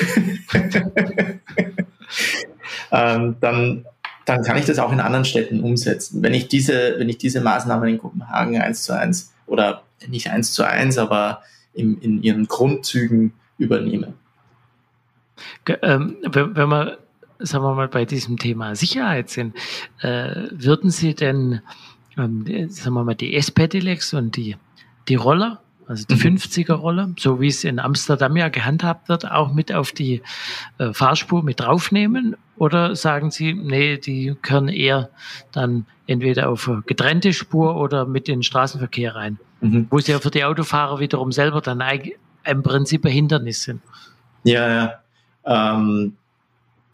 ähm, 2.90 3.36
dann 3.40 3.86
dann 4.26 4.42
kann 4.42 4.59
ich 4.59 4.64
das 4.64 4.80
auch 4.80 4.92
in 4.92 4.99
anderen 4.99 5.24
Städten 5.24 5.61
umsetzen. 5.61 6.20
Wenn 6.20 6.34
ich 6.34 6.49
diese, 6.49 6.97
wenn 6.99 7.09
ich 7.09 7.16
diese 7.16 7.40
Maßnahmen 7.40 7.88
in 7.88 7.99
Kopenhagen 7.99 8.61
eins 8.61 8.82
zu 8.82 8.92
eins 8.92 9.32
oder 9.47 9.82
nicht 10.07 10.30
eins 10.30 10.53
zu 10.53 10.64
eins, 10.64 10.99
aber 10.99 11.42
im, 11.72 12.01
in 12.01 12.22
ihren 12.22 12.47
Grundzügen 12.47 13.32
übernehme. 13.59 14.14
Ähm, 15.82 16.16
wenn, 16.22 16.57
wenn 16.57 16.68
wir, 16.68 16.99
sagen 17.38 17.64
wir 17.64 17.74
mal, 17.74 17.88
bei 17.88 18.05
diesem 18.05 18.38
Thema 18.38 18.74
Sicherheit 18.74 19.30
sind, 19.30 19.55
äh, 20.01 20.49
würden 20.51 20.90
Sie 20.90 21.14
denn, 21.14 21.61
ähm, 22.16 22.44
sagen 22.70 22.94
wir 22.94 23.05
mal, 23.05 23.14
die 23.14 23.34
S-Pedelecs 23.36 24.14
und 24.14 24.36
die, 24.36 24.57
die 25.09 25.16
Roller, 25.16 25.61
also 25.86 26.05
die 26.07 26.14
mhm. 26.14 26.36
50er-Rolle, 26.36 27.14
so 27.18 27.40
wie 27.40 27.49
es 27.49 27.64
in 27.64 27.78
Amsterdam 27.78 28.36
ja 28.36 28.49
gehandhabt 28.49 29.09
wird, 29.09 29.30
auch 29.30 29.53
mit 29.53 29.72
auf 29.72 29.92
die 29.92 30.22
äh, 30.78 30.92
Fahrspur 30.92 31.42
mit 31.42 31.61
draufnehmen? 31.61 32.36
Oder 32.59 32.96
sagen 32.96 33.30
Sie, 33.30 33.52
nee, 33.52 33.98
die 33.98 34.34
können 34.40 34.68
eher 34.68 35.11
dann 35.52 35.86
entweder 36.07 36.48
auf 36.48 36.70
getrennte 36.86 37.32
Spur 37.32 37.76
oder 37.76 38.07
mit 38.07 38.28
in 38.28 38.36
den 38.36 38.42
Straßenverkehr 38.42 39.14
rein? 39.14 39.38
Mhm. 39.61 39.86
Wo 39.90 39.98
es 39.98 40.07
ja 40.07 40.18
für 40.18 40.30
die 40.30 40.44
Autofahrer 40.44 41.00
wiederum 41.00 41.32
selber 41.32 41.61
dann 41.61 41.82
im 42.44 42.62
Prinzip 42.62 43.04
ein 43.04 43.12
Hindernis 43.12 43.62
sind. 43.62 43.82
Ja, 44.44 44.68
ja. 44.68 44.94
Ähm, 45.44 46.16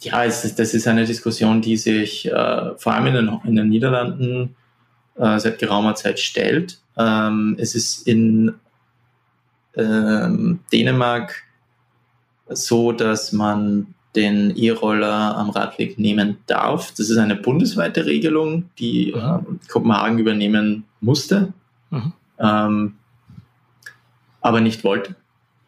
ja, 0.00 0.24
es, 0.24 0.54
das 0.54 0.74
ist 0.74 0.88
eine 0.88 1.04
Diskussion, 1.04 1.60
die 1.60 1.76
sich 1.76 2.26
äh, 2.26 2.76
vor 2.76 2.94
allem 2.94 3.06
in 3.06 3.14
den, 3.14 3.40
in 3.44 3.56
den 3.56 3.68
Niederlanden 3.68 4.56
äh, 5.16 5.38
seit 5.38 5.58
geraumer 5.58 5.94
Zeit 5.94 6.18
stellt. 6.18 6.78
Ähm, 6.96 7.56
es 7.58 7.74
ist 7.74 8.06
in 8.06 8.54
ähm, 9.76 10.60
Dänemark 10.72 11.44
so, 12.48 12.92
dass 12.92 13.32
man 13.32 13.94
den 14.14 14.54
E-Roller 14.56 15.36
am 15.36 15.50
Radweg 15.50 15.98
nehmen 15.98 16.36
darf. 16.46 16.92
Das 16.96 17.10
ist 17.10 17.16
eine 17.16 17.34
bundesweite 17.36 18.06
Regelung, 18.06 18.70
die 18.78 19.12
äh, 19.12 19.38
Kopenhagen 19.68 20.18
übernehmen 20.18 20.84
musste, 21.00 21.52
mhm. 21.90 22.12
ähm, 22.38 22.94
aber 24.40 24.60
nicht 24.60 24.84
wollte. 24.84 25.16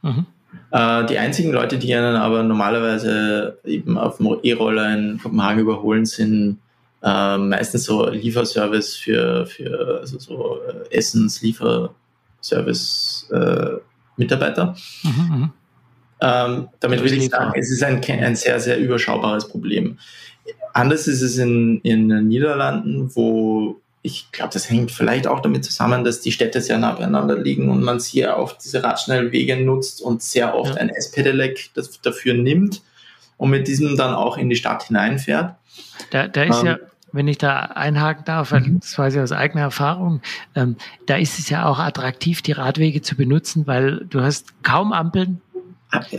Mhm. 0.02 0.26
Äh, 0.70 1.06
die 1.06 1.18
einzigen 1.18 1.52
Leute, 1.52 1.78
die 1.78 1.94
einen 1.94 2.16
aber 2.16 2.42
normalerweise 2.42 3.58
eben 3.64 3.96
auf 3.96 4.18
dem 4.18 4.36
E-Roller 4.42 4.94
in 4.94 5.18
Kopenhagen 5.22 5.60
überholen, 5.60 6.04
sind 6.04 6.58
äh, 7.02 7.38
meistens 7.38 7.84
so 7.84 8.06
Lieferservice 8.08 8.96
für, 8.96 9.46
für 9.46 10.00
also 10.00 10.18
so 10.18 10.58
äh, 10.68 10.96
Essenslieferservice 10.96 13.28
äh. 13.30 13.78
Mhm, 14.16 15.02
mhm, 15.02 15.52
ähm, 16.20 16.68
damit 16.80 17.02
will 17.02 17.12
ich 17.12 17.28
sagen, 17.28 17.52
es 17.56 17.70
ist 17.70 17.82
ein, 17.82 18.02
ein 18.04 18.36
sehr, 18.36 18.60
sehr 18.60 18.78
überschaubares 18.78 19.48
Problem. 19.48 19.98
Anders 20.72 21.06
ist 21.06 21.22
es 21.22 21.38
in, 21.38 21.80
in 21.82 22.08
den 22.08 22.28
Niederlanden, 22.28 23.14
wo 23.14 23.80
ich 24.02 24.30
glaube, 24.32 24.52
das 24.52 24.68
hängt 24.68 24.90
vielleicht 24.90 25.26
auch 25.26 25.40
damit 25.40 25.64
zusammen, 25.64 26.04
dass 26.04 26.20
die 26.20 26.32
Städte 26.32 26.60
sehr 26.60 26.76
nah 26.76 26.92
beieinander 26.92 27.38
liegen 27.38 27.70
und 27.70 27.82
man 27.82 28.00
sehr 28.00 28.38
oft 28.38 28.62
diese 28.62 28.82
Radschnellwege 28.82 29.56
nutzt 29.56 30.02
und 30.02 30.22
sehr 30.22 30.54
oft 30.54 30.74
ja. 30.74 30.80
ein 30.80 30.90
S-Pedelec 30.90 31.70
dafür 32.02 32.34
nimmt 32.34 32.82
und 33.38 33.48
mit 33.48 33.66
diesem 33.66 33.96
dann 33.96 34.14
auch 34.14 34.36
in 34.36 34.50
die 34.50 34.56
Stadt 34.56 34.82
hineinfährt. 34.82 35.54
Da, 36.10 36.28
da 36.28 36.42
ist 36.42 36.60
ähm, 36.60 36.66
ja 36.66 36.78
wenn 37.14 37.28
ich 37.28 37.38
da 37.38 37.60
einhaken 37.60 38.24
darf, 38.24 38.50
mhm. 38.50 38.80
das 38.80 38.98
weiß 38.98 39.14
ich 39.14 39.20
aus 39.20 39.30
eigener 39.30 39.62
Erfahrung, 39.62 40.20
ähm, 40.56 40.76
da 41.06 41.16
ist 41.16 41.38
es 41.38 41.48
ja 41.48 41.64
auch 41.64 41.78
attraktiv, 41.78 42.42
die 42.42 42.52
Radwege 42.52 43.02
zu 43.02 43.16
benutzen, 43.16 43.68
weil 43.68 44.04
du 44.10 44.20
hast 44.20 44.64
kaum 44.64 44.92
Ampeln. 44.92 45.40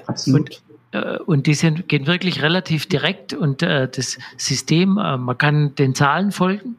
Absolut. 0.06 0.62
Und, 0.92 1.04
äh, 1.04 1.18
und 1.20 1.48
die 1.48 1.54
sind, 1.54 1.88
gehen 1.88 2.08
wirklich 2.08 2.42
relativ 2.42 2.88
direkt 2.88 3.34
und 3.34 3.62
äh, 3.62 3.88
das 3.88 4.18
System, 4.38 4.98
äh, 4.98 5.18
man 5.18 5.38
kann 5.38 5.76
den 5.76 5.96
Zahlen 5.96 6.32
folgen 6.32 6.78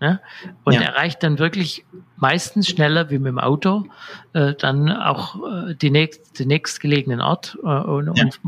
ja, 0.00 0.20
und 0.64 0.74
ja. 0.74 0.82
erreicht 0.82 1.22
dann 1.22 1.38
wirklich 1.38 1.84
meistens 2.16 2.68
schneller 2.68 3.10
wie 3.10 3.18
mit 3.18 3.28
dem 3.28 3.38
Auto 3.38 3.86
äh, 4.32 4.54
dann 4.54 4.90
auch 4.90 5.36
äh, 5.68 5.74
die 5.74 5.90
nächst, 5.90 6.38
den 6.38 6.48
nächstgelegenen 6.48 7.20
Ort 7.20 7.58
äh, 7.62 7.66
und, 7.66 8.16
ja. 8.16 8.24
und 8.24 8.40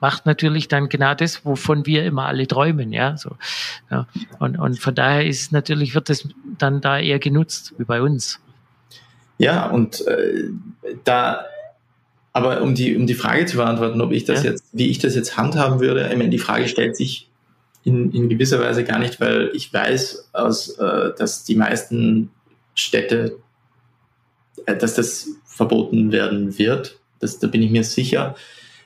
macht 0.00 0.26
natürlich 0.26 0.66
dann 0.66 0.88
genau 0.88 1.14
das, 1.14 1.44
wovon 1.44 1.86
wir 1.86 2.04
immer 2.04 2.26
alle 2.26 2.46
träumen, 2.48 2.92
ja, 2.92 3.16
so. 3.16 3.36
Ja. 3.88 4.08
Und, 4.40 4.58
und 4.58 4.80
von 4.80 4.96
daher 4.96 5.24
ist 5.24 5.52
natürlich, 5.52 5.94
wird 5.94 6.10
es 6.10 6.28
dann 6.58 6.80
da 6.80 6.98
eher 6.98 7.20
genutzt, 7.20 7.74
wie 7.78 7.84
bei 7.84 8.02
uns. 8.02 8.40
Ja, 9.38 9.66
und 9.66 10.04
äh, 10.08 10.48
da, 11.04 11.44
aber 12.32 12.62
um 12.62 12.74
die, 12.74 12.96
um 12.96 13.06
die 13.06 13.14
Frage 13.14 13.46
zu 13.46 13.56
beantworten, 13.56 14.00
ob 14.00 14.12
ich 14.12 14.24
das 14.24 14.42
ja. 14.42 14.50
jetzt, 14.50 14.64
wie 14.72 14.88
ich 14.88 14.98
das 14.98 15.14
jetzt 15.14 15.36
handhaben 15.36 15.80
würde, 15.80 16.08
ich 16.10 16.16
meine, 16.16 16.30
die 16.30 16.38
Frage 16.38 16.68
stellt 16.68 16.96
sich 16.96 17.28
in, 17.84 18.12
in 18.12 18.28
gewisser 18.28 18.60
Weise 18.60 18.84
gar 18.84 18.98
nicht, 18.98 19.20
weil 19.20 19.50
ich 19.54 19.72
weiß, 19.72 20.30
aus, 20.32 20.70
äh, 20.78 21.10
dass 21.16 21.44
die 21.44 21.56
meisten 21.56 22.30
Städte, 22.74 23.38
äh, 24.66 24.76
dass 24.76 24.94
das 24.94 25.28
verboten 25.44 26.12
werden 26.12 26.58
wird. 26.58 26.98
Das, 27.20 27.38
da 27.38 27.48
bin 27.48 27.62
ich 27.62 27.70
mir 27.70 27.84
sicher, 27.84 28.34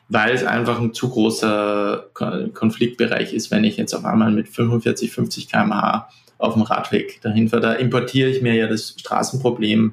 weil 0.08 0.34
es 0.34 0.44
einfach 0.44 0.80
ein 0.80 0.94
zu 0.94 1.08
großer 1.08 2.06
Konfliktbereich 2.12 3.32
ist, 3.32 3.50
wenn 3.50 3.64
ich 3.64 3.76
jetzt 3.76 3.94
auf 3.94 4.04
einmal 4.04 4.30
mit 4.30 4.48
45, 4.48 5.10
50 5.10 5.48
km/h 5.48 6.08
auf 6.38 6.54
dem 6.54 6.62
Radweg 6.62 7.20
dahin 7.22 7.48
fahre. 7.48 7.62
Da 7.62 7.72
importiere 7.74 8.28
ich 8.28 8.42
mir 8.42 8.54
ja 8.54 8.66
das 8.66 8.94
Straßenproblem 8.98 9.92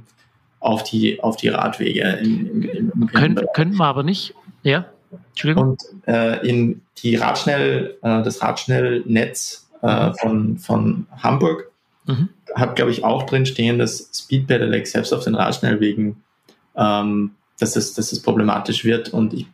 auf 0.63 0.83
die, 0.83 1.21
auf 1.21 1.35
die 1.35 1.49
Radwege. 1.49 2.19
Im, 2.21 2.63
im, 2.63 2.91
im 2.95 3.07
Könnt, 3.07 3.41
könnten 3.53 3.75
wir 3.75 3.85
aber 3.85 4.03
nicht, 4.03 4.33
ja. 4.63 4.85
Entschuldigung. 5.29 5.71
Und 5.71 5.81
äh, 6.07 6.47
in 6.47 6.81
die 7.03 7.15
Radschnell, 7.15 7.97
äh, 8.01 8.23
das 8.23 8.41
Radschnellnetz 8.41 9.69
äh, 9.81 10.13
von, 10.13 10.57
von 10.57 11.07
Hamburg 11.21 11.71
mhm. 12.05 12.29
hat, 12.55 12.75
glaube 12.75 12.91
ich, 12.91 13.03
auch 13.03 13.23
drin 13.23 13.45
stehen, 13.45 13.77
dass 13.77 14.09
Speed 14.13 14.47
Pedelec 14.47 14.87
selbst 14.87 15.13
auf 15.13 15.23
den 15.23 15.35
Radschnellwegen, 15.35 16.23
ähm, 16.75 17.31
dass, 17.59 17.75
es, 17.75 17.93
dass 17.93 18.11
es 18.11 18.21
problematisch 18.21 18.85
wird. 18.85 19.09
Und 19.09 19.33
ich 19.33 19.47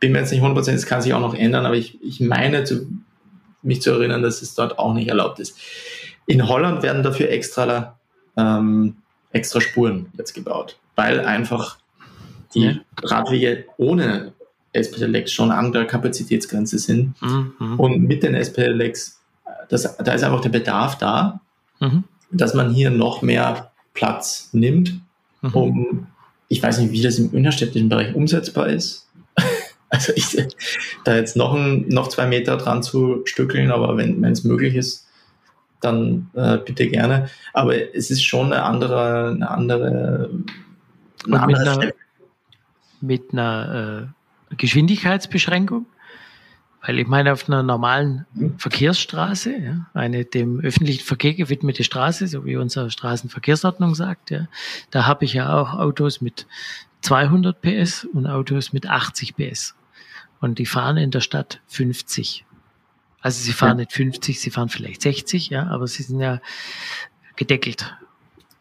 bin 0.00 0.12
mir 0.12 0.20
jetzt 0.20 0.32
nicht 0.32 0.42
100%, 0.42 0.72
es 0.72 0.86
kann 0.86 1.02
sich 1.02 1.12
auch 1.12 1.20
noch 1.20 1.34
ändern, 1.34 1.66
aber 1.66 1.76
ich, 1.76 2.02
ich 2.02 2.20
meine, 2.20 2.64
zu, 2.64 2.88
mich 3.62 3.82
zu 3.82 3.90
erinnern, 3.90 4.22
dass 4.22 4.40
es 4.40 4.54
dort 4.54 4.78
auch 4.78 4.94
nicht 4.94 5.08
erlaubt 5.08 5.40
ist. 5.40 5.58
In 6.26 6.48
Holland 6.48 6.82
werden 6.82 7.02
dafür 7.02 7.30
extra, 7.30 7.98
ähm, 8.36 8.96
extra 9.32 9.60
Spuren 9.60 10.06
jetzt 10.16 10.34
gebaut, 10.34 10.78
weil 10.96 11.20
einfach 11.20 11.78
die 12.54 12.62
ja. 12.62 12.74
Radwege 13.02 13.66
ohne 13.76 14.32
SPLX 14.72 15.32
schon 15.32 15.50
an 15.50 15.72
der 15.72 15.86
Kapazitätsgrenze 15.86 16.78
sind. 16.78 17.14
Mhm. 17.20 17.78
Und 17.78 18.02
mit 18.02 18.22
den 18.22 18.34
SPLX, 18.34 19.20
das, 19.68 19.96
da 19.96 20.12
ist 20.12 20.22
einfach 20.22 20.40
der 20.40 20.50
Bedarf 20.50 20.98
da, 20.98 21.40
mhm. 21.80 22.04
dass 22.30 22.54
man 22.54 22.72
hier 22.72 22.90
noch 22.90 23.22
mehr 23.22 23.70
Platz 23.94 24.50
nimmt, 24.52 25.00
mhm. 25.42 25.54
um, 25.54 26.06
ich 26.48 26.62
weiß 26.62 26.78
nicht, 26.78 26.92
wie 26.92 27.02
das 27.02 27.18
im 27.18 27.34
innerstädtischen 27.34 27.88
Bereich 27.88 28.14
umsetzbar 28.14 28.68
ist. 28.68 29.08
also 29.88 30.12
ich, 30.14 30.36
da 31.04 31.16
jetzt 31.16 31.36
noch, 31.36 31.54
ein, 31.54 31.88
noch 31.88 32.08
zwei 32.08 32.26
Meter 32.26 32.56
dran 32.56 32.82
zu 32.82 33.22
stückeln, 33.24 33.70
aber 33.70 33.96
wenn 33.96 34.24
es 34.24 34.44
möglich 34.44 34.74
ist, 34.74 35.07
dann 35.80 36.30
äh, 36.34 36.58
bitte 36.58 36.88
gerne. 36.88 37.28
Aber 37.52 37.74
es 37.94 38.10
ist 38.10 38.24
schon 38.24 38.52
eine 38.52 38.62
andere, 38.62 39.30
eine 39.30 39.50
andere, 39.50 40.30
eine 41.26 41.40
andere 41.40 41.46
mit 41.46 41.56
einer, 41.56 41.92
mit 43.00 43.32
einer 43.32 44.10
äh 44.10 44.18
Geschwindigkeitsbeschränkung. 44.56 45.86
Weil 46.86 47.00
ich 47.00 47.08
meine, 47.08 47.32
auf 47.32 47.48
einer 47.48 47.62
normalen 47.62 48.24
Verkehrsstraße, 48.56 49.52
ja, 49.58 49.86
eine 49.94 50.24
dem 50.24 50.60
öffentlichen 50.60 51.04
Verkehr 51.04 51.34
gewidmete 51.34 51.82
Straße, 51.82 52.28
so 52.28 52.44
wie 52.44 52.56
unsere 52.56 52.90
Straßenverkehrsordnung 52.90 53.94
sagt, 53.94 54.30
ja, 54.30 54.46
da 54.90 55.06
habe 55.06 55.24
ich 55.24 55.34
ja 55.34 55.52
auch 55.52 55.74
Autos 55.74 56.20
mit 56.20 56.46
200 57.00 57.60
PS 57.60 58.04
und 58.04 58.26
Autos 58.26 58.72
mit 58.72 58.88
80 58.88 59.36
PS. 59.36 59.74
Und 60.40 60.60
die 60.60 60.66
fahren 60.66 60.96
in 60.96 61.10
der 61.10 61.20
Stadt 61.20 61.60
50. 61.66 62.44
Also 63.20 63.42
sie 63.42 63.52
fahren 63.52 63.70
ja. 63.70 63.84
nicht 63.84 63.92
50, 63.92 64.40
sie 64.40 64.50
fahren 64.50 64.68
vielleicht 64.68 65.02
60, 65.02 65.50
ja, 65.50 65.66
aber 65.66 65.86
sie 65.86 66.02
sind 66.02 66.20
ja 66.20 66.40
gedeckelt 67.36 67.94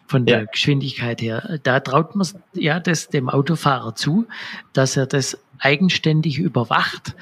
von 0.08 0.26
der 0.26 0.40
ja. 0.40 0.46
Geschwindigkeit 0.46 1.22
her. 1.22 1.60
Da 1.64 1.80
traut 1.80 2.16
man 2.16 2.28
ja 2.54 2.80
das 2.80 3.10
dem 3.10 3.30
Autofahrer 3.30 3.94
zu, 3.96 4.26
dass 4.74 4.98
er 4.98 5.06
das 5.06 5.38
eigenständig 5.60 6.40
überwacht, 6.40 7.16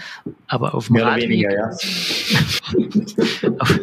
aber 0.47 0.75
auf 0.75 0.87
dem 0.87 0.93
Mehr 0.93 1.07
Radweg, 1.07 1.29
weniger, 1.29 1.53
ja. 1.53 1.69
auf, 3.59 3.79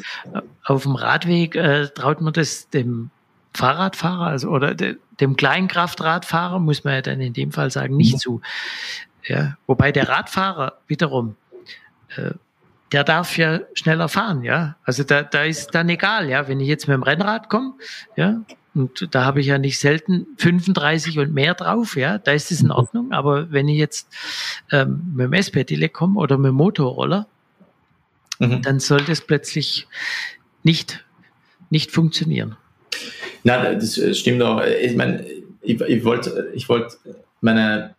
auf, 0.64 0.82
dem 0.82 0.94
Radweg 0.94 1.56
äh, 1.56 1.88
traut 1.88 2.20
man 2.20 2.32
das 2.32 2.68
dem 2.68 3.10
Fahrradfahrer, 3.54 4.26
also 4.26 4.48
oder 4.50 4.74
de, 4.74 4.96
dem 5.20 5.36
Kleinkraftradfahrer, 5.36 6.58
muss 6.58 6.84
man 6.84 6.94
ja 6.94 7.02
dann 7.02 7.20
in 7.20 7.32
dem 7.32 7.52
Fall 7.52 7.70
sagen, 7.70 7.96
nicht 7.96 8.14
mhm. 8.14 8.18
zu. 8.18 8.40
Ja, 9.24 9.56
wobei 9.66 9.92
der 9.92 10.08
Radfahrer 10.08 10.78
wiederum 10.86 11.36
äh, 12.16 12.32
der 12.92 13.04
darf 13.04 13.36
ja 13.38 13.60
schneller 13.74 14.08
fahren, 14.08 14.42
ja. 14.42 14.76
Also 14.84 15.02
da, 15.02 15.22
da 15.22 15.44
ist 15.44 15.74
dann 15.74 15.88
egal, 15.88 16.28
ja. 16.28 16.48
Wenn 16.48 16.60
ich 16.60 16.68
jetzt 16.68 16.88
mit 16.88 16.94
dem 16.94 17.02
Rennrad 17.02 17.48
komme, 17.48 17.74
ja, 18.16 18.42
und 18.74 19.14
da 19.14 19.24
habe 19.24 19.40
ich 19.40 19.46
ja 19.46 19.58
nicht 19.58 19.78
selten 19.78 20.26
35 20.38 21.18
und 21.18 21.34
mehr 21.34 21.54
drauf, 21.54 21.96
ja, 21.96 22.18
da 22.18 22.32
ist 22.32 22.50
es 22.50 22.62
in 22.62 22.70
Ordnung. 22.70 23.12
Aber 23.12 23.52
wenn 23.52 23.68
ich 23.68 23.78
jetzt 23.78 24.08
ähm, 24.70 25.12
mit 25.14 25.26
dem 25.26 25.32
S-Pedelec 25.34 25.92
komme 25.92 26.18
oder 26.18 26.38
mit 26.38 26.50
dem 26.50 26.54
Motorroller, 26.54 27.26
mhm. 28.38 28.62
dann 28.62 28.80
sollte 28.80 29.12
es 29.12 29.20
plötzlich 29.20 29.88
nicht, 30.62 31.04
nicht 31.68 31.90
funktionieren. 31.90 32.56
Na, 33.44 33.74
das 33.74 34.00
stimmt 34.16 34.42
auch. 34.42 34.62
Ich 34.62 34.96
meine, 34.96 35.26
ich, 35.60 35.80
ich 35.80 36.04
wollte, 36.04 36.50
ich 36.54 36.68
wollte, 36.68 36.96
meine 37.40 37.94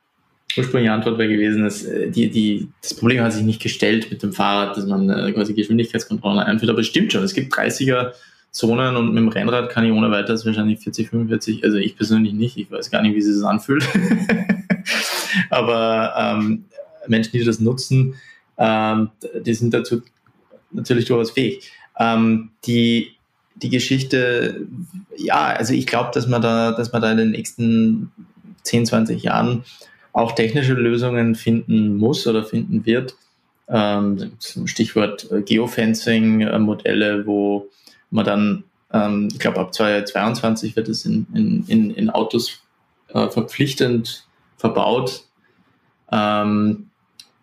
ursprüngliche 0.58 0.92
Antwort 0.92 1.18
wäre 1.18 1.30
gewesen, 1.30 1.64
dass 1.64 1.84
äh, 1.84 2.10
die, 2.10 2.30
die, 2.30 2.68
das 2.82 2.94
Problem 2.94 3.24
hat 3.24 3.34
sich 3.34 3.44
nicht 3.44 3.62
gestellt 3.62 4.10
mit 4.12 4.24
dem 4.24 4.34
Fahrrad, 4.34 4.78
dass 4.78 4.86
man 4.86 5.10
äh, 5.10 5.32
quasi 5.32 5.54
Geschwindigkeitskontrollen 5.54 6.40
einführt, 6.40 6.70
aber 6.70 6.80
es 6.80 6.88
stimmt 6.88 7.12
schon. 7.12 7.24
Es 7.24 7.34
gibt 7.34 7.54
30er 7.54 8.14
Zonen 8.52 8.96
und 8.96 9.08
mit 9.14 9.18
dem 9.18 9.30
Rennrad 9.30 9.70
kann 9.70 9.84
ich 9.84 9.92
ohne 9.92 10.12
weiteres 10.12 10.46
wahrscheinlich 10.46 10.80
40, 10.80 11.10
45, 11.10 11.64
also 11.64 11.78
ich 11.78 11.96
persönlich 11.96 12.34
nicht, 12.34 12.58
ich 12.58 12.70
weiß 12.70 12.92
gar 12.92 13.02
nicht, 13.02 13.16
wie 13.16 13.22
sich 13.22 13.36
das 13.36 13.44
anfühlt. 13.44 13.88
Aber 15.50 16.14
ähm, 16.18 16.66
Menschen, 17.08 17.32
die 17.32 17.44
das 17.44 17.60
nutzen, 17.60 18.16
ähm, 18.58 19.10
die 19.44 19.54
sind 19.54 19.74
dazu 19.74 20.04
natürlich 20.72 21.06
durchaus 21.06 21.32
fähig. 21.32 21.72
Ähm, 22.00 22.52
die, 22.66 23.14
die 23.56 23.70
Geschichte, 23.70 24.68
ja, 25.18 25.48
also 25.48 25.74
ich 25.74 25.88
glaube, 25.88 26.12
dass 26.14 26.28
man 26.28 26.42
da, 26.42 26.72
dass 26.72 26.92
man 26.92 27.02
da 27.02 27.12
in 27.12 27.18
den 27.18 27.32
nächsten 27.32 28.12
10, 28.64 28.86
20 28.86 29.24
Jahren 29.24 29.64
auch 30.14 30.32
technische 30.34 30.74
Lösungen 30.74 31.36
finden 31.36 31.98
muss 31.98 32.26
oder 32.28 32.44
finden 32.46 32.86
wird. 32.86 33.16
Ähm, 33.68 34.34
Stichwort 34.66 35.28
Geofencing-Modelle, 35.46 37.26
wo 37.26 37.68
man 38.12 38.26
dann, 38.26 38.64
ähm, 38.92 39.30
ich 39.32 39.40
glaube, 39.40 39.60
ab 39.60 39.74
2022 39.74 40.76
wird 40.76 40.88
es 40.88 41.06
in, 41.06 41.26
in, 41.34 41.66
in, 41.68 41.92
in 41.92 42.10
Autos 42.10 42.62
äh, 43.10 43.28
verpflichtend 43.30 44.26
verbaut, 44.58 45.24
ähm, 46.12 46.90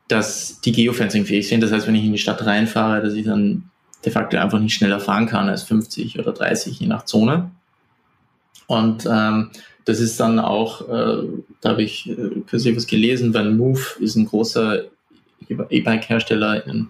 dass 0.08 0.60
die 0.60 0.72
Geofencing-fähig 0.72 1.48
sind. 1.48 1.62
Das 1.62 1.72
heißt, 1.72 1.86
wenn 1.86 1.94
ich 1.94 2.04
in 2.04 2.12
die 2.12 2.18
Stadt 2.18 2.44
reinfahre, 2.46 3.02
dass 3.02 3.14
ich 3.14 3.24
dann 3.24 3.70
de 4.04 4.12
facto 4.12 4.38
einfach 4.38 4.60
nicht 4.60 4.74
schneller 4.74 5.00
fahren 5.00 5.26
kann 5.26 5.48
als 5.48 5.62
50 5.64 6.18
oder 6.18 6.32
30, 6.32 6.78
je 6.78 6.86
nach 6.86 7.04
Zone. 7.04 7.50
Und 8.66 9.06
ähm, 9.10 9.50
das 9.90 9.98
ist 9.98 10.20
dann 10.20 10.38
auch, 10.38 10.88
äh, 10.88 11.24
da 11.60 11.70
habe 11.70 11.82
ich 11.82 12.08
äh, 12.08 12.40
kürzlich 12.46 12.76
was 12.76 12.86
gelesen, 12.86 13.34
weil 13.34 13.50
Move 13.50 13.80
ist 13.98 14.14
ein 14.14 14.26
großer 14.26 14.84
E-Bike-Hersteller 15.48 16.64
in, 16.64 16.88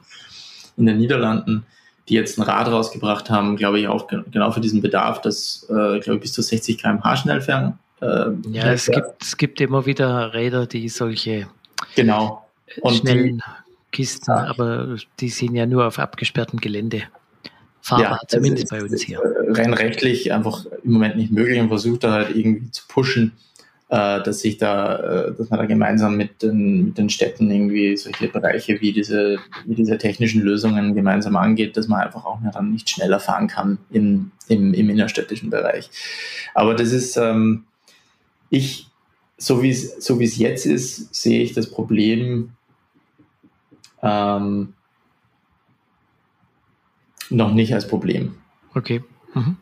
in 0.76 0.84
den 0.84 0.98
Niederlanden, 0.98 1.64
die 2.08 2.14
jetzt 2.14 2.38
ein 2.38 2.42
Rad 2.42 2.68
rausgebracht 2.68 3.30
haben, 3.30 3.56
glaube 3.56 3.80
ich, 3.80 3.88
auch 3.88 4.06
genau 4.06 4.50
für 4.50 4.60
diesen 4.60 4.82
Bedarf, 4.82 5.22
das, 5.22 5.66
äh, 5.70 5.98
glaube 6.00 6.16
ich, 6.16 6.20
bis 6.20 6.34
zu 6.34 6.42
60 6.42 6.76
km/h 6.76 7.16
schnell 7.16 7.40
fähren. 7.40 7.78
Äh, 8.02 8.32
ja, 8.50 8.70
es 8.70 8.86
gibt, 8.86 9.22
es 9.22 9.36
gibt 9.38 9.62
immer 9.62 9.86
wieder 9.86 10.34
Räder, 10.34 10.66
die 10.66 10.90
solche 10.90 11.48
genau. 11.96 12.46
Und 12.82 12.96
schnellen 12.96 13.38
die, 13.38 13.42
Kisten, 13.92 14.30
ja. 14.30 14.44
aber 14.44 14.96
die 15.20 15.30
sind 15.30 15.54
ja 15.54 15.64
nur 15.64 15.86
auf 15.86 15.98
abgesperrtem 15.98 16.60
Gelände 16.60 17.04
fahrbar, 17.82 18.20
ja, 18.22 18.28
zumindest 18.28 18.68
bei 18.68 18.82
uns 18.82 19.02
hier. 19.02 19.20
Rein 19.48 19.74
rechtlich 19.74 20.32
einfach 20.32 20.66
im 20.84 20.92
Moment 20.92 21.16
nicht 21.16 21.32
möglich 21.32 21.60
und 21.60 21.68
versucht 21.68 22.04
da 22.04 22.12
halt 22.12 22.36
irgendwie 22.36 22.70
zu 22.70 22.82
pushen 22.88 23.32
äh, 23.90 24.22
dass 24.22 24.40
sich 24.40 24.56
da, 24.56 24.96
äh, 24.96 25.34
dass 25.34 25.50
man 25.50 25.58
da 25.58 25.66
gemeinsam 25.66 26.16
mit 26.16 26.42
den, 26.42 26.84
mit 26.86 26.98
den 26.98 27.10
Städten 27.10 27.50
irgendwie 27.50 27.96
solche 27.96 28.28
Bereiche 28.28 28.80
wie 28.80 28.92
diese, 28.92 29.38
wie 29.66 29.74
diese 29.74 29.98
technischen 29.98 30.42
Lösungen 30.42 30.94
gemeinsam 30.94 31.36
angeht, 31.36 31.76
dass 31.76 31.88
man 31.88 32.00
einfach 32.00 32.24
auch 32.24 32.38
dann 32.52 32.70
nicht 32.70 32.88
schneller 32.88 33.18
fahren 33.18 33.48
kann 33.48 33.78
in, 33.90 34.30
im, 34.46 34.74
im 34.74 34.90
innerstädtischen 34.90 35.50
Bereich. 35.50 35.90
Aber 36.54 36.74
das 36.74 36.92
ist, 36.92 37.16
ähm, 37.16 37.64
ich, 38.48 38.86
so 39.36 39.60
wie 39.60 39.70
es, 39.70 40.04
so 40.04 40.20
wie 40.20 40.24
es 40.24 40.38
jetzt 40.38 40.66
ist, 40.66 41.12
sehe 41.12 41.42
ich 41.42 41.52
das 41.52 41.68
Problem 41.68 42.50
ähm, 44.02 44.74
noch 47.30 47.52
nicht 47.52 47.74
als 47.74 47.86
Problem. 47.86 48.34
Okay. 48.74 49.02
Mhm. 49.34 49.56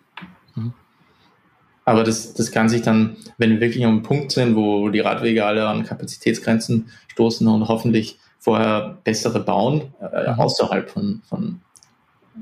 Aber 1.89 2.05
das, 2.05 2.35
das 2.35 2.51
kann 2.51 2.69
sich 2.69 2.83
dann, 2.83 3.17
wenn 3.39 3.49
wir 3.49 3.61
wirklich 3.61 3.87
am 3.87 4.03
Punkt 4.03 4.33
sind, 4.33 4.57
wo 4.57 4.91
die 4.91 5.01
Radwege 5.01 5.47
alle 5.47 5.67
an 5.67 5.85
Kapazitätsgrenzen 5.85 6.91
stoßen 7.09 7.49
und 7.49 7.67
hoffentlich 7.67 8.19
vorher 8.39 8.99
bessere 9.05 9.41
bauen, 9.41 9.95
äh, 10.01 10.33
mhm. 10.33 10.39
außerhalb 10.39 10.91
von, 10.91 11.23
von, 11.27 11.61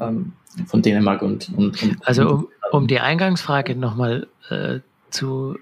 ähm, 0.00 0.32
von 0.66 0.82
Dänemark 0.82 1.22
und, 1.22 1.48
und, 1.50 1.80
und 1.80 1.96
Also 2.04 2.28
um, 2.28 2.48
um 2.72 2.86
die 2.88 2.98
Eingangsfrage 2.98 3.76
nochmal 3.76 4.26
äh, 4.50 4.80
zu, 5.10 5.56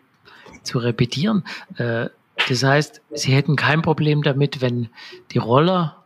zu 0.62 0.78
repetieren. 0.78 1.44
Äh, 1.76 2.08
das 2.48 2.62
heißt, 2.62 3.02
Sie 3.12 3.32
hätten 3.32 3.54
kein 3.54 3.82
Problem 3.82 4.22
damit, 4.22 4.62
wenn 4.62 4.88
die 5.32 5.38
Roller, 5.38 6.03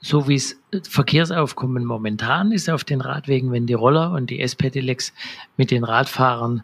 so 0.00 0.28
wie 0.28 0.36
es 0.36 0.56
Verkehrsaufkommen 0.88 1.84
momentan 1.84 2.52
ist 2.52 2.70
auf 2.70 2.84
den 2.84 3.00
Radwegen, 3.00 3.52
wenn 3.52 3.66
die 3.66 3.74
Roller 3.74 4.12
und 4.12 4.30
die 4.30 4.40
S-Pedelecs 4.40 5.12
mit 5.56 5.70
den 5.70 5.84
Radfahrern 5.84 6.62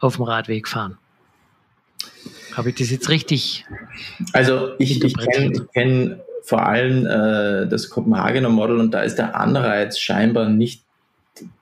auf 0.00 0.16
dem 0.16 0.24
Radweg 0.24 0.68
fahren. 0.68 0.98
Habe 2.54 2.70
ich 2.70 2.76
das 2.76 2.90
jetzt 2.90 3.08
richtig? 3.08 3.66
Also 4.32 4.72
ich, 4.78 5.02
ich 5.02 5.16
kenne 5.16 5.66
kenn 5.72 6.20
vor 6.42 6.66
allem 6.66 7.06
äh, 7.06 7.68
das 7.68 7.90
Kopenhagener 7.90 8.48
Model 8.48 8.78
und 8.78 8.92
da 8.92 9.02
ist 9.02 9.16
der 9.16 9.36
Anreiz 9.38 9.98
scheinbar 9.98 10.48
nicht 10.48 10.82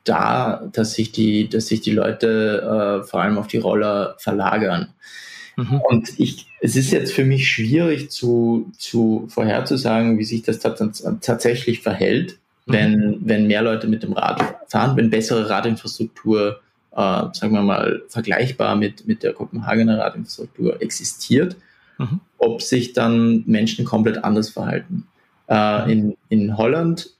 da, 0.05 0.69
dass 0.73 0.93
sich 0.93 1.13
die, 1.13 1.49
dass 1.49 1.67
sich 1.67 1.81
die 1.81 1.91
Leute 1.91 3.03
äh, 3.03 3.07
vor 3.07 3.23
allem 3.23 3.39
auf 3.39 3.47
die 3.47 3.59
Roller 3.59 4.15
verlagern. 4.19 4.95
Mhm. 5.57 5.81
Und 5.89 6.21
ich, 6.21 6.47
es 6.61 6.77
ist 6.77 6.91
jetzt 6.91 7.13
für 7.13 7.25
mich 7.25 7.49
schwierig 7.51 8.11
zu, 8.11 8.71
zu 8.79 9.27
vorherzusagen, 9.29 10.19
wie 10.19 10.25
sich 10.25 10.43
das 10.43 10.61
tatsächlich 10.61 11.81
verhält, 11.81 12.39
mhm. 12.67 12.73
wenn, 12.73 13.19
wenn 13.23 13.47
mehr 13.47 13.63
Leute 13.63 13.89
mit 13.89 14.03
dem 14.03 14.13
Rad 14.13 14.57
fahren, 14.69 14.97
wenn 14.97 15.11
bessere 15.11 15.49
Radinfrastruktur, 15.49 16.61
äh, 16.93 16.97
sagen 16.97 17.53
wir 17.53 17.63
mal, 17.63 18.03
vergleichbar 18.09 18.77
mit, 18.77 19.07
mit 19.07 19.23
der 19.23 19.33
Kopenhagener 19.33 19.99
Radinfrastruktur 19.99 20.81
existiert, 20.83 21.57
mhm. 21.99 22.21
ob 22.39 22.61
sich 22.61 22.93
dann 22.93 23.43
Menschen 23.47 23.87
komplett 23.87 24.23
anders 24.23 24.51
verhalten. 24.51 25.07
Äh, 25.49 25.91
in, 25.91 26.17
in 26.29 26.59
Holland 26.59 27.11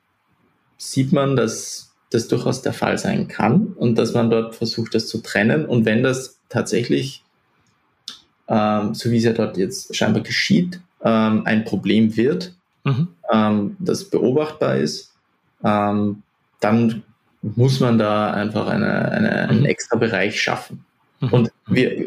sieht 0.77 1.13
man, 1.13 1.37
dass 1.37 1.95
das 2.11 2.29
durchaus 2.29 2.63
der 2.63 2.75
Fall 2.75 2.99
sein 2.99 3.29
kann 3.29 3.69
und 3.77 3.97
dass 3.97 4.13
man 4.13 4.31
dort 4.31 4.55
versucht, 4.55 4.95
das 4.95 5.09
zu 5.09 5.23
trennen. 5.23 5.65
Und 5.65 5.87
wenn 5.87 6.03
das 6.03 6.39
tatsächlich 6.49 7.25
ähm, 8.49 8.95
so 8.95 9.11
wie 9.11 9.19
es 9.19 9.25
ja 9.25 9.33
dort 9.33 9.57
jetzt 9.57 9.95
scheinbar 9.95 10.23
geschieht, 10.23 10.81
ähm, 11.03 11.43
ein 11.45 11.65
Problem 11.65 12.17
wird, 12.17 12.53
mhm. 12.85 13.09
ähm, 13.33 13.77
das 13.79 14.05
beobachtbar 14.05 14.77
ist, 14.77 15.13
ähm, 15.65 16.23
dann 16.61 17.03
muss 17.43 17.81
man 17.81 17.99
da 17.99 18.33
einfach 18.33 18.67
eine, 18.67 19.11
eine, 19.11 19.49
einen 19.49 19.61
mhm. 19.61 19.67
extra 19.67 19.97
Bereich 19.97 20.41
schaffen. 20.41 20.85
Mhm. 21.21 21.29
Und 21.33 21.53
wir, 21.67 21.93
äh, 21.93 22.07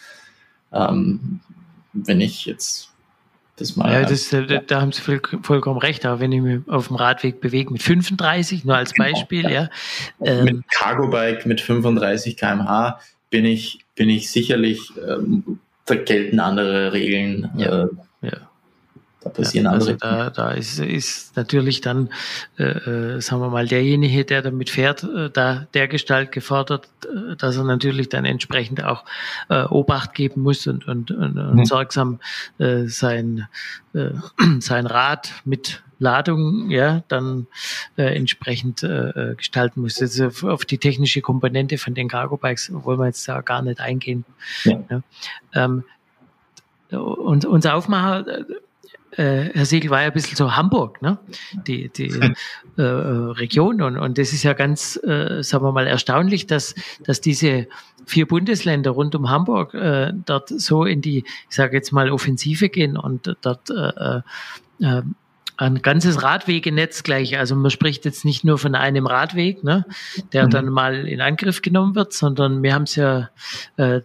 Ähm, 0.72 1.40
wenn 1.92 2.22
ich 2.22 2.46
jetzt 2.46 2.88
das 3.56 3.76
mal. 3.76 3.92
Ja, 3.92 4.08
das, 4.08 4.30
da, 4.30 4.42
da 4.42 4.80
haben 4.80 4.92
Sie 4.92 5.02
vollkommen 5.02 5.78
recht. 5.78 6.06
Aber 6.06 6.20
wenn 6.20 6.32
ich 6.32 6.42
mich 6.42 6.60
auf 6.68 6.88
dem 6.88 6.96
Radweg 6.96 7.40
bewege 7.40 7.72
mit 7.72 7.82
35, 7.82 8.64
nur 8.64 8.76
als 8.76 8.92
genau, 8.92 9.10
Beispiel, 9.10 9.42
genau, 9.42 9.54
ja. 9.54 9.68
ja 10.20 10.32
ähm, 10.32 10.44
mit 10.44 10.70
Cargo-Bike 10.70 11.46
mit 11.46 11.60
35 11.60 12.36
km/h 12.36 13.00
bin 13.30 13.44
ich, 13.44 13.80
bin 13.94 14.08
ich 14.08 14.30
sicherlich, 14.30 14.92
ähm, 15.06 15.58
da 15.86 15.96
gelten 15.96 16.40
andere 16.40 16.92
Regeln. 16.92 17.50
Ja. 17.56 17.84
Äh, 17.84 17.88
ja. 18.22 18.48
Da 19.26 19.30
passieren 19.30 19.64
ja, 19.64 19.72
also 19.72 19.90
andere. 19.92 20.08
Da, 20.08 20.30
da 20.30 20.50
ist, 20.52 20.78
ist 20.78 21.36
natürlich 21.36 21.80
dann, 21.80 22.10
äh, 22.58 22.64
äh, 22.64 23.20
sagen 23.20 23.42
wir 23.42 23.50
mal, 23.50 23.66
derjenige, 23.66 24.24
der 24.24 24.42
damit 24.42 24.70
fährt, 24.70 25.02
äh, 25.02 25.30
da 25.30 25.66
der 25.74 25.88
Gestalt 25.88 26.30
gefordert, 26.30 26.88
äh, 27.04 27.34
dass 27.34 27.56
er 27.56 27.64
natürlich 27.64 28.08
dann 28.08 28.24
entsprechend 28.24 28.84
auch 28.84 29.04
äh, 29.48 29.64
Obacht 29.64 30.14
geben 30.14 30.42
muss 30.42 30.66
und, 30.68 30.86
und, 30.86 31.10
und, 31.10 31.38
und 31.38 31.56
mhm. 31.56 31.64
sorgsam 31.64 32.20
äh, 32.58 32.84
sein, 32.86 33.48
äh, 33.94 34.10
sein 34.60 34.86
Rad 34.86 35.32
mit 35.44 35.82
Ladung 35.98 36.70
ja 36.70 37.02
dann 37.08 37.46
äh, 37.96 38.14
entsprechend 38.14 38.82
äh, 38.82 39.34
gestalten 39.36 39.80
muss. 39.80 40.00
Also 40.00 40.30
auf 40.46 40.64
die 40.64 40.78
technische 40.78 41.20
Komponente 41.20 41.78
von 41.78 41.94
den 41.94 42.08
Cargo 42.08 42.36
Bikes 42.36 42.70
wollen 42.72 42.98
wir 42.98 43.06
jetzt 43.06 43.26
da 43.26 43.40
gar 43.40 43.62
nicht 43.62 43.80
eingehen. 43.80 44.24
Ja. 44.64 44.84
ja. 44.90 45.02
Ähm, 45.54 45.84
und 46.90 47.44
unser 47.44 47.74
Aufmacher, 47.74 48.44
äh, 49.12 49.50
Herr 49.54 49.64
Siegel, 49.64 49.90
war 49.90 50.02
ja 50.02 50.08
ein 50.08 50.12
bisschen 50.12 50.36
so 50.36 50.56
Hamburg, 50.56 51.00
ne? 51.02 51.18
die, 51.66 51.88
die 51.88 52.08
äh, 52.76 52.82
Region. 52.82 53.82
Und, 53.82 53.96
und 53.98 54.18
das 54.18 54.32
ist 54.32 54.42
ja 54.42 54.52
ganz, 54.52 54.96
äh, 55.02 55.42
sagen 55.42 55.64
wir 55.64 55.72
mal, 55.72 55.86
erstaunlich, 55.86 56.46
dass, 56.46 56.74
dass 57.04 57.20
diese 57.20 57.66
vier 58.04 58.26
Bundesländer 58.26 58.90
rund 58.90 59.14
um 59.14 59.30
Hamburg 59.30 59.74
äh, 59.74 60.12
dort 60.24 60.48
so 60.48 60.84
in 60.84 61.00
die, 61.00 61.24
ich 61.48 61.56
sage 61.56 61.76
jetzt 61.76 61.92
mal, 61.92 62.10
Offensive 62.10 62.68
gehen 62.68 62.96
und 62.96 63.36
dort 63.40 63.70
äh, 63.70 64.20
äh, 64.80 65.02
ein 65.58 65.80
ganzes 65.80 66.22
Radwegenetz 66.22 67.02
gleich. 67.02 67.38
Also 67.38 67.56
man 67.56 67.70
spricht 67.70 68.04
jetzt 68.04 68.24
nicht 68.24 68.44
nur 68.44 68.58
von 68.58 68.74
einem 68.74 69.06
Radweg, 69.06 69.64
ne, 69.64 69.86
der 70.32 70.46
mhm. 70.46 70.50
dann 70.50 70.68
mal 70.68 71.06
in 71.08 71.20
Angriff 71.20 71.62
genommen 71.62 71.94
wird, 71.94 72.12
sondern 72.12 72.62
wir 72.62 72.74
haben 72.74 72.82
es 72.82 72.96
ja 72.96 73.30
äh, 73.76 74.02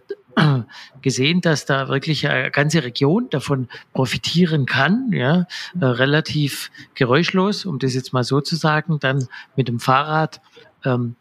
gesehen, 1.02 1.40
dass 1.40 1.66
da 1.66 1.88
wirklich 1.88 2.28
eine 2.28 2.50
ganze 2.50 2.84
Region 2.84 3.28
davon 3.30 3.68
profitieren 3.92 4.66
kann, 4.66 5.10
ja, 5.12 5.46
äh, 5.80 5.84
relativ 5.84 6.70
geräuschlos, 6.94 7.64
um 7.64 7.78
das 7.78 7.94
jetzt 7.94 8.12
mal 8.12 8.24
so 8.24 8.40
zu 8.40 8.56
sagen, 8.56 8.98
dann 9.00 9.26
mit 9.56 9.68
dem 9.68 9.80
Fahrrad 9.80 10.40
ähm, 10.84 11.16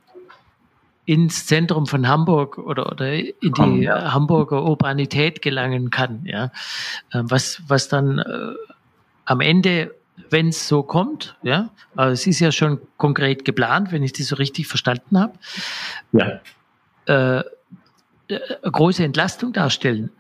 ins 1.06 1.46
Zentrum 1.46 1.88
von 1.88 2.08
Hamburg 2.08 2.58
oder, 2.58 2.92
oder 2.92 3.14
in 3.14 3.54
die 3.54 3.82
ja. 3.84 4.14
Hamburger 4.14 4.64
Urbanität 4.64 5.42
gelangen 5.42 5.90
kann, 5.90 6.22
ja, 6.26 6.52
ähm, 7.14 7.30
was, 7.30 7.62
was 7.68 7.90
dann 7.90 8.20
äh, 8.20 8.54
am 9.26 9.42
Ende 9.42 9.94
wenn 10.30 10.50
es 10.50 10.68
so 10.68 10.84
kommt, 10.84 11.36
ja, 11.42 11.70
aber 11.96 12.12
es 12.12 12.26
ist 12.28 12.40
ja 12.40 12.52
schon 12.52 12.80
konkret 12.98 13.44
geplant, 13.44 13.92
wenn 13.92 14.04
ich 14.04 14.14
das 14.14 14.28
so 14.28 14.36
richtig 14.36 14.68
verstanden 14.68 15.20
habe, 15.20 15.34
ja. 16.14 16.40
äh, 17.40 17.44
eine 18.32 18.72
große 18.72 19.04
Entlastung 19.04 19.54
darstellen 19.54 20.12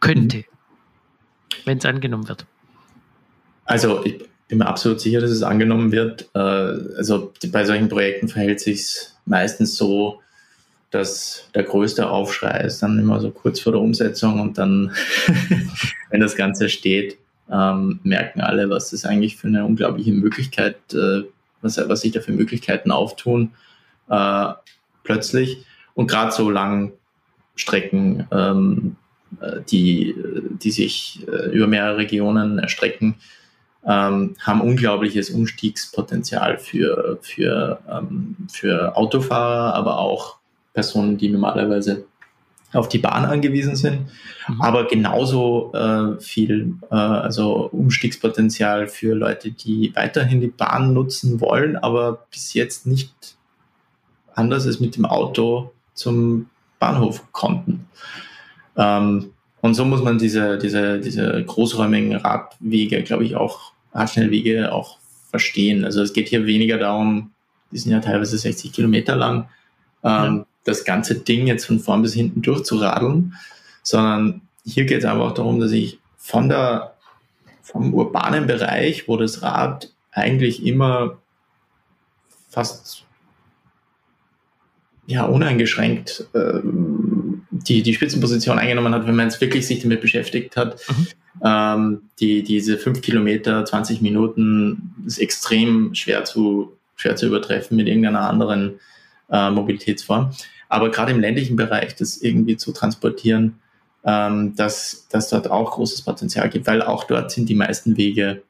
könnte, 0.00 0.38
mhm. 0.38 0.44
wenn 1.64 1.78
es 1.78 1.84
angenommen 1.84 2.28
wird. 2.28 2.46
Also 3.64 4.04
ich 4.04 4.22
bin 4.48 4.58
mir 4.58 4.66
absolut 4.66 5.00
sicher, 5.00 5.20
dass 5.20 5.30
es 5.30 5.42
angenommen 5.42 5.92
wird. 5.92 6.28
Äh, 6.34 6.38
also 6.38 7.32
bei 7.52 7.64
solchen 7.64 7.88
Projekten 7.88 8.28
verhält 8.28 8.60
sich 8.60 9.06
meistens 9.24 9.76
so, 9.76 10.20
dass 10.90 11.48
der 11.54 11.62
größte 11.62 12.10
Aufschrei 12.10 12.62
ist 12.62 12.82
dann 12.82 12.98
immer 12.98 13.20
so 13.20 13.30
kurz 13.30 13.60
vor 13.60 13.72
der 13.72 13.80
Umsetzung 13.80 14.40
und 14.40 14.58
dann, 14.58 14.92
wenn 16.10 16.20
das 16.20 16.34
Ganze 16.34 16.68
steht, 16.68 17.16
ähm, 17.50 18.00
merken 18.02 18.40
alle, 18.40 18.70
was 18.70 18.90
das 18.90 19.04
eigentlich 19.04 19.36
für 19.36 19.48
eine 19.48 19.64
unglaubliche 19.64 20.12
Möglichkeit, 20.12 20.76
äh, 20.92 21.22
was, 21.62 21.76
was 21.88 22.00
sich 22.00 22.12
da 22.12 22.20
für 22.20 22.32
Möglichkeiten 22.32 22.90
auftun 22.90 23.52
äh, 24.08 24.46
plötzlich. 25.04 25.64
Und 25.94 26.08
gerade 26.08 26.32
so 26.32 26.50
lang 26.50 26.92
Strecken, 27.60 28.26
ähm, 28.32 28.96
äh, 29.40 29.60
die, 29.70 30.14
die 30.62 30.70
sich 30.70 31.26
äh, 31.28 31.50
über 31.50 31.66
mehrere 31.66 31.98
Regionen 31.98 32.58
erstrecken, 32.58 33.16
ähm, 33.86 34.36
haben 34.40 34.60
unglaubliches 34.60 35.30
Umstiegspotenzial 35.30 36.58
für, 36.58 37.18
für, 37.22 37.80
ähm, 37.90 38.36
für 38.50 38.96
Autofahrer, 38.96 39.74
aber 39.74 39.98
auch 39.98 40.36
Personen, 40.74 41.16
die 41.16 41.28
normalerweise 41.28 42.04
auf 42.72 42.88
die 42.88 42.98
Bahn 42.98 43.24
angewiesen 43.24 43.74
sind, 43.74 44.06
mhm. 44.48 44.60
aber 44.60 44.86
genauso 44.86 45.72
äh, 45.74 46.20
viel 46.20 46.74
äh, 46.90 46.94
also 46.94 47.68
Umstiegspotenzial 47.72 48.86
für 48.86 49.14
Leute, 49.14 49.50
die 49.50 49.92
weiterhin 49.96 50.40
die 50.40 50.48
Bahn 50.48 50.92
nutzen 50.92 51.40
wollen, 51.40 51.76
aber 51.76 52.26
bis 52.30 52.54
jetzt 52.54 52.86
nicht 52.86 53.36
anders 54.34 54.66
als 54.66 54.78
mit 54.78 54.96
dem 54.96 55.04
Auto 55.04 55.72
zum 55.94 56.48
Bahnhof 56.80 57.30
konnten. 57.30 57.86
Ähm, 58.76 59.32
und 59.60 59.74
so 59.74 59.84
muss 59.84 60.02
man 60.02 60.18
diese, 60.18 60.58
diese, 60.58 60.98
diese 60.98 61.44
großräumigen 61.44 62.16
Radwege, 62.16 63.04
glaube 63.04 63.24
ich, 63.24 63.36
auch, 63.36 63.72
Radschnellwege 63.92 64.72
auch 64.72 64.98
verstehen. 65.30 65.84
Also 65.84 66.02
es 66.02 66.12
geht 66.12 66.28
hier 66.28 66.46
weniger 66.46 66.78
darum, 66.78 67.30
die 67.70 67.78
sind 67.78 67.92
ja 67.92 68.00
teilweise 68.00 68.36
60 68.36 68.72
Kilometer 68.72 69.14
lang, 69.14 69.48
ähm, 70.02 70.38
ja. 70.38 70.46
das 70.64 70.84
ganze 70.84 71.16
Ding 71.16 71.46
jetzt 71.46 71.66
von 71.66 71.78
vorn 71.78 72.02
bis 72.02 72.14
hinten 72.14 72.42
durchzuradeln, 72.42 73.34
sondern 73.82 74.42
hier 74.64 74.84
geht 74.84 75.00
es 75.00 75.04
einfach 75.04 75.34
darum, 75.34 75.60
dass 75.60 75.72
ich 75.72 75.98
von 76.16 76.48
der, 76.48 76.94
vom 77.62 77.94
urbanen 77.94 78.46
Bereich, 78.46 79.06
wo 79.08 79.16
das 79.16 79.42
Rad 79.42 79.92
eigentlich 80.12 80.64
immer 80.66 81.18
fast 82.48 83.04
ja, 85.10 85.24
uneingeschränkt 85.24 86.26
ähm, 86.34 87.42
die, 87.50 87.82
die 87.82 87.94
Spitzenposition 87.94 88.58
eingenommen 88.58 88.94
hat, 88.94 89.06
wenn 89.06 89.16
man 89.16 89.26
jetzt 89.26 89.40
wirklich 89.40 89.66
sich 89.66 89.82
damit 89.82 90.00
beschäftigt 90.00 90.56
hat. 90.56 90.80
Mhm. 90.88 91.06
Ähm, 91.44 92.02
die, 92.20 92.44
diese 92.44 92.78
fünf 92.78 93.00
Kilometer, 93.00 93.64
20 93.64 94.02
Minuten 94.02 94.94
ist 95.06 95.18
extrem 95.18 95.94
schwer 95.94 96.24
zu, 96.24 96.76
schwer 96.94 97.16
zu 97.16 97.26
übertreffen 97.26 97.76
mit 97.76 97.88
irgendeiner 97.88 98.28
anderen 98.28 98.78
äh, 99.30 99.50
Mobilitätsform. 99.50 100.30
Aber 100.68 100.90
gerade 100.90 101.10
im 101.10 101.20
ländlichen 101.20 101.56
Bereich 101.56 101.96
das 101.96 102.18
irgendwie 102.18 102.56
zu 102.56 102.70
transportieren, 102.70 103.58
ähm, 104.04 104.54
dass, 104.54 105.08
dass 105.10 105.28
dort 105.28 105.50
auch 105.50 105.72
großes 105.72 106.02
Potenzial 106.02 106.48
gibt, 106.48 106.68
weil 106.68 106.82
auch 106.82 107.02
dort 107.04 107.32
sind 107.32 107.48
die 107.48 107.56
meisten 107.56 107.96
Wege 107.96 108.42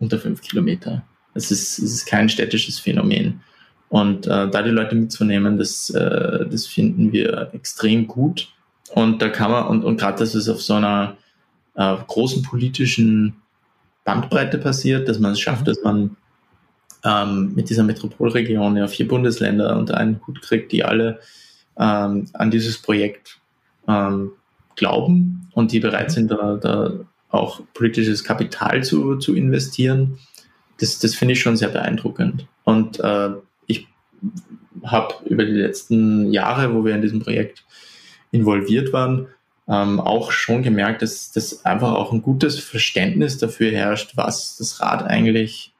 unter 0.00 0.18
fünf 0.18 0.40
Kilometer. 0.40 1.04
Es 1.34 1.50
ist, 1.50 1.78
es 1.78 1.92
ist 1.92 2.06
kein 2.06 2.30
städtisches 2.30 2.78
Phänomen. 2.78 3.42
Und 3.94 4.26
äh, 4.26 4.50
da 4.50 4.62
die 4.62 4.70
Leute 4.70 4.96
mitzunehmen, 4.96 5.56
das, 5.56 5.88
äh, 5.90 6.46
das 6.50 6.66
finden 6.66 7.12
wir 7.12 7.50
extrem 7.52 8.08
gut. 8.08 8.48
Und 8.92 9.22
da 9.22 9.28
kann 9.28 9.52
man, 9.52 9.68
und, 9.68 9.84
und 9.84 10.00
gerade, 10.00 10.18
dass 10.18 10.34
es 10.34 10.48
auf 10.48 10.60
so 10.60 10.74
einer 10.74 11.16
äh, 11.76 11.96
großen 12.08 12.42
politischen 12.42 13.36
Bandbreite 14.04 14.58
passiert, 14.58 15.08
dass 15.08 15.20
man 15.20 15.30
es 15.30 15.40
schafft, 15.40 15.60
mhm. 15.60 15.66
dass 15.66 15.84
man 15.84 16.16
ähm, 17.04 17.52
mit 17.54 17.70
dieser 17.70 17.84
Metropolregion 17.84 18.76
ja 18.76 18.88
vier 18.88 19.06
Bundesländer 19.06 19.76
unter 19.78 19.96
einen 19.96 20.20
Hut 20.26 20.42
kriegt, 20.42 20.72
die 20.72 20.82
alle 20.82 21.20
ähm, 21.78 22.26
an 22.32 22.50
dieses 22.50 22.82
Projekt 22.82 23.38
ähm, 23.86 24.32
glauben 24.74 25.48
und 25.52 25.70
die 25.70 25.78
bereit 25.78 26.10
sind, 26.10 26.32
da, 26.32 26.56
da 26.56 26.94
auch 27.28 27.60
politisches 27.74 28.24
Kapital 28.24 28.82
zu, 28.82 29.18
zu 29.18 29.36
investieren. 29.36 30.18
Das, 30.80 30.98
das 30.98 31.14
finde 31.14 31.34
ich 31.34 31.40
schon 31.40 31.56
sehr 31.56 31.68
beeindruckend. 31.68 32.48
Und 32.64 32.98
äh, 32.98 33.30
habe 34.84 35.14
über 35.26 35.44
die 35.44 35.52
letzten 35.52 36.32
Jahre, 36.32 36.74
wo 36.74 36.84
wir 36.84 36.94
in 36.94 37.02
diesem 37.02 37.20
Projekt 37.20 37.64
involviert 38.32 38.92
waren, 38.92 39.28
ähm, 39.68 40.00
auch 40.00 40.30
schon 40.30 40.62
gemerkt, 40.62 41.02
dass 41.02 41.32
das 41.32 41.64
einfach 41.64 41.92
auch 41.92 42.12
ein 42.12 42.22
gutes 42.22 42.58
Verständnis 42.58 43.38
dafür 43.38 43.70
herrscht, 43.70 44.16
was 44.16 44.56
das 44.56 44.80
Rad 44.80 45.04
eigentlich 45.04 45.72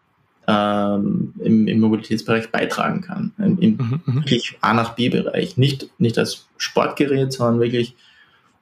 ähm, 0.47 1.35
im, 1.43 1.67
im 1.69 1.81
Mobilitätsbereich 1.81 2.51
beitragen 2.51 3.01
kann. 3.01 3.33
Im, 3.39 3.59
im 3.59 3.77
mhm, 3.77 4.03
mhm. 4.05 4.15
wirklich 4.17 4.57
A 4.61 4.75
nach 4.75 4.95
B-Bereich. 4.95 5.57
Nicht, 5.57 5.89
nicht 5.99 6.19
als 6.19 6.47
Sportgerät, 6.57 7.33
sondern 7.33 7.61
wirklich, 7.61 7.95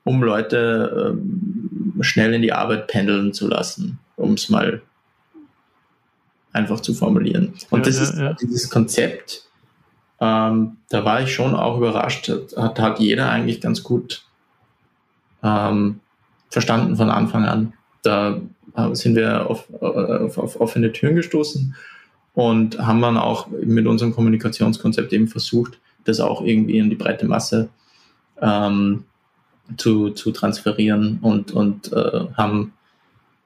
um 0.05 0.23
Leute 0.23 1.13
ähm, 1.13 1.95
schnell 2.01 2.35
in 2.35 2.43
die 2.43 2.53
Arbeit 2.53 2.89
pendeln 2.89 3.33
zu 3.33 3.49
lassen, 3.49 3.99
um 4.17 4.35
es 4.35 4.49
mal 4.49 4.83
einfach 6.53 6.81
zu 6.81 6.95
formulieren. 6.95 7.55
Und 7.71 7.81
ja, 7.81 7.85
das 7.87 7.97
ja, 7.97 8.03
ist 8.03 8.19
ja. 8.19 8.33
dieses 8.35 8.71
Konzept, 8.71 9.49
ähm, 10.23 10.77
da 10.89 11.05
war 11.05 11.21
ich 11.23 11.35
schon 11.35 11.57
auch 11.57 11.79
überrascht, 11.79 12.31
hat, 12.57 12.79
hat 12.79 13.01
jeder 13.01 13.29
eigentlich 13.29 13.61
ganz 13.61 13.83
gut 13.83 14.25
ähm, 15.43 15.99
verstanden 16.49 16.97
von 16.97 17.11
Anfang 17.11 17.45
an. 17.45 17.73
Da 18.03 18.41
sind 18.93 19.17
wir 19.17 19.51
auf, 19.51 19.69
auf, 19.83 20.39
auf 20.39 20.61
offene 20.61 20.93
Türen 20.93 21.17
gestoßen 21.17 21.75
und 22.35 22.79
haben 22.79 23.03
dann 23.03 23.17
auch 23.17 23.49
mit 23.49 23.87
unserem 23.87 24.15
Kommunikationskonzept 24.15 25.13
eben 25.13 25.27
versucht, 25.27 25.81
das 26.05 26.21
auch 26.21 26.41
irgendwie 26.43 26.79
in 26.79 26.89
die 26.89 26.97
breite 26.97 27.27
Masse 27.27 27.69
ähm, 28.41 29.05
zu, 29.77 30.11
zu 30.11 30.31
transferieren 30.31 31.19
und, 31.21 31.51
und 31.51 31.93
äh, 31.93 32.27
haben 32.37 32.73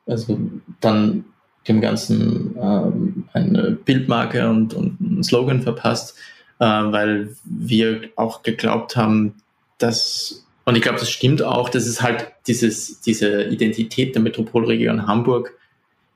also 0.06 0.38
dann 0.80 1.24
dem 1.66 1.80
Ganzen 1.80 2.54
ähm, 2.60 3.24
eine 3.32 3.70
Bildmarke 3.70 4.48
und, 4.48 4.74
und 4.74 5.00
einen 5.00 5.24
Slogan 5.24 5.62
verpasst, 5.62 6.16
äh, 6.18 6.35
weil 6.64 7.36
wir 7.44 8.08
auch 8.16 8.42
geglaubt 8.42 8.96
haben, 8.96 9.34
dass 9.78 10.46
und 10.66 10.74
ich 10.74 10.82
glaube, 10.82 10.98
das 10.98 11.10
stimmt 11.10 11.42
auch, 11.42 11.68
dass 11.68 11.86
es 11.86 12.02
halt 12.02 12.32
dieses, 12.48 13.00
diese 13.00 13.44
Identität 13.44 14.16
der 14.16 14.22
Metropolregion 14.22 15.06
Hamburg 15.06 15.56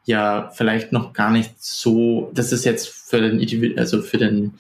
ja 0.07 0.51
vielleicht 0.53 0.91
noch 0.91 1.13
gar 1.13 1.31
nicht 1.31 1.63
so, 1.63 2.33
dass 2.35 2.51
es 2.51 2.65
jetzt 2.65 2.89
für 2.89 3.21
den, 3.21 3.79
also 3.79 4.03
für 4.03 4.19
den 4.19 4.55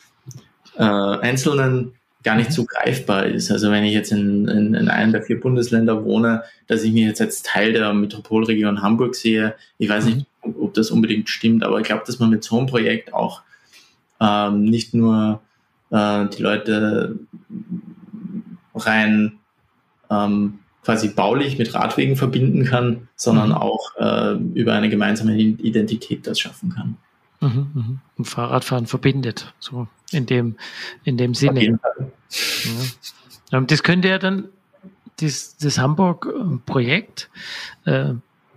äh, 0.76 0.85
Einzelnen 0.85 1.95
gar 2.22 2.37
nicht 2.37 2.53
so 2.53 2.64
greifbar 2.66 3.26
ist. 3.26 3.51
Also 3.51 3.72
wenn 3.72 3.83
ich 3.83 3.93
jetzt 3.93 4.12
in, 4.12 4.47
in, 4.47 4.74
in 4.74 4.89
einem 4.89 5.11
der 5.11 5.22
vier 5.22 5.41
Bundesländer 5.41 6.05
wohne, 6.05 6.45
dass 6.68 6.85
ich 6.85 6.93
mich 6.93 7.05
jetzt 7.05 7.20
als 7.20 7.43
Teil 7.43 7.72
der 7.72 7.93
Metropolregion 7.93 8.83
Hamburg 8.83 9.16
sehe, 9.16 9.57
ich 9.78 9.89
weiß 9.89 10.05
nicht, 10.05 10.26
ob, 10.43 10.62
ob 10.62 10.74
das 10.74 10.93
unbedingt 10.93 11.28
stimmt, 11.28 11.64
aber 11.64 11.81
ich 11.81 11.87
glaube, 11.87 12.05
dass 12.07 12.20
man 12.20 12.31
mit 12.31 12.45
so 12.45 12.59
einem 12.59 12.68
Projekt 12.68 13.12
auch 13.12 13.43
ähm, 14.20 14.64
nicht 14.64 14.95
nur 14.95 15.41
äh, 15.91 16.26
die 16.28 16.43
Leute 16.43 17.18
rein 18.74 19.38
ähm, 20.11 20.61
quasi 20.82 21.09
baulich 21.09 21.59
mit 21.59 21.74
Radwegen 21.74 22.16
verbinden 22.16 22.64
kann, 22.64 23.09
sondern 23.16 23.51
mhm. 23.51 23.55
auch 23.55 23.97
äh, 23.99 24.32
über 24.55 24.72
eine 24.74 24.88
gemeinsame 24.88 25.36
Identität 25.36 26.26
das 26.26 26.41
schaffen 26.41 26.70
kann. 26.70 26.97
Mhm. 27.41 28.01
Und 28.16 28.24
Fahrradfahren 28.24 28.86
verbindet, 28.86 29.53
so 29.59 29.88
in 30.11 30.26
dem, 30.26 30.57
in 31.05 31.16
dem 31.16 31.34
Sinne. 31.34 31.64
Ja. 31.64 31.78
Ähm, 33.53 33.66
das 33.66 33.82
könnte 33.82 34.09
ja 34.09 34.18
dann, 34.18 34.49
das, 35.20 35.57
das 35.57 35.78
Hamburg-Projekt, 35.78 37.30
äh, 37.84 38.14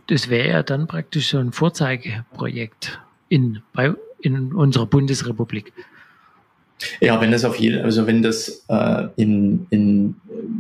das 0.07 0.29
wäre 0.29 0.49
ja 0.49 0.63
dann 0.63 0.87
praktisch 0.87 1.29
so 1.29 1.37
ein 1.37 1.51
Vorzeigeprojekt 1.53 2.99
in, 3.29 3.61
bei, 3.73 3.93
in 4.21 4.53
unserer 4.53 4.85
Bundesrepublik. 4.85 5.71
Ja, 6.99 7.21
wenn 7.21 7.31
das 7.31 7.45
auf 7.45 7.57
jeden, 7.57 7.83
also 7.83 8.07
wenn 8.07 8.21
das 8.21 8.65
äh, 8.67 9.07
in, 9.15 9.67
in, 9.69 10.15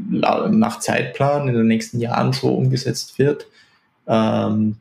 nach 0.09 0.79
Zeitplan 0.79 1.47
in 1.47 1.55
den 1.55 1.67
nächsten 1.67 1.99
Jahren 1.99 2.31
so 2.33 2.49
umgesetzt 2.49 3.19
wird, 3.19 3.47
ähm, 4.07 4.77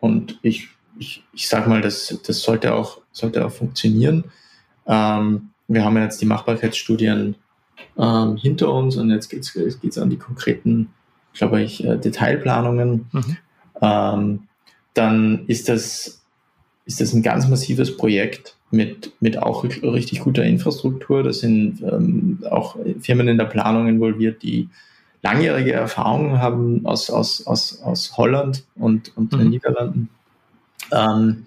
und 0.00 0.38
ich, 0.42 0.68
ich, 0.98 1.24
ich 1.32 1.48
sage 1.48 1.68
mal, 1.68 1.80
das, 1.80 2.18
das 2.26 2.42
sollte 2.42 2.74
auch, 2.74 3.00
sollte 3.12 3.44
auch 3.44 3.52
funktionieren. 3.52 4.24
Ähm, 4.86 5.50
wir 5.66 5.84
haben 5.84 5.96
ja 5.96 6.04
jetzt 6.04 6.20
die 6.20 6.26
Machbarkeitsstudien 6.26 7.34
ähm, 7.98 8.36
hinter 8.36 8.72
uns 8.72 8.96
und 8.96 9.10
jetzt 9.10 9.28
geht 9.28 9.40
es 9.40 9.80
geht's 9.80 9.98
an 9.98 10.10
die 10.10 10.16
konkreten, 10.16 10.90
glaube 11.34 11.62
ich, 11.62 11.84
äh, 11.84 11.98
Detailplanungen. 11.98 13.06
Mhm. 13.12 13.36
Ähm, 13.82 14.48
dann 14.94 15.46
ist 15.46 15.68
das, 15.68 16.17
ist 16.88 17.02
das 17.02 17.12
ein 17.12 17.22
ganz 17.22 17.46
massives 17.46 17.94
Projekt 17.94 18.56
mit, 18.70 19.12
mit 19.20 19.36
auch 19.38 19.62
richtig 19.62 20.20
guter 20.20 20.42
Infrastruktur. 20.42 21.22
Da 21.22 21.34
sind 21.34 21.82
ähm, 21.82 22.38
auch 22.50 22.76
Firmen 23.00 23.28
in 23.28 23.36
der 23.36 23.44
Planung 23.44 23.88
involviert, 23.88 24.42
die 24.42 24.70
langjährige 25.22 25.72
Erfahrungen 25.72 26.40
haben 26.40 26.86
aus, 26.86 27.10
aus, 27.10 27.46
aus, 27.46 27.82
aus 27.82 28.16
Holland 28.16 28.64
und, 28.74 29.14
und 29.18 29.32
mhm. 29.32 29.38
den 29.38 29.50
Niederlanden, 29.50 30.08
ähm, 30.90 31.44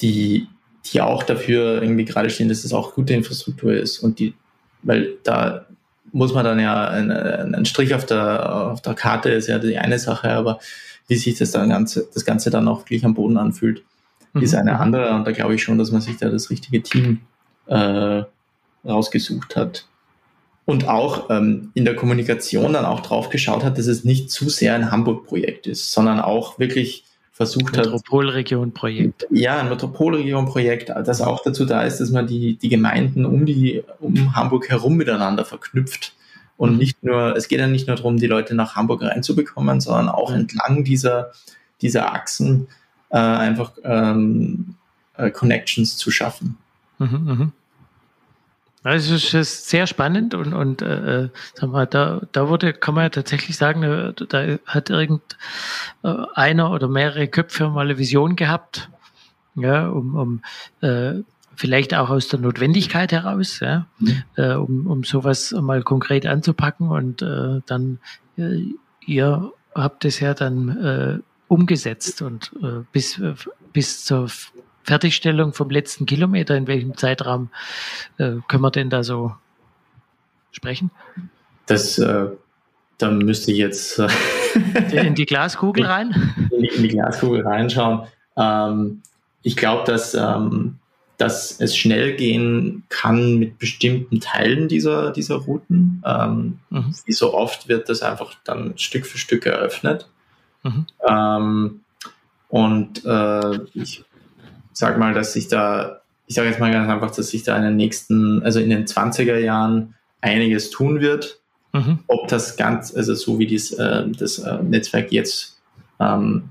die, 0.00 0.48
die 0.86 1.00
auch 1.00 1.22
dafür 1.22 1.80
irgendwie 1.80 2.04
gerade 2.04 2.28
stehen, 2.28 2.48
dass 2.48 2.64
es 2.64 2.72
auch 2.72 2.94
gute 2.94 3.14
Infrastruktur 3.14 3.74
ist 3.74 4.00
und 4.00 4.18
die, 4.18 4.34
weil 4.82 5.14
da 5.22 5.66
muss 6.10 6.34
man 6.34 6.44
dann 6.44 6.58
ja 6.58 6.88
einen, 6.88 7.64
Strich 7.66 7.94
auf 7.94 8.04
der, 8.04 8.72
auf 8.72 8.82
der 8.82 8.94
Karte 8.94 9.30
ist 9.30 9.46
ja 9.46 9.60
die 9.60 9.78
eine 9.78 10.00
Sache, 10.00 10.30
aber 10.30 10.58
wie 11.06 11.14
sich 11.14 11.38
das 11.38 11.52
dann 11.52 11.68
ganze, 11.68 12.08
das 12.12 12.24
Ganze 12.24 12.50
dann 12.50 12.66
auch 12.66 12.84
gleich 12.84 13.04
am 13.04 13.14
Boden 13.14 13.36
anfühlt, 13.36 13.84
mhm. 14.32 14.42
ist 14.42 14.54
eine 14.54 14.78
andere. 14.78 15.14
Und 15.14 15.26
da 15.26 15.32
glaube 15.32 15.54
ich 15.54 15.62
schon, 15.62 15.78
dass 15.78 15.90
man 15.90 16.00
sich 16.00 16.16
da 16.16 16.28
das 16.28 16.50
richtige 16.50 16.82
Team 16.82 17.20
äh, 17.66 18.22
rausgesucht 18.84 19.56
hat. 19.56 19.86
Und 20.64 20.86
auch 20.88 21.28
ähm, 21.30 21.72
in 21.74 21.84
der 21.84 21.96
Kommunikation 21.96 22.72
dann 22.72 22.84
auch 22.84 23.00
drauf 23.00 23.30
geschaut 23.30 23.64
hat, 23.64 23.78
dass 23.78 23.86
es 23.86 24.04
nicht 24.04 24.30
zu 24.30 24.48
sehr 24.48 24.74
ein 24.74 24.92
Hamburg-Projekt 24.92 25.66
ist, 25.66 25.90
sondern 25.90 26.20
auch 26.20 26.58
wirklich 26.58 27.04
versucht 27.32 27.76
hat. 27.76 27.86
Metropolregion-Projekt. 27.86 29.26
Ja, 29.30 29.58
ein 29.58 29.68
Metropolregion-Projekt, 29.70 30.90
das 30.90 31.20
auch 31.20 31.42
dazu 31.42 31.64
da 31.64 31.82
ist, 31.82 31.98
dass 31.98 32.10
man 32.10 32.26
die, 32.26 32.56
die 32.56 32.68
Gemeinden 32.68 33.24
um, 33.24 33.44
die, 33.44 33.82
um 33.98 34.36
Hamburg 34.36 34.68
herum 34.68 34.96
miteinander 34.96 35.44
verknüpft. 35.44 36.14
Und 36.56 36.72
mhm. 36.72 36.78
nicht 36.78 37.02
nur, 37.02 37.34
es 37.36 37.48
geht 37.48 37.58
ja 37.58 37.66
nicht 37.66 37.88
nur 37.88 37.96
darum, 37.96 38.18
die 38.18 38.26
Leute 38.28 38.54
nach 38.54 38.76
Hamburg 38.76 39.02
reinzubekommen, 39.02 39.80
sondern 39.80 40.08
auch 40.08 40.30
mhm. 40.30 40.42
entlang 40.42 40.84
dieser, 40.84 41.32
dieser 41.80 42.12
Achsen 42.12 42.68
äh, 43.12 43.18
einfach 43.18 43.72
ähm, 43.84 44.74
äh, 45.16 45.30
Connections 45.30 45.96
zu 45.96 46.10
schaffen. 46.10 46.56
Mhm, 46.98 47.24
mh. 47.24 47.52
Also 48.84 49.14
es 49.14 49.32
ist 49.32 49.68
sehr 49.68 49.86
spannend 49.86 50.34
und, 50.34 50.54
und 50.54 50.82
äh, 50.82 51.28
sag 51.54 51.70
mal, 51.70 51.86
da, 51.86 52.20
da 52.32 52.48
wurde, 52.48 52.72
kann 52.72 52.96
man 52.96 53.04
ja 53.04 53.08
tatsächlich 53.10 53.56
sagen, 53.56 53.84
äh, 53.84 54.12
da 54.28 54.56
hat 54.66 54.90
irgend 54.90 55.22
äh, 56.02 56.12
einer 56.34 56.72
oder 56.72 56.88
mehrere 56.88 57.28
Köpfe 57.28 57.68
mal 57.68 57.84
eine 57.84 57.98
Vision 57.98 58.34
gehabt, 58.34 58.90
ja, 59.54 59.86
um, 59.86 60.16
um 60.16 60.42
äh, 60.80 61.22
vielleicht 61.54 61.94
auch 61.94 62.10
aus 62.10 62.26
der 62.26 62.40
Notwendigkeit 62.40 63.12
heraus, 63.12 63.60
ja, 63.60 63.86
mhm. 64.00 64.22
äh, 64.34 64.54
um, 64.54 64.88
um 64.88 65.04
sowas 65.04 65.52
mal 65.52 65.82
konkret 65.82 66.26
anzupacken 66.26 66.88
und 66.88 67.22
äh, 67.22 67.60
dann 67.66 68.00
äh, 68.36 68.64
ihr 69.06 69.52
habt 69.76 70.04
es 70.04 70.18
ja 70.18 70.34
dann 70.34 70.68
äh, 70.76 71.18
umgesetzt 71.52 72.22
und 72.22 72.50
äh, 72.62 72.82
bis, 72.92 73.18
äh, 73.18 73.34
bis 73.74 74.06
zur 74.06 74.30
Fertigstellung 74.84 75.52
vom 75.52 75.68
letzten 75.68 76.06
Kilometer, 76.06 76.56
in 76.56 76.66
welchem 76.66 76.96
Zeitraum 76.96 77.50
äh, 78.16 78.36
können 78.48 78.62
wir 78.62 78.70
denn 78.70 78.88
da 78.88 79.04
so 79.04 79.34
sprechen? 80.50 80.90
Das, 81.66 81.98
äh, 81.98 82.28
da 82.96 83.10
müsste 83.10 83.52
ich 83.52 83.58
jetzt 83.58 83.98
äh, 83.98 85.06
in 85.06 85.14
die 85.14 85.26
Glaskugel 85.26 85.84
rein? 85.94 86.48
In 86.50 86.62
die, 86.62 86.68
in 86.68 86.82
die 86.84 86.88
Glaskugel 86.88 87.46
reinschauen. 87.46 88.06
Ähm, 88.38 89.02
ich 89.42 89.56
glaube, 89.56 89.84
dass, 89.84 90.14
ähm, 90.14 90.78
dass 91.18 91.60
es 91.60 91.76
schnell 91.76 92.16
gehen 92.16 92.84
kann 92.88 93.38
mit 93.38 93.58
bestimmten 93.58 94.20
Teilen 94.20 94.68
dieser, 94.68 95.10
dieser 95.12 95.36
Routen. 95.36 96.02
Ähm, 96.06 96.60
mhm. 96.70 96.94
Wie 97.04 97.12
so 97.12 97.34
oft 97.34 97.68
wird 97.68 97.90
das 97.90 98.00
einfach 98.00 98.36
dann 98.44 98.78
Stück 98.78 99.04
für 99.04 99.18
Stück 99.18 99.44
eröffnet. 99.44 100.08
Mhm. 100.62 100.86
Ähm, 101.08 101.80
und 102.48 103.04
äh, 103.04 103.58
ich 103.74 104.04
sage 104.72 104.98
mal, 104.98 105.14
dass 105.14 105.32
sich 105.32 105.48
da, 105.48 106.02
ich 106.26 106.34
sage 106.34 106.48
jetzt 106.48 106.60
mal 106.60 106.72
ganz 106.72 106.88
einfach, 106.88 107.10
dass 107.10 107.30
sich 107.30 107.42
da 107.42 107.56
in 107.56 107.62
den 107.62 107.76
nächsten, 107.76 108.42
also 108.42 108.60
in 108.60 108.70
den 108.70 108.86
20er 108.86 109.38
Jahren 109.38 109.94
einiges 110.20 110.70
tun 110.70 111.00
wird. 111.00 111.40
Mhm. 111.72 112.00
Ob 112.06 112.28
das 112.28 112.56
ganz, 112.56 112.94
also 112.94 113.14
so 113.14 113.38
wie 113.38 113.46
dies, 113.46 113.72
äh, 113.72 114.08
das 114.08 114.38
äh, 114.38 114.62
Netzwerk 114.62 115.10
jetzt, 115.12 115.60
ähm, 115.98 116.50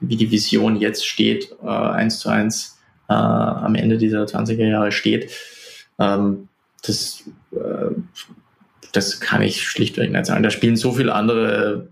wie 0.00 0.16
die 0.16 0.30
Vision 0.30 0.76
jetzt 0.76 1.06
steht, 1.06 1.54
äh, 1.62 1.66
eins 1.66 2.20
zu 2.20 2.28
eins 2.28 2.78
äh, 3.08 3.14
am 3.14 3.74
Ende 3.74 3.98
dieser 3.98 4.24
20er 4.24 4.66
Jahre 4.66 4.92
steht, 4.92 5.32
ähm, 5.98 6.48
das, 6.82 7.24
äh, 7.52 7.90
das 8.92 9.20
kann 9.20 9.42
ich 9.42 9.62
schlichtweg 9.68 10.10
nicht 10.10 10.26
sagen. 10.26 10.42
Da 10.42 10.50
spielen 10.50 10.76
so 10.76 10.92
viele 10.92 11.14
andere 11.14 11.88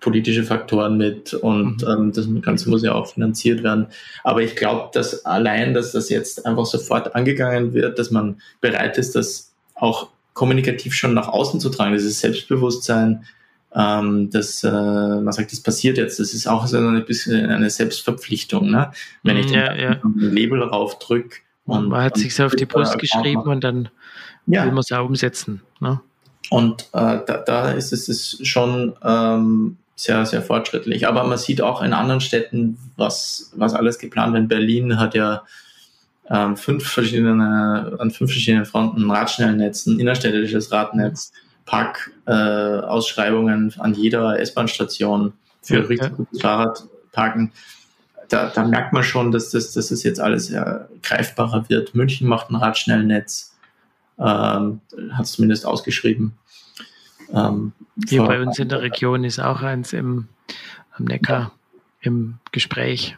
politische 0.00 0.42
Faktoren 0.42 0.96
mit 0.96 1.34
und 1.34 1.82
mhm. 1.82 1.88
ähm, 1.88 2.12
das 2.12 2.26
Ganze 2.42 2.68
muss 2.68 2.82
ja 2.82 2.94
auch 2.94 3.06
finanziert 3.06 3.62
werden. 3.62 3.86
Aber 4.24 4.42
ich 4.42 4.56
glaube, 4.56 4.90
dass 4.92 5.24
allein, 5.24 5.74
dass 5.74 5.92
das 5.92 6.08
jetzt 6.08 6.46
einfach 6.46 6.66
sofort 6.66 7.14
angegangen 7.14 7.74
wird, 7.74 7.98
dass 7.98 8.10
man 8.10 8.40
bereit 8.60 8.98
ist, 8.98 9.14
das 9.14 9.54
auch 9.74 10.08
kommunikativ 10.32 10.94
schon 10.94 11.14
nach 11.14 11.28
außen 11.28 11.60
zu 11.60 11.70
tragen, 11.70 11.92
dieses 11.92 12.20
Selbstbewusstsein, 12.20 13.24
ähm, 13.74 14.30
dass 14.30 14.64
äh, 14.64 14.70
man 14.70 15.32
sagt, 15.32 15.52
das 15.52 15.60
passiert 15.60 15.98
jetzt, 15.98 16.18
das 16.18 16.32
ist 16.34 16.48
auch 16.48 16.66
so 16.66 16.78
ein 16.78 17.04
bisschen 17.04 17.46
eine 17.46 17.70
Selbstverpflichtung, 17.70 18.70
ne? 18.70 18.90
wenn 19.22 19.36
ich 19.36 19.50
ja, 19.50 19.74
den, 19.74 19.80
ja. 19.80 19.94
den 19.94 20.34
Label 20.34 20.62
raufdrücke. 20.62 21.38
Und, 21.66 21.88
man 21.88 22.02
hat 22.02 22.16
sich 22.16 22.40
auf 22.40 22.56
die 22.56 22.64
Brust 22.64 22.98
geschrieben 22.98 23.42
und 23.42 23.62
dann 23.62 23.90
ja. 24.46 24.64
will 24.64 24.72
man 24.72 24.80
es 24.80 24.90
auch 24.90 25.06
umsetzen. 25.06 25.60
Ne? 25.80 26.00
Und 26.50 26.82
äh, 26.92 27.18
da, 27.26 27.42
da 27.44 27.70
ist 27.72 27.92
es 27.92 28.08
ist 28.08 28.46
schon 28.46 28.94
ähm, 29.04 29.76
sehr, 29.98 30.24
sehr 30.24 30.42
fortschrittlich. 30.42 31.08
Aber 31.08 31.24
man 31.24 31.38
sieht 31.38 31.60
auch 31.60 31.82
in 31.82 31.92
anderen 31.92 32.20
Städten, 32.20 32.78
was, 32.96 33.52
was 33.56 33.74
alles 33.74 33.98
geplant 33.98 34.32
wird. 34.32 34.48
Berlin 34.48 34.98
hat 34.98 35.14
ja 35.14 35.42
ähm, 36.30 36.56
fünf 36.56 36.86
verschiedene, 36.86 37.96
an 37.98 38.10
fünf 38.10 38.30
verschiedenen 38.30 38.64
Fronten 38.64 39.10
Radschnellnetzen, 39.10 39.98
innerstädtisches 39.98 40.70
Radnetz, 40.70 41.32
Parkausschreibungen 41.66 43.74
äh, 43.76 43.80
an 43.80 43.94
jeder 43.94 44.38
S-Bahn-Station 44.38 45.32
für 45.62 45.80
okay. 45.80 45.86
richtig 45.86 46.16
gutes 46.16 46.40
Fahrradparken. 46.40 47.52
Da, 48.28 48.52
da 48.54 48.64
merkt 48.64 48.92
man 48.92 49.02
schon, 49.02 49.32
dass 49.32 49.50
das, 49.50 49.72
dass 49.72 49.88
das 49.88 50.02
jetzt 50.02 50.20
alles 50.20 50.50
ja 50.50 50.86
greifbarer 51.02 51.68
wird. 51.68 51.94
München 51.94 52.28
macht 52.28 52.50
ein 52.50 52.56
Radschnellnetz 52.56 53.54
ähm, 54.18 54.80
hat 55.12 55.24
es 55.24 55.32
zumindest 55.32 55.66
ausgeschrieben. 55.66 56.32
Ähm, 57.32 57.72
Hier 58.08 58.22
bei 58.22 58.40
uns 58.40 58.58
in 58.58 58.68
der 58.68 58.82
Region 58.82 59.24
ist 59.24 59.38
auch 59.38 59.62
eins 59.62 59.92
im, 59.92 60.28
am 60.92 61.04
Neckar 61.04 61.52
im 62.00 62.38
Gespräch. 62.52 63.16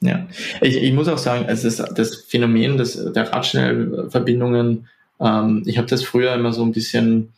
Ja, 0.00 0.28
ich, 0.60 0.76
ich 0.76 0.92
muss 0.92 1.08
auch 1.08 1.18
sagen, 1.18 1.46
also 1.46 1.68
das, 1.68 1.94
das 1.94 2.16
Phänomen 2.16 2.76
des, 2.78 3.12
der 3.12 3.32
Radschnellverbindungen, 3.32 4.88
ähm, 5.20 5.62
ich 5.66 5.78
habe 5.78 5.88
das 5.88 6.04
früher 6.04 6.34
immer 6.34 6.52
so 6.52 6.62
ein 6.62 6.72
bisschen, 6.72 7.32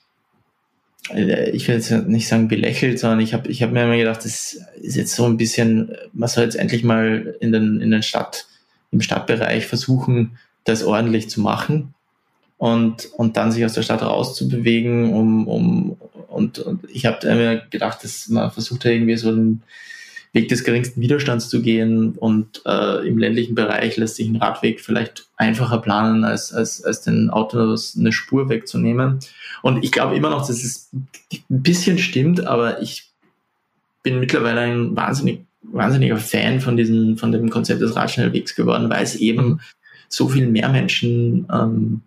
äh, 1.10 1.50
ich 1.50 1.66
will 1.66 1.76
jetzt 1.76 1.90
nicht 1.90 2.28
sagen 2.28 2.48
belächelt, 2.48 2.98
sondern 2.98 3.20
ich 3.20 3.32
habe 3.32 3.48
ich 3.48 3.62
hab 3.62 3.72
mir 3.72 3.84
immer 3.84 3.96
gedacht, 3.96 4.24
das 4.24 4.60
ist 4.80 4.96
jetzt 4.96 5.14
so 5.14 5.24
ein 5.24 5.38
bisschen, 5.38 5.96
man 6.12 6.28
soll 6.28 6.44
jetzt 6.44 6.56
endlich 6.56 6.84
mal 6.84 7.34
in 7.40 7.52
den, 7.52 7.80
in 7.80 7.90
den 7.90 8.02
Stadt, 8.02 8.46
im 8.90 9.00
Stadtbereich 9.00 9.66
versuchen, 9.66 10.36
das 10.64 10.84
ordentlich 10.84 11.30
zu 11.30 11.40
machen 11.40 11.94
und, 12.60 13.06
und 13.16 13.38
dann 13.38 13.52
sich 13.52 13.64
aus 13.64 13.72
der 13.72 13.80
Stadt 13.80 14.02
rauszubewegen, 14.02 15.14
um, 15.14 15.48
um 15.48 15.96
und, 16.28 16.58
und 16.58 16.84
ich 16.92 17.06
habe 17.06 17.26
mir 17.34 17.62
gedacht, 17.70 18.04
dass 18.04 18.28
man 18.28 18.50
versucht 18.50 18.84
ja 18.84 18.90
irgendwie 18.90 19.16
so 19.16 19.34
den 19.34 19.62
Weg 20.34 20.48
des 20.48 20.62
geringsten 20.62 21.00
Widerstands 21.00 21.48
zu 21.48 21.62
gehen 21.62 22.16
und 22.18 22.60
äh, 22.66 23.08
im 23.08 23.16
ländlichen 23.16 23.54
Bereich 23.54 23.96
lässt 23.96 24.16
sich 24.16 24.28
ein 24.28 24.36
Radweg 24.36 24.82
vielleicht 24.82 25.26
einfacher 25.38 25.78
planen, 25.78 26.22
als, 26.22 26.52
als, 26.52 26.84
als 26.84 27.00
den 27.00 27.30
Autos 27.30 27.96
eine 27.98 28.12
Spur 28.12 28.50
wegzunehmen. 28.50 29.20
Und 29.62 29.82
ich 29.82 29.90
glaube 29.90 30.14
immer 30.14 30.28
noch, 30.28 30.46
dass 30.46 30.62
es 30.62 30.90
ein 30.92 31.08
bisschen 31.48 31.96
stimmt, 31.96 32.46
aber 32.46 32.82
ich 32.82 33.08
bin 34.02 34.20
mittlerweile 34.20 34.60
ein 34.60 34.94
wahnsinnig, 34.94 35.46
wahnsinniger 35.62 36.18
Fan 36.18 36.60
von 36.60 36.76
diesem, 36.76 37.16
von 37.16 37.32
dem 37.32 37.48
Konzept 37.48 37.80
des 37.80 37.96
Radschnellwegs 37.96 38.54
geworden, 38.54 38.90
weil 38.90 39.02
es 39.02 39.16
eben 39.16 39.62
so 40.10 40.28
viel 40.28 40.46
mehr 40.46 40.68
Menschen 40.68 41.48
ähm, 41.50 42.02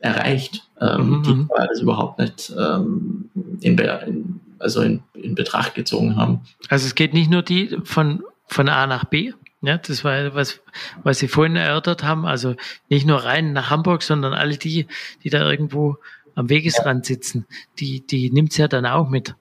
erreicht, 0.00 0.68
ähm, 0.80 1.10
mhm. 1.10 1.22
die 1.22 1.34
mhm. 1.34 1.50
das 1.56 1.80
überhaupt 1.80 2.18
nicht 2.18 2.52
ähm, 2.58 3.30
in, 3.60 3.78
in, 3.78 4.40
also 4.58 4.82
in, 4.82 5.02
in 5.14 5.34
Betracht 5.34 5.74
gezogen 5.74 6.16
haben. 6.16 6.40
Also 6.68 6.86
es 6.86 6.94
geht 6.94 7.14
nicht 7.14 7.30
nur 7.30 7.42
die 7.42 7.76
von, 7.84 8.22
von 8.46 8.68
A 8.68 8.86
nach 8.86 9.04
B, 9.04 9.32
ja, 9.62 9.76
das 9.76 10.04
war 10.04 10.34
was, 10.34 10.60
was 11.02 11.18
Sie 11.18 11.28
vorhin 11.28 11.56
erörtert 11.56 12.02
haben. 12.02 12.24
Also 12.24 12.54
nicht 12.88 13.06
nur 13.06 13.18
rein 13.24 13.52
nach 13.52 13.70
Hamburg, 13.70 14.02
sondern 14.02 14.32
alle 14.32 14.56
die, 14.56 14.86
die 15.22 15.30
da 15.30 15.48
irgendwo 15.50 15.98
am 16.34 16.48
Wegesrand 16.48 17.04
sitzen, 17.04 17.46
die, 17.78 18.06
die 18.06 18.30
nimmt 18.30 18.52
es 18.52 18.56
ja 18.56 18.68
dann 18.68 18.86
auch 18.86 19.10
mit. 19.10 19.34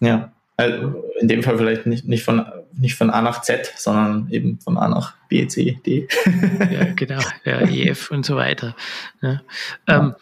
Ja, 0.00 0.32
also 0.56 1.04
in 1.18 1.28
dem 1.28 1.42
Fall 1.42 1.58
vielleicht 1.58 1.86
nicht, 1.86 2.06
nicht, 2.06 2.22
von, 2.22 2.44
nicht 2.78 2.94
von 2.94 3.10
A 3.10 3.22
nach 3.22 3.42
Z, 3.42 3.72
sondern 3.76 4.28
eben 4.30 4.58
von 4.60 4.76
A 4.76 4.88
nach 4.88 5.14
B, 5.28 5.46
C, 5.46 5.80
D. 5.84 6.08
ja, 6.70 6.84
genau, 6.96 7.20
ja, 7.44 7.60
EF 7.60 8.10
und 8.10 8.24
so 8.24 8.36
weiter. 8.36 8.76
Ja. 9.22 9.40
Ähm, 9.86 10.14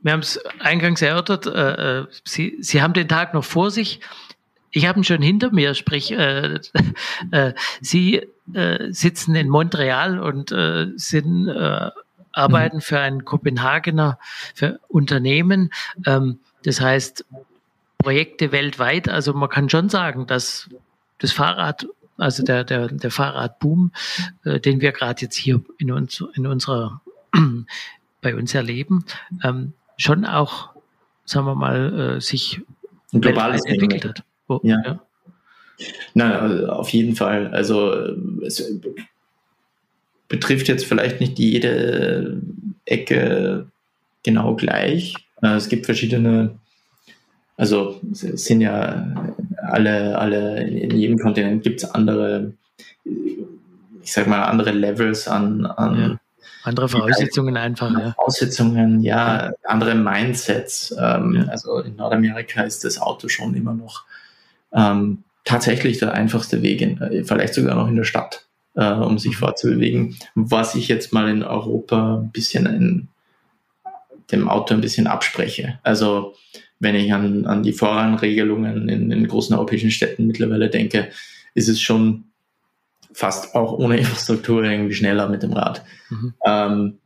wir 0.00 0.12
haben 0.12 0.20
es 0.20 0.38
eingangs 0.60 1.00
erörtert, 1.00 1.46
äh, 1.46 2.00
äh, 2.00 2.06
Sie, 2.24 2.58
Sie 2.60 2.82
haben 2.82 2.92
den 2.92 3.08
Tag 3.08 3.32
noch 3.32 3.44
vor 3.44 3.70
sich. 3.70 4.00
Ich 4.70 4.86
habe 4.86 5.00
ihn 5.00 5.04
schon 5.04 5.22
hinter 5.22 5.52
mir, 5.52 5.74
sprich, 5.74 6.12
äh, 6.12 6.58
äh, 7.30 7.54
Sie 7.80 8.26
äh, 8.52 8.92
sitzen 8.92 9.34
in 9.34 9.48
Montreal 9.48 10.18
und 10.18 10.52
äh, 10.52 10.88
sind, 10.96 11.48
arbeiten 12.34 12.76
mhm. 12.76 12.82
für 12.82 12.98
ein 12.98 13.24
Kopenhagener 13.24 14.18
für 14.54 14.80
Unternehmen. 14.88 15.70
Ähm, 16.06 16.40
das 16.64 16.80
heißt, 16.80 17.24
Projekte 18.04 18.52
weltweit. 18.52 19.08
Also 19.08 19.32
man 19.32 19.48
kann 19.48 19.70
schon 19.70 19.88
sagen, 19.88 20.26
dass 20.26 20.68
das 21.18 21.32
Fahrrad, 21.32 21.86
also 22.18 22.44
der, 22.44 22.64
der, 22.64 22.88
der 22.88 23.10
Fahrradboom, 23.10 23.92
äh, 24.44 24.60
den 24.60 24.80
wir 24.80 24.92
gerade 24.92 25.22
jetzt 25.22 25.36
hier 25.36 25.62
in, 25.78 25.90
uns, 25.90 26.22
in 26.34 26.46
unserer, 26.46 27.00
bei 28.20 28.34
uns 28.36 28.54
erleben, 28.54 29.04
ähm, 29.42 29.72
schon 29.96 30.26
auch, 30.26 30.70
sagen 31.24 31.46
wir 31.46 31.54
mal, 31.54 32.16
äh, 32.16 32.20
sich 32.20 32.60
global 33.12 33.54
entwickelt 33.54 34.04
hat. 34.04 34.22
Oh, 34.48 34.60
ja. 34.62 34.82
ja. 34.84 35.00
Na, 36.12 36.66
auf 36.68 36.90
jeden 36.90 37.16
Fall. 37.16 37.48
Also 37.48 37.90
es 38.44 38.62
betrifft 40.28 40.68
jetzt 40.68 40.84
vielleicht 40.84 41.20
nicht 41.20 41.38
jede 41.38 42.40
Ecke 42.84 43.66
genau 44.22 44.54
gleich. 44.56 45.14
Äh, 45.42 45.54
es 45.54 45.68
gibt 45.68 45.86
verschiedene 45.86 46.58
also 47.56 48.00
es 48.12 48.44
sind 48.44 48.60
ja 48.60 49.06
alle, 49.62 50.18
alle, 50.18 50.64
in 50.64 50.96
jedem 50.96 51.18
Kontinent 51.18 51.62
gibt 51.62 51.82
es 51.82 51.90
andere, 51.90 52.52
ich 53.04 54.12
sag 54.12 54.26
mal, 54.26 54.42
andere 54.42 54.72
Levels 54.72 55.28
an, 55.28 55.64
an 55.66 56.00
ja. 56.00 56.16
andere 56.64 56.88
Voraussetzungen 56.88 57.56
einfach. 57.56 57.90
Ja. 57.92 58.12
Voraussetzungen, 58.12 59.00
ja, 59.00 59.52
andere 59.64 59.94
Mindsets. 59.94 60.94
Ähm, 60.98 61.34
ja. 61.34 61.44
Also 61.44 61.78
in 61.78 61.96
Nordamerika 61.96 62.62
ist 62.62 62.84
das 62.84 63.00
Auto 63.00 63.28
schon 63.28 63.54
immer 63.54 63.74
noch 63.74 64.04
ähm, 64.72 65.22
tatsächlich 65.44 65.98
der 65.98 66.12
einfachste 66.12 66.62
Weg, 66.62 66.80
in, 66.80 67.24
vielleicht 67.24 67.54
sogar 67.54 67.76
noch 67.76 67.88
in 67.88 67.96
der 67.96 68.04
Stadt, 68.04 68.46
äh, 68.74 68.90
um 68.90 69.18
sich 69.18 69.32
mhm. 69.32 69.38
fortzubewegen. 69.38 70.16
Was 70.34 70.74
ich 70.74 70.88
jetzt 70.88 71.12
mal 71.12 71.28
in 71.28 71.44
Europa 71.44 72.16
ein 72.16 72.30
bisschen 72.30 72.66
in 72.66 73.08
dem 74.32 74.48
Auto 74.48 74.74
ein 74.74 74.80
bisschen 74.80 75.06
abspreche. 75.06 75.78
Also 75.82 76.34
wenn 76.84 76.94
ich 76.94 77.12
an, 77.12 77.46
an 77.46 77.64
die 77.64 77.72
Vorrangregelungen 77.72 78.88
in, 78.88 79.10
in 79.10 79.26
großen 79.26 79.56
europäischen 79.56 79.90
Städten 79.90 80.28
mittlerweile 80.28 80.70
denke, 80.70 81.08
ist 81.54 81.68
es 81.68 81.80
schon 81.80 82.26
fast 83.12 83.56
auch 83.56 83.72
ohne 83.72 83.96
Infrastruktur 83.98 84.62
irgendwie 84.62 84.94
schneller 84.94 85.28
mit 85.28 85.42
dem 85.42 85.52
Rad. 85.52 85.84
Mhm. 86.10 86.34
Ähm, 86.46 86.98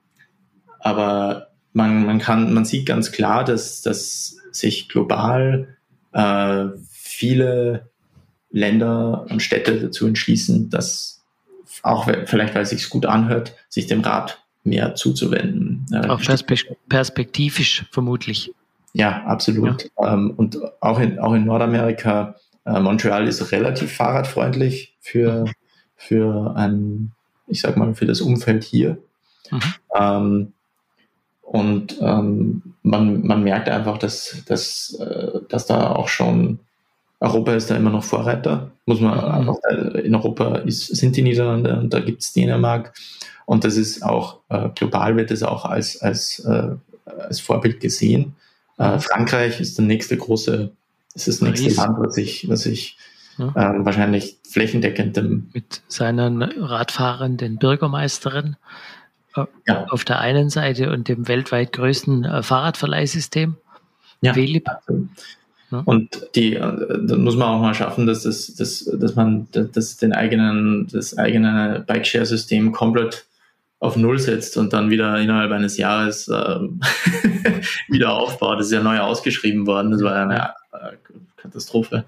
aber 0.81 1.49
man, 1.73 2.05
man 2.05 2.19
kann, 2.19 2.53
man 2.53 2.65
sieht 2.65 2.87
ganz 2.87 3.13
klar, 3.13 3.45
dass, 3.45 3.81
dass 3.81 4.37
sich 4.53 4.89
global 4.89 5.77
äh, 6.13 6.67
viele 6.91 7.89
Länder 8.51 9.27
und 9.31 9.43
Städte 9.43 9.81
dazu 9.81 10.07
entschließen, 10.07 10.71
dass 10.71 11.23
auch 11.83 12.09
vielleicht, 12.27 12.55
weil 12.55 12.63
es 12.63 12.71
sich 12.71 12.91
gut 12.91 13.07
anhört, 13.07 13.55
sich 13.69 13.87
dem 13.87 14.01
Rad 14.01 14.43
mehr 14.65 14.95
zuzuwenden. 14.95 15.87
Äh, 15.93 16.09
auch 16.09 16.21
perspektivisch 16.89 17.85
vermutlich. 17.91 18.53
Ja, 18.93 19.25
absolut. 19.25 19.91
Ja. 19.99 20.15
Ähm, 20.15 20.33
und 20.37 20.59
auch 20.81 20.99
in, 20.99 21.19
auch 21.19 21.35
in 21.35 21.45
Nordamerika, 21.45 22.37
äh, 22.65 22.81
Montreal 22.81 23.29
ist 23.29 23.53
relativ 23.53 23.93
fahrradfreundlich 23.93 24.97
für, 25.01 25.45
für 25.97 26.55
ein 26.57 27.13
ich 27.49 27.61
sag 27.61 27.77
mal, 27.77 27.95
für 27.95 28.07
das 28.07 28.21
Umfeld 28.21 28.65
hier. 28.65 28.99
Mhm. 29.51 29.61
Ähm, 29.99 30.53
und 31.43 31.97
ähm, 32.01 32.63
man, 32.83 33.27
man 33.27 33.43
merkt 33.43 33.69
einfach, 33.69 33.99
dass, 33.99 34.43
dass, 34.47 34.95
äh, 35.01 35.41
dass 35.49 35.67
da 35.67 35.93
auch 35.93 36.09
schon 36.09 36.59
Europa 37.21 37.55
ist 37.55 37.71
da 37.71 37.77
immer 37.77 37.91
noch 37.91 38.05
Vorreiter. 38.05 38.71
Muss 38.85 39.01
man 39.01 39.17
mhm. 39.17 39.25
einfach, 39.25 39.57
äh, 39.71 40.01
in 40.01 40.15
Europa 40.15 40.57
ist, 40.59 40.87
sind 40.89 41.17
die 41.17 41.23
Niederlande 41.23 41.79
und 41.79 41.93
da 41.93 42.01
gibt 42.01 42.23
es 42.23 42.33
Dänemark. 42.33 42.95
Und 43.47 43.65
das 43.65 43.77
ist 43.77 44.03
auch 44.03 44.41
äh, 44.51 44.69
global 44.75 45.17
wird 45.17 45.31
es 45.31 45.43
auch 45.43 45.65
als, 45.65 46.01
als, 46.03 46.41
äh, 46.41 46.77
als 47.07 47.41
Vorbild 47.41 47.81
gesehen. 47.81 48.37
Äh. 48.79 48.99
Frankreich 48.99 49.61
ist 49.61 49.79
der 49.79 49.85
nächste 49.85 50.17
große, 50.17 50.71
ist 51.15 51.29
das 51.29 51.41
nächste 51.41 51.71
Land, 51.71 51.99
was 51.99 52.17
ich, 52.17 52.49
was 52.49 52.67
ich 52.67 52.97
ja. 53.39 53.53
ähm, 53.57 53.85
wahrscheinlich 53.85 54.39
flächendeckend 54.49 55.55
mit 55.55 55.83
seinen 55.89 56.43
radfahrenden 56.43 57.59
Bürgermeisterin 57.59 58.57
ja. 59.67 59.87
auf 59.89 60.05
der 60.05 60.21
einen 60.21 60.51
Seite 60.51 60.91
und 60.91 61.09
dem 61.09 61.29
weltweit 61.29 61.73
größten 61.73 62.25
äh, 62.25 62.43
Fahrradverleihsystem. 62.43 63.57
Ja. 64.21 64.35
Velib. 64.35 64.69
Ja. 65.71 65.83
Und 65.85 66.29
die, 66.35 66.55
äh, 66.55 66.61
da 67.07 67.17
muss 67.17 67.37
man 67.37 67.49
auch 67.49 67.61
mal 67.61 67.75
schaffen, 67.75 68.07
dass, 68.07 68.23
das, 68.23 68.55
dass, 68.55 68.85
dass 68.85 69.15
man 69.15 69.47
das, 69.53 69.97
den 69.99 70.13
eigenen, 70.13 70.89
das 70.91 71.17
eigene 71.17 71.85
Bike-Share-System 71.87 72.73
komplett 72.73 73.27
auf 73.81 73.97
Null 73.97 74.19
setzt 74.19 74.57
und 74.57 74.73
dann 74.73 74.91
wieder 74.91 75.19
innerhalb 75.19 75.53
eines 75.53 75.77
Jahres 75.77 76.29
äh, 76.29 76.59
wieder 77.89 78.13
aufbaut. 78.13 78.59
Das 78.59 78.67
ist 78.67 78.73
ja 78.73 78.83
neu 78.83 78.99
ausgeschrieben 78.99 79.67
worden. 79.67 79.93
Das 79.93 80.03
war 80.03 80.15
eine 80.15 80.55
äh, 80.73 80.97
Katastrophe. 81.37 82.05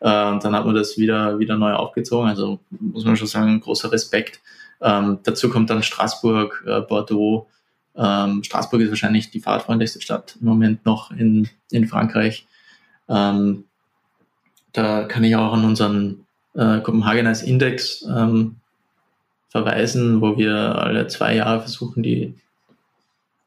Äh, 0.00 0.28
und 0.28 0.44
dann 0.44 0.54
hat 0.54 0.66
man 0.66 0.74
das 0.74 0.98
wieder, 0.98 1.38
wieder 1.38 1.56
neu 1.56 1.72
aufgezogen. 1.72 2.28
Also 2.28 2.60
muss 2.70 3.04
man 3.04 3.16
schon 3.16 3.26
sagen, 3.26 3.60
großer 3.60 3.90
Respekt. 3.90 4.40
Ähm, 4.80 5.18
dazu 5.24 5.50
kommt 5.50 5.68
dann 5.70 5.82
Straßburg, 5.82 6.64
äh, 6.66 6.80
Bordeaux. 6.80 7.48
Ähm, 7.96 8.44
Straßburg 8.44 8.80
ist 8.80 8.90
wahrscheinlich 8.90 9.30
die 9.30 9.40
fahrradfreundlichste 9.40 10.00
Stadt 10.00 10.36
im 10.40 10.46
Moment 10.46 10.86
noch 10.86 11.10
in, 11.10 11.48
in 11.70 11.88
Frankreich. 11.88 12.46
Ähm, 13.08 13.64
da 14.72 15.04
kann 15.04 15.24
ich 15.24 15.34
auch 15.34 15.52
an 15.52 15.64
unseren 15.64 16.24
äh, 16.54 16.80
Kopenhagener 16.80 17.38
Index 17.42 18.06
ähm, 18.08 18.59
verweisen, 19.50 20.20
wo 20.20 20.38
wir 20.38 20.54
alle 20.54 21.08
zwei 21.08 21.34
Jahre 21.34 21.60
versuchen, 21.60 22.02
die 22.02 22.34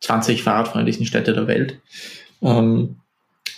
20 0.01 0.43
fahrradfreundlichsten 0.43 1.07
Städte 1.07 1.33
der 1.33 1.47
Welt 1.47 1.79
ähm, 2.41 2.97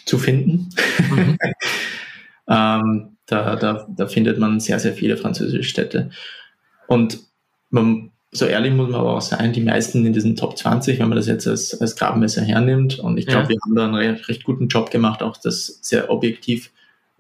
zu 0.05 0.19
finden. 0.19 0.69
Mhm. 1.09 1.37
ähm, 2.47 3.17
da, 3.25 3.55
da, 3.55 3.87
da 3.89 4.07
findet 4.07 4.37
man 4.37 4.59
sehr, 4.59 4.79
sehr 4.79 4.93
viele 4.93 5.17
französische 5.17 5.63
Städte. 5.63 6.11
Und 6.87 7.19
man, 7.71 8.11
so 8.31 8.45
ehrlich 8.45 8.73
muss 8.73 8.91
man 8.91 9.01
aber 9.01 9.17
auch 9.17 9.21
sein, 9.21 9.51
die 9.51 9.61
meisten 9.61 10.05
in 10.05 10.13
diesen 10.13 10.35
Top 10.35 10.55
20, 10.55 10.99
wenn 10.99 11.09
man 11.09 11.15
das 11.15 11.25
jetzt 11.25 11.47
als, 11.47 11.81
als 11.81 11.95
Grabmesser 11.95 12.43
hernimmt, 12.43 12.99
und 12.99 13.17
ich 13.17 13.25
glaube, 13.25 13.43
ja. 13.43 13.49
wir 13.49 13.57
haben 13.63 13.75
da 13.75 13.85
einen 13.85 13.95
recht, 13.95 14.29
recht, 14.29 14.43
guten 14.43 14.67
Job 14.67 14.91
gemacht, 14.91 15.23
auch 15.23 15.37
das 15.37 15.79
sehr 15.81 16.11
objektiv 16.11 16.71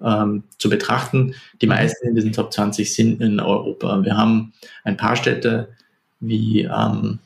ähm, 0.03 0.43
zu 0.57 0.69
betrachten. 0.69 1.35
Die 1.61 1.65
mhm. 1.65 1.73
meisten 1.73 2.07
in 2.07 2.15
diesen 2.15 2.33
Top 2.33 2.51
20 2.53 2.93
sind 2.93 3.21
in 3.21 3.39
Europa. 3.39 4.03
Wir 4.03 4.17
haben 4.17 4.53
ein 4.83 4.97
paar 4.97 5.15
Städte 5.15 5.69
wie 6.19 6.61
ähm, 6.61 7.19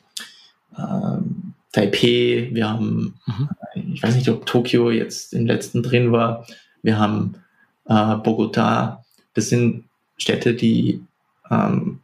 ähm, 0.78 1.54
Taipei, 1.72 2.48
wir 2.52 2.68
haben, 2.68 3.14
mhm. 3.26 3.48
ich 3.94 4.02
weiß 4.02 4.16
nicht, 4.16 4.28
ob 4.28 4.44
Tokio 4.46 4.90
jetzt 4.90 5.32
im 5.32 5.46
letzten 5.46 5.82
drin 5.82 6.10
war, 6.10 6.46
wir 6.82 6.98
haben 6.98 7.36
äh, 7.86 8.16
Bogota. 8.16 9.04
Das 9.34 9.48
sind 9.48 9.84
Städte, 10.16 10.54
die 10.54 11.02
ähm, 11.50 12.00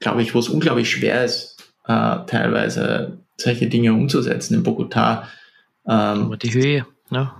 glaube 0.00 0.22
ich, 0.22 0.34
wo 0.34 0.38
es 0.38 0.48
unglaublich 0.48 0.90
schwer 0.90 1.24
ist, 1.24 1.72
äh, 1.86 2.18
teilweise 2.26 3.18
solche 3.36 3.68
Dinge 3.68 3.92
umzusetzen 3.92 4.54
in 4.54 4.62
Bogota. 4.62 5.28
Ähm, 5.86 6.24
aber 6.24 6.36
die 6.36 6.52
Höhe, 6.52 6.86
ne? 7.10 7.30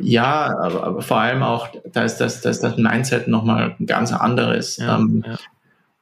Ja, 0.00 0.56
aber, 0.58 0.84
aber, 0.84 1.02
vor 1.02 1.18
allem 1.18 1.42
auch, 1.42 1.68
da 1.92 2.04
ist 2.04 2.18
das, 2.18 2.40
da 2.40 2.50
ist 2.50 2.62
das 2.62 2.76
Mindset 2.76 3.26
nochmal 3.28 3.74
ein 3.78 3.86
ganz 3.86 4.12
anderes. 4.12 4.76
Ja, 4.76 4.98
ähm, 4.98 5.24
ja. 5.26 5.38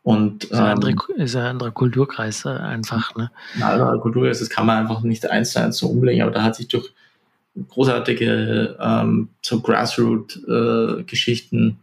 Und, 0.02 0.44
ist, 0.44 0.52
ein 0.52 0.64
anderer, 0.64 0.90
ähm, 0.90 0.98
ist 1.16 1.36
ein 1.36 1.46
anderer 1.46 1.70
Kulturkreis 1.70 2.44
äh, 2.44 2.50
einfach. 2.50 3.14
Ne? 3.16 3.30
Ein 3.56 3.62
anderer 3.62 3.98
Kulturkreis, 4.00 4.40
das 4.40 4.50
kann 4.50 4.66
man 4.66 4.78
einfach 4.78 5.00
nicht 5.02 5.28
eins 5.30 5.52
zu 5.52 5.60
eins 5.60 5.78
so 5.78 5.88
umlegen, 5.88 6.22
aber 6.22 6.30
da 6.30 6.42
hat 6.42 6.56
sich 6.56 6.68
durch 6.68 6.92
großartige 7.68 8.76
ähm, 8.80 9.28
so 9.40 9.60
Grassroot-Geschichten 9.60 11.78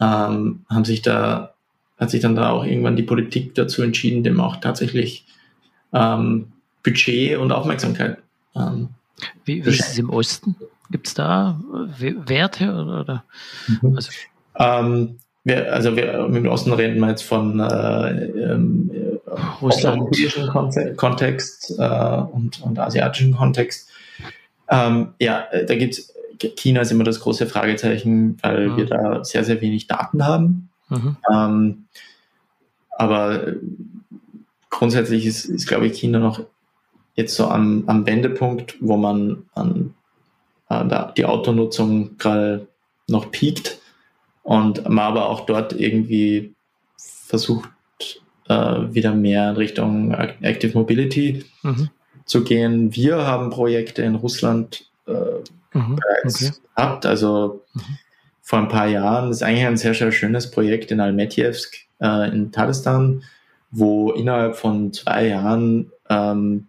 äh, 0.00 0.04
ähm, 0.04 0.64
haben 0.68 0.84
sich 0.84 1.02
da 1.02 1.54
hat 1.98 2.10
sich 2.10 2.20
dann 2.20 2.34
da 2.34 2.50
auch 2.50 2.64
irgendwann 2.64 2.96
die 2.96 3.04
Politik 3.04 3.54
dazu 3.54 3.82
entschieden, 3.82 4.24
dem 4.24 4.40
auch 4.40 4.56
tatsächlich 4.56 5.26
ähm, 5.92 6.50
Budget 6.82 7.38
und 7.38 7.52
Aufmerksamkeit. 7.52 8.18
Ähm, 8.56 8.88
wie, 9.44 9.64
wie 9.64 9.70
ist 9.70 9.88
es 9.88 9.98
im 9.98 10.10
Osten? 10.10 10.56
Gibt 10.90 11.06
es 11.06 11.14
da 11.14 11.60
Werte 11.98 12.72
oder? 12.72 13.24
Mhm. 13.66 13.96
Also, 13.96 14.10
ähm, 14.58 15.18
wir, 15.44 15.72
also 15.72 15.96
wir, 15.96 16.14
im 16.14 16.46
Osten 16.48 16.72
reden 16.72 17.00
wir 17.00 17.10
jetzt 17.10 17.22
von 17.22 17.60
äh, 17.60 18.24
ähm, 18.26 18.90
russlandischen 19.60 20.48
Kontext 20.96 21.74
äh, 21.78 22.16
und, 22.32 22.62
und 22.62 22.78
asiatischen 22.78 23.36
Kontext. 23.36 23.90
Ähm, 24.68 25.14
ja, 25.18 25.46
da 25.66 25.74
gibt 25.74 25.94
es 25.94 26.14
China 26.56 26.80
ist 26.80 26.92
immer 26.92 27.04
das 27.04 27.20
große 27.20 27.46
Fragezeichen, 27.46 28.38
weil 28.42 28.68
mhm. 28.68 28.76
wir 28.76 28.86
da 28.86 29.24
sehr, 29.24 29.44
sehr 29.44 29.60
wenig 29.60 29.86
Daten 29.86 30.24
haben. 30.24 30.70
Mhm. 30.88 31.16
Ähm, 31.32 31.84
aber 32.90 33.54
grundsätzlich 34.70 35.26
ist, 35.26 35.44
ist, 35.46 35.66
glaube 35.66 35.86
ich, 35.86 35.98
China 35.98 36.18
noch 36.18 36.44
jetzt 37.14 37.34
so 37.36 37.46
am, 37.48 37.84
am 37.86 38.06
Wendepunkt, 38.06 38.76
wo 38.80 38.96
man 38.96 39.44
an, 39.54 39.94
an 40.68 41.12
die 41.16 41.24
Autonutzung 41.24 42.16
gerade 42.18 42.68
noch 43.08 43.30
piekt 43.30 43.80
und 44.42 44.88
man 44.88 45.04
aber 45.04 45.28
auch 45.28 45.46
dort 45.46 45.72
irgendwie 45.72 46.54
versucht, 46.96 47.70
äh, 48.48 48.54
wieder 48.54 49.14
mehr 49.14 49.50
in 49.50 49.56
Richtung 49.56 50.12
Active 50.12 50.76
Mobility 50.76 51.44
mhm. 51.62 51.90
zu 52.24 52.44
gehen. 52.44 52.94
Wir 52.94 53.26
haben 53.26 53.50
Projekte 53.50 54.02
in 54.02 54.16
Russland 54.16 54.90
äh, 55.06 55.12
mhm. 55.72 55.96
bereits 55.96 56.42
okay. 56.42 56.52
gehabt, 56.74 57.06
also 57.06 57.62
mhm 57.72 57.98
vor 58.44 58.58
ein 58.58 58.68
paar 58.68 58.86
Jahren. 58.86 59.28
Das 59.28 59.38
ist 59.38 59.42
eigentlich 59.42 59.66
ein 59.66 59.78
sehr, 59.78 59.94
sehr 59.94 60.12
schönes 60.12 60.50
Projekt 60.50 60.90
in 60.90 61.00
Almetjevsk 61.00 61.74
äh, 62.00 62.28
in 62.28 62.52
Tadestan, 62.52 63.24
wo 63.70 64.12
innerhalb 64.12 64.56
von 64.56 64.92
zwei 64.92 65.28
Jahren 65.28 65.90
ähm, 66.10 66.68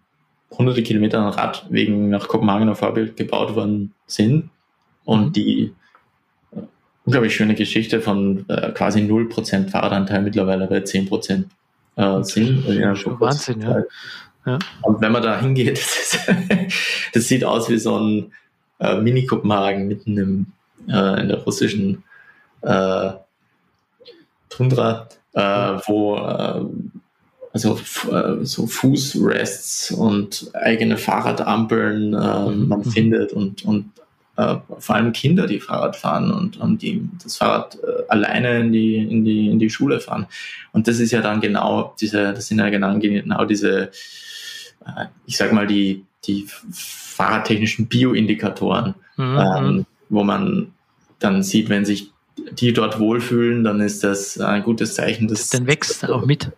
hunderte 0.50 0.82
Kilometer 0.82 1.20
an 1.20 1.32
Radwegen 1.32 2.10
nach 2.10 2.28
Kopenhagener 2.28 2.74
Vorbild 2.74 3.16
gebaut 3.16 3.54
worden 3.56 3.92
sind 4.06 4.50
und 5.04 5.28
mhm. 5.28 5.32
die 5.32 5.74
äh, 6.52 6.60
unglaublich 7.04 7.34
schöne 7.34 7.54
Geschichte 7.54 8.00
von 8.00 8.44
äh, 8.48 8.72
quasi 8.72 9.00
0% 9.00 9.70
Fahrradanteil 9.70 10.22
mittlerweile 10.22 10.66
bei 10.66 10.78
10% 10.78 11.44
äh, 11.96 12.22
sind. 12.22 12.66
Also 12.84 13.18
Wahnsinn, 13.20 13.60
ja. 13.60 13.82
ja. 14.46 14.58
Und 14.82 15.00
wenn 15.00 15.12
man 15.12 15.22
da 15.22 15.40
hingeht, 15.40 15.78
das, 15.78 16.18
das 17.12 17.28
sieht 17.28 17.44
aus 17.44 17.68
wie 17.68 17.78
so 17.78 17.98
ein 17.98 18.32
äh, 18.78 19.00
Mini-Kopenhagen 19.00 19.88
mitten 19.88 20.18
im, 20.18 20.46
äh, 20.88 21.20
in 21.20 21.28
der 21.28 21.38
russischen 21.38 22.04
äh, 22.62 23.12
Tundra, 24.48 25.08
äh, 25.32 25.40
wo 25.40 26.16
also 27.56 27.80
äh, 28.12 28.44
so 28.44 28.66
Fußrests 28.66 29.90
und 29.92 30.50
eigene 30.52 30.98
Fahrradampeln 30.98 32.12
äh, 32.12 32.50
man 32.50 32.80
mhm. 32.80 32.90
findet 32.90 33.32
und, 33.32 33.64
und 33.64 33.90
äh, 34.36 34.56
vor 34.78 34.94
allem 34.94 35.12
Kinder, 35.12 35.46
die 35.46 35.60
Fahrrad 35.60 35.96
fahren 35.96 36.30
und, 36.30 36.58
und 36.58 36.82
die 36.82 37.08
das 37.22 37.38
Fahrrad 37.38 37.78
äh, 37.82 38.02
alleine 38.08 38.60
in 38.60 38.72
die, 38.72 38.96
in, 38.96 39.24
die, 39.24 39.48
in 39.48 39.58
die 39.58 39.70
Schule 39.70 40.00
fahren. 40.00 40.26
Und 40.72 40.86
das 40.86 41.00
ist 41.00 41.12
ja 41.12 41.22
dann 41.22 41.40
genau 41.40 41.94
diese, 41.98 42.34
das 42.34 42.48
sind 42.48 42.58
ja 42.58 42.68
genau, 42.68 42.98
genau 42.98 43.46
diese, 43.46 43.90
äh, 44.84 45.06
ich 45.24 45.38
sag 45.38 45.52
mal, 45.52 45.66
die, 45.66 46.04
die 46.24 46.46
fahrradtechnischen 46.70 47.86
Bioindikatoren, 47.86 48.94
mhm. 49.16 49.38
ähm, 49.38 49.86
wo 50.10 50.24
man 50.24 50.72
dann 51.20 51.42
sieht, 51.42 51.70
wenn 51.70 51.86
sich 51.86 52.12
die 52.36 52.74
dort 52.74 53.00
wohlfühlen, 53.00 53.64
dann 53.64 53.80
ist 53.80 54.04
das 54.04 54.38
ein 54.38 54.62
gutes 54.62 54.94
Zeichen. 54.94 55.26
Dass, 55.26 55.48
dann 55.48 55.66
wächst 55.66 56.06
auch 56.06 56.26
mit. 56.26 56.52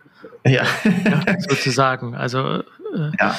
Ja. 0.49 0.63
ja 0.83 1.39
sozusagen. 1.39 2.15
Also 2.15 2.63
äh, 2.95 3.11
ja. 3.19 3.35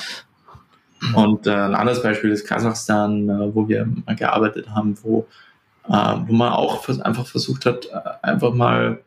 Und 1.15 1.47
äh, 1.47 1.51
ein 1.51 1.75
anderes 1.75 2.03
Beispiel 2.03 2.31
ist 2.31 2.47
Kasachstan, 2.47 3.29
äh, 3.29 3.55
wo 3.55 3.69
wir 3.69 3.87
mal 4.07 4.17
gearbeitet 4.17 4.69
haben, 4.71 4.97
wo, 5.03 5.27
äh, 5.89 5.93
wo 5.93 6.33
man 6.33 6.53
auch 6.53 6.87
einfach 7.01 7.27
versucht 7.27 7.67
hat, 7.67 7.87
äh, 7.87 8.01
einfach 8.23 8.53
mal 8.53 9.01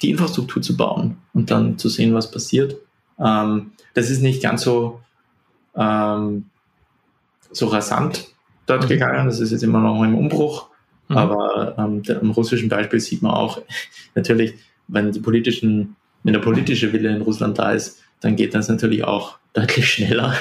die 0.00 0.10
Infrastruktur 0.10 0.62
zu 0.62 0.76
bauen 0.76 1.18
und 1.32 1.50
dann 1.50 1.78
zu 1.78 1.88
sehen, 1.88 2.14
was 2.14 2.30
passiert. 2.30 2.76
Ähm, 3.18 3.72
das 3.94 4.10
ist 4.10 4.22
nicht 4.22 4.42
ganz 4.42 4.62
so, 4.62 5.00
ähm, 5.76 6.46
so 7.50 7.66
rasant 7.66 8.28
dort 8.66 8.84
mhm. 8.84 8.88
gegangen. 8.88 9.26
Das 9.26 9.40
ist 9.40 9.52
jetzt 9.52 9.62
immer 9.62 9.80
noch 9.80 10.02
im 10.02 10.16
Umbruch. 10.16 10.68
Mhm. 11.08 11.16
Aber 11.16 11.74
ähm, 11.78 12.02
am 12.20 12.30
russischen 12.30 12.68
Beispiel 12.68 13.00
sieht 13.00 13.22
man 13.22 13.32
auch 13.32 13.60
natürlich, 14.14 14.54
wenn 14.88 15.12
die 15.12 15.20
politischen, 15.20 15.96
wenn 16.22 16.32
der 16.32 16.40
politische 16.40 16.92
Wille 16.92 17.14
in 17.14 17.22
Russland 17.22 17.58
da 17.58 17.72
ist, 17.72 18.02
dann 18.20 18.36
geht 18.36 18.54
das 18.54 18.68
natürlich 18.68 19.04
auch 19.04 19.38
deutlich 19.52 19.88
schneller 19.88 20.34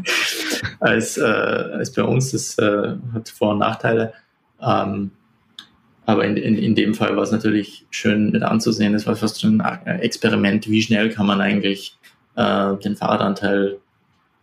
als, 0.80 1.16
äh, 1.16 1.22
als 1.22 1.92
bei 1.92 2.02
uns. 2.02 2.32
Das 2.32 2.58
äh, 2.58 2.94
hat 3.14 3.28
Vor- 3.28 3.52
und 3.52 3.58
Nachteile. 3.58 4.12
Ähm, 4.60 5.10
aber 6.06 6.24
in, 6.24 6.36
in, 6.36 6.56
in 6.56 6.74
dem 6.74 6.94
Fall 6.94 7.16
war 7.16 7.22
es 7.22 7.32
natürlich 7.32 7.86
schön 7.90 8.30
mit 8.30 8.42
anzusehen. 8.42 8.94
Es 8.94 9.06
war 9.06 9.16
fast 9.16 9.40
schon 9.40 9.60
ein 9.60 10.00
Experiment, 10.00 10.68
wie 10.68 10.82
schnell 10.82 11.10
kann 11.10 11.26
man 11.26 11.40
eigentlich 11.40 11.98
äh, 12.36 12.76
den 12.76 12.96
Fahrradanteil 12.96 13.78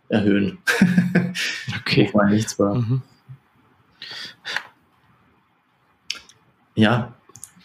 erhöhen. 0.08 0.58
okay. 1.80 2.10
Wo 2.12 2.22
nichts 2.22 2.58
war. 2.58 2.76
Mhm. 2.76 3.02
Ja. 6.76 7.14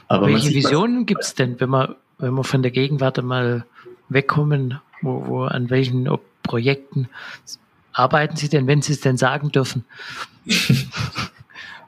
Aber 0.08 0.28
Welche 0.28 0.54
Visionen 0.54 1.06
gibt 1.06 1.22
es 1.22 1.36
denn, 1.36 1.60
wenn 1.60 1.70
wir, 1.70 1.96
wenn 2.22 2.34
wir 2.34 2.44
von 2.44 2.62
der 2.62 2.72
Gegenwart 2.72 3.22
mal 3.24 3.66
wegkommen? 4.10 4.80
Wo, 5.02 5.26
wo, 5.26 5.44
an 5.44 5.70
welchen 5.70 6.08
Projekten 6.44 7.10
arbeiten 7.94 8.36
Sie 8.36 8.50
denn, 8.50 8.68
wenn 8.68 8.82
Sie 8.82 8.94
es 8.94 9.02
denn 9.02 9.18
sagen 9.18 9.52
dürfen? 9.52 9.86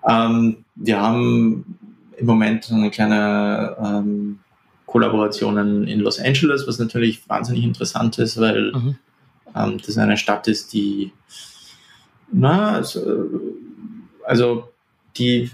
ähm, 0.08 0.66
wir 0.76 1.00
haben 1.00 1.78
im 2.18 2.26
Moment 2.26 2.72
eine 2.72 2.90
kleine 2.90 3.76
ähm, 3.80 4.40
Kollaboration 4.86 5.88
in 5.88 6.00
Los 6.00 6.20
Angeles, 6.20 6.68
was 6.68 6.80
natürlich 6.80 7.28
wahnsinnig 7.28 7.64
interessant 7.64 8.20
ist, 8.20 8.40
weil 8.40 8.72
mhm. 8.74 8.96
ähm, 9.56 9.80
das 9.84 9.98
eine 9.98 10.18
Stadt 10.18 10.48
ist, 10.48 10.74
die, 10.74 11.12
na, 12.32 12.74
also, 12.74 13.40
also 14.26 14.70
die 15.18 15.50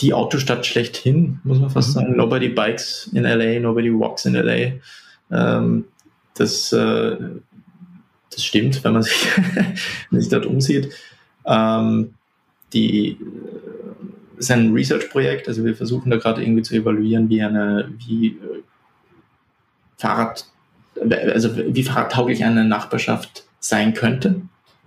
die 0.00 0.12
Autostadt 0.12 0.66
schlechthin, 0.66 1.40
muss 1.44 1.58
man 1.58 1.70
fast 1.70 1.90
mhm. 1.90 1.92
sagen. 1.92 2.16
Nobody 2.16 2.48
bikes 2.48 3.10
in 3.12 3.24
LA, 3.24 3.60
nobody 3.60 3.92
walks 3.92 4.24
in 4.24 4.34
LA. 4.34 4.72
Ähm, 5.30 5.84
das, 6.34 6.72
äh, 6.72 7.16
das 8.30 8.44
stimmt, 8.44 8.82
wenn 8.84 8.92
man 8.92 9.02
sich, 9.02 9.26
sich 10.10 10.28
dort 10.28 10.46
umsieht. 10.46 10.92
Ähm, 11.44 12.14
die 12.72 13.10
äh, 13.10 14.38
ist 14.38 14.50
ein 14.50 14.72
Research-Projekt, 14.72 15.48
also 15.48 15.64
wir 15.64 15.74
versuchen 15.74 16.10
da 16.10 16.16
gerade 16.16 16.42
irgendwie 16.42 16.62
zu 16.62 16.74
evaluieren, 16.74 17.28
wie 17.28 17.42
eine, 17.42 17.90
wie 18.06 18.28
äh, 18.28 18.62
Fahrrad, 19.96 20.46
also 21.32 21.56
wie 21.56 21.82
fahrradtauglich 21.82 22.44
eine 22.44 22.64
Nachbarschaft 22.64 23.44
sein 23.60 23.94
könnte, 23.94 24.42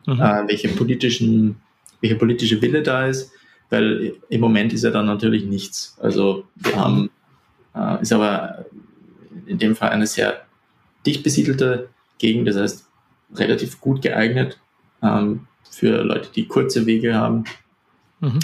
mhm. 0.06 0.20
äh, 0.20 0.48
welche 0.48 0.70
politischen, 0.70 1.58
welche 2.02 2.16
politische 2.16 2.62
Wille 2.62 2.84
da 2.84 3.08
ist, 3.08 3.32
weil 3.70 4.16
im 4.30 4.42
Moment 4.42 4.74
ist 4.74 4.84
ja 4.84 4.92
dann 4.92 5.06
natürlich 5.06 5.46
nichts. 5.46 5.98
Also 6.02 6.46
wir 6.56 6.76
haben, 6.76 7.10
äh, 7.76 8.02
ist 8.02 8.12
aber 8.12 8.66
in 9.46 9.58
dem 9.60 9.76
Fall 9.76 9.90
eine 9.90 10.08
sehr 10.08 10.46
dicht 11.06 11.24
besiedelte 11.24 11.90
Gegend, 12.18 12.48
das 12.48 12.58
heißt 12.58 12.86
relativ 13.36 13.80
gut 13.80 14.02
geeignet 14.02 14.60
ähm, 15.02 15.48
für 15.70 16.04
Leute, 16.04 16.30
die 16.36 16.48
kurze 16.48 16.86
Wege 16.86 17.16
haben. 17.16 17.44
Mhm. 18.20 18.40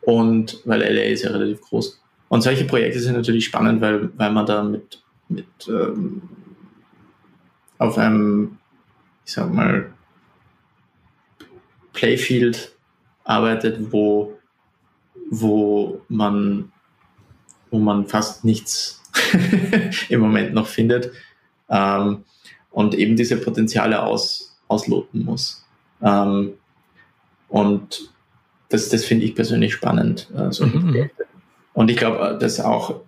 Und 0.00 0.60
weil 0.64 0.80
LA 0.80 1.12
ist 1.12 1.22
ja 1.22 1.30
relativ 1.30 1.60
groß. 1.60 2.00
Und 2.28 2.42
solche 2.42 2.64
Projekte 2.64 2.98
sind 3.00 3.14
natürlich 3.14 3.44
spannend, 3.44 3.80
weil, 3.80 4.10
weil 4.16 4.32
man 4.32 4.46
da 4.46 4.62
mit, 4.62 5.02
mit 5.28 5.46
ähm, 5.68 6.22
auf 7.78 7.98
einem, 7.98 8.58
ich 9.24 9.32
sag 9.32 9.52
mal, 9.52 9.92
Playfield 11.92 12.72
arbeitet, 13.24 13.92
wo, 13.92 14.35
wo 15.30 16.00
man, 16.08 16.72
wo 17.70 17.78
man 17.78 18.06
fast 18.06 18.44
nichts 18.44 19.02
im 20.08 20.20
Moment 20.20 20.54
noch 20.54 20.66
findet 20.66 21.10
ähm, 21.68 22.24
und 22.70 22.94
eben 22.94 23.16
diese 23.16 23.36
Potenziale 23.36 24.02
aus, 24.02 24.56
ausloten 24.68 25.24
muss. 25.24 25.64
Ähm, 26.02 26.54
und 27.48 28.10
das, 28.68 28.88
das 28.88 29.04
finde 29.04 29.24
ich 29.24 29.34
persönlich 29.34 29.72
spannend. 29.72 30.28
Äh, 30.36 30.52
so 30.52 30.66
mhm. 30.66 31.10
Und 31.72 31.90
ich 31.90 31.96
glaube, 31.96 32.36
äh, 32.36 32.38
dass 32.38 32.60
auch 32.60 33.00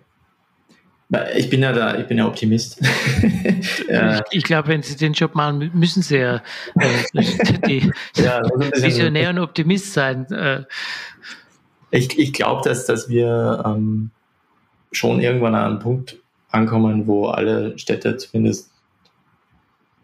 ich 1.35 1.49
bin 1.49 1.63
ja 1.63 1.73
da, 1.73 1.97
ich 1.97 2.05
bin 2.05 2.19
ja 2.19 2.27
Optimist. 2.27 2.79
ich, 3.21 4.21
ich 4.29 4.43
glaube, 4.43 4.67
wenn 4.67 4.83
Sie 4.83 4.95
den 4.95 5.13
Job 5.13 5.33
machen, 5.33 5.71
müssen 5.73 6.03
Sie 6.03 6.17
ja, 6.17 6.43
äh, 6.75 7.23
die, 7.67 7.91
ja 8.15 8.43
Visionär 8.75 9.31
und 9.31 9.39
Optimist 9.39 9.93
sein. 9.93 10.25
Äh. 10.31 10.65
Ich, 11.91 12.17
ich 12.17 12.33
glaube, 12.33 12.67
dass, 12.67 12.85
dass 12.85 13.09
wir 13.09 13.63
ähm, 13.65 14.11
schon 14.91 15.19
irgendwann 15.19 15.55
an 15.55 15.71
einen 15.71 15.79
Punkt 15.79 16.17
ankommen, 16.49 17.07
wo 17.07 17.27
alle 17.27 17.77
Städte 17.77 18.17
zumindest 18.17 18.71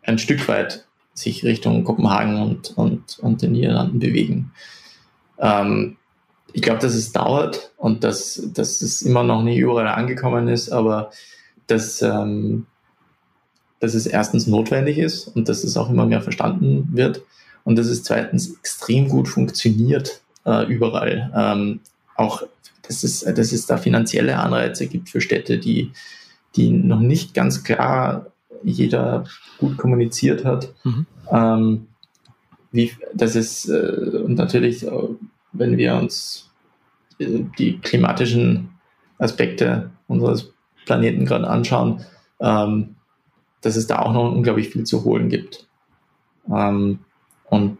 ein 0.03 0.20
Stück 0.20 0.48
weit 0.48 0.86
sich 1.14 1.44
Richtung 1.44 1.84
Kopenhagen 1.84 2.41
und, 2.41 2.78
und, 2.78 3.20
und 3.20 3.41
den 3.41 3.53
Niederlanden 3.53 3.99
bewegen. 3.99 4.52
Ähm, 5.40 5.98
ich 6.53 6.62
glaube, 6.62 6.80
dass 6.80 6.94
es 6.94 7.12
dauert 7.12 7.74
und 7.78 8.03
dass, 8.03 8.49
dass 8.53 8.82
es 8.82 9.02
immer 9.02 9.24
noch 9.24 9.44
nicht 9.44 9.57
überall 9.57 9.88
angekommen 9.88 10.48
ist, 10.48 10.70
aber 10.70 11.12
dass, 11.68 12.02
ähm, 12.02 12.68
dass 13.80 13.94
es 13.94 14.06
erstens 14.06 14.48
notwendig 14.48 14.98
ist 14.98 15.28
und 15.28 15.49
dass 15.49 15.64
es 15.64 15.78
auch 15.78 15.90
immer 15.90 16.06
mehr 16.06 16.22
verstanden 16.22 16.90
wird 16.91 17.22
und 17.64 17.78
dass 17.78 17.88
es 17.88 18.03
zweitens 18.03 18.56
extrem 18.57 19.10
gut 19.10 19.28
funktioniert 19.28 20.22
äh, 20.45 20.65
überall. 20.65 21.31
Ähm, 21.35 21.80
auch, 22.15 22.43
dass 22.84 23.03
es, 23.03 23.22
dass 23.22 23.51
es 23.51 23.65
da 23.65 23.77
finanzielle 23.77 24.38
Anreize 24.38 24.88
gibt 24.88 25.09
für 25.09 25.22
Städte, 25.22 25.57
die, 25.57 25.91
die 26.55 26.72
noch 26.72 26.99
nicht 26.99 27.34
ganz 27.34 27.63
klar 27.63 28.27
jeder 28.63 29.26
gut 29.57 29.77
kommuniziert 29.77 30.45
hat. 30.45 30.73
Mhm. 30.84 31.05
Ähm, 31.30 31.88
wie, 32.72 32.91
das 33.13 33.35
ist, 33.35 33.69
äh, 33.69 34.22
und 34.23 34.35
natürlich, 34.35 34.85
äh, 34.85 34.91
wenn 35.53 35.77
wir 35.77 35.95
uns 35.95 36.51
äh, 37.19 37.41
die 37.57 37.80
klimatischen 37.80 38.69
Aspekte 39.17 39.91
unseres 40.07 40.53
Planeten 40.85 41.26
gerade 41.26 41.47
anschauen, 41.47 42.05
ähm, 42.39 42.95
dass 43.61 43.76
es 43.76 43.88
da 43.88 43.99
auch 43.99 44.13
noch 44.13 44.31
unglaublich 44.31 44.69
viel 44.69 44.84
zu 44.84 45.03
holen 45.03 45.30
gibt. 45.30 45.67
Ähm, 46.53 46.99
und 47.49 47.77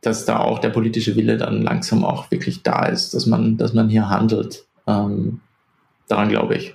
dass 0.00 0.24
da 0.24 0.38
auch 0.38 0.58
der 0.58 0.70
politische 0.70 1.16
Wille 1.16 1.36
dann 1.36 1.62
langsam 1.62 2.04
auch 2.04 2.30
wirklich 2.30 2.62
da 2.62 2.86
ist, 2.86 3.14
dass 3.14 3.26
man, 3.26 3.56
dass 3.56 3.72
man 3.72 3.88
hier 3.88 4.08
handelt. 4.08 4.66
Ähm, 4.86 5.40
daran 6.08 6.28
glaube 6.28 6.56
ich 6.56 6.74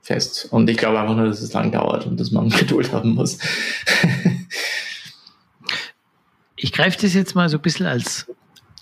fest. 0.00 0.48
Und 0.50 0.68
ich 0.68 0.76
glaube 0.76 1.00
einfach 1.00 1.16
nur, 1.16 1.26
dass 1.26 1.40
es 1.40 1.52
lang 1.52 1.70
dauert 1.70 2.06
und 2.06 2.18
dass 2.18 2.30
man 2.30 2.48
Geduld 2.50 2.92
haben 2.92 3.14
muss. 3.14 3.38
ich 6.56 6.72
greife 6.72 6.98
das 7.00 7.14
jetzt 7.14 7.34
mal 7.34 7.48
so 7.48 7.58
ein 7.58 7.62
bisschen 7.62 7.86
als 7.86 8.26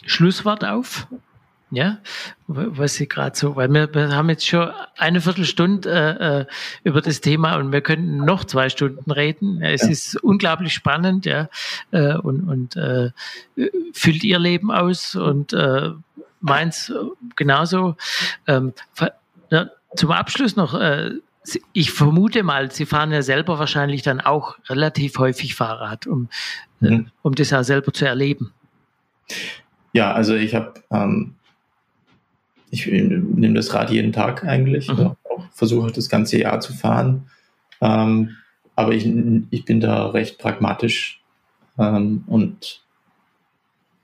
Schlusswort 0.06 0.64
auf. 0.64 1.06
Ja, 1.72 1.98
was 2.48 2.94
Sie 2.94 3.06
gerade 3.06 3.36
so, 3.36 3.54
weil 3.54 3.68
wir, 3.68 3.94
wir 3.94 4.08
haben 4.08 4.28
jetzt 4.28 4.44
schon 4.44 4.70
eine 4.96 5.20
Viertelstunde 5.20 5.88
äh, 5.88 6.40
äh, 6.40 6.46
über 6.82 7.00
das 7.00 7.20
Thema 7.20 7.56
und 7.56 7.70
wir 7.70 7.80
könnten 7.80 8.16
noch 8.16 8.42
zwei 8.44 8.68
Stunden 8.68 9.10
reden. 9.12 9.62
Es 9.62 9.82
ja. 9.82 9.88
ist 9.90 10.16
unglaublich 10.16 10.74
spannend, 10.74 11.26
ja, 11.26 11.48
äh, 11.92 12.14
und, 12.14 12.48
und 12.48 12.76
äh, 12.76 13.10
füllt 13.92 14.24
Ihr 14.24 14.40
Leben 14.40 14.72
aus 14.72 15.14
und 15.14 15.52
äh, 15.52 15.90
meins 16.40 16.92
genauso. 17.36 17.96
Ähm, 18.48 18.72
ja, 19.50 19.70
zum 19.94 20.10
Abschluss 20.10 20.56
noch, 20.56 20.74
äh, 20.74 21.12
ich 21.72 21.92
vermute 21.92 22.42
mal, 22.42 22.70
Sie 22.70 22.86
fahren 22.86 23.12
ja 23.12 23.22
selber 23.22 23.58
wahrscheinlich 23.58 24.02
dann 24.02 24.20
auch 24.20 24.56
relativ 24.68 25.18
häufig 25.18 25.54
Fahrrad, 25.54 26.06
um, 26.06 26.28
äh, 26.82 26.90
mhm. 26.90 27.10
um 27.22 27.34
das 27.34 27.52
auch 27.52 27.62
selber 27.62 27.92
zu 27.92 28.06
erleben. 28.06 28.52
Ja, 29.92 30.12
also 30.12 30.34
ich 30.34 30.54
habe, 30.54 30.74
ähm, 30.90 31.34
ich 32.70 32.86
nehme 32.86 33.54
das 33.54 33.74
Rad 33.74 33.90
jeden 33.90 34.12
Tag 34.12 34.44
eigentlich, 34.44 34.88
mhm. 34.88 35.16
versuche 35.52 35.90
das 35.92 36.08
ganze 36.08 36.38
Jahr 36.38 36.60
zu 36.60 36.72
fahren, 36.72 37.26
ähm, 37.80 38.36
aber 38.76 38.92
ich, 38.92 39.08
ich 39.50 39.64
bin 39.64 39.80
da 39.80 40.08
recht 40.08 40.38
pragmatisch 40.38 41.22
ähm, 41.78 42.24
und 42.26 42.82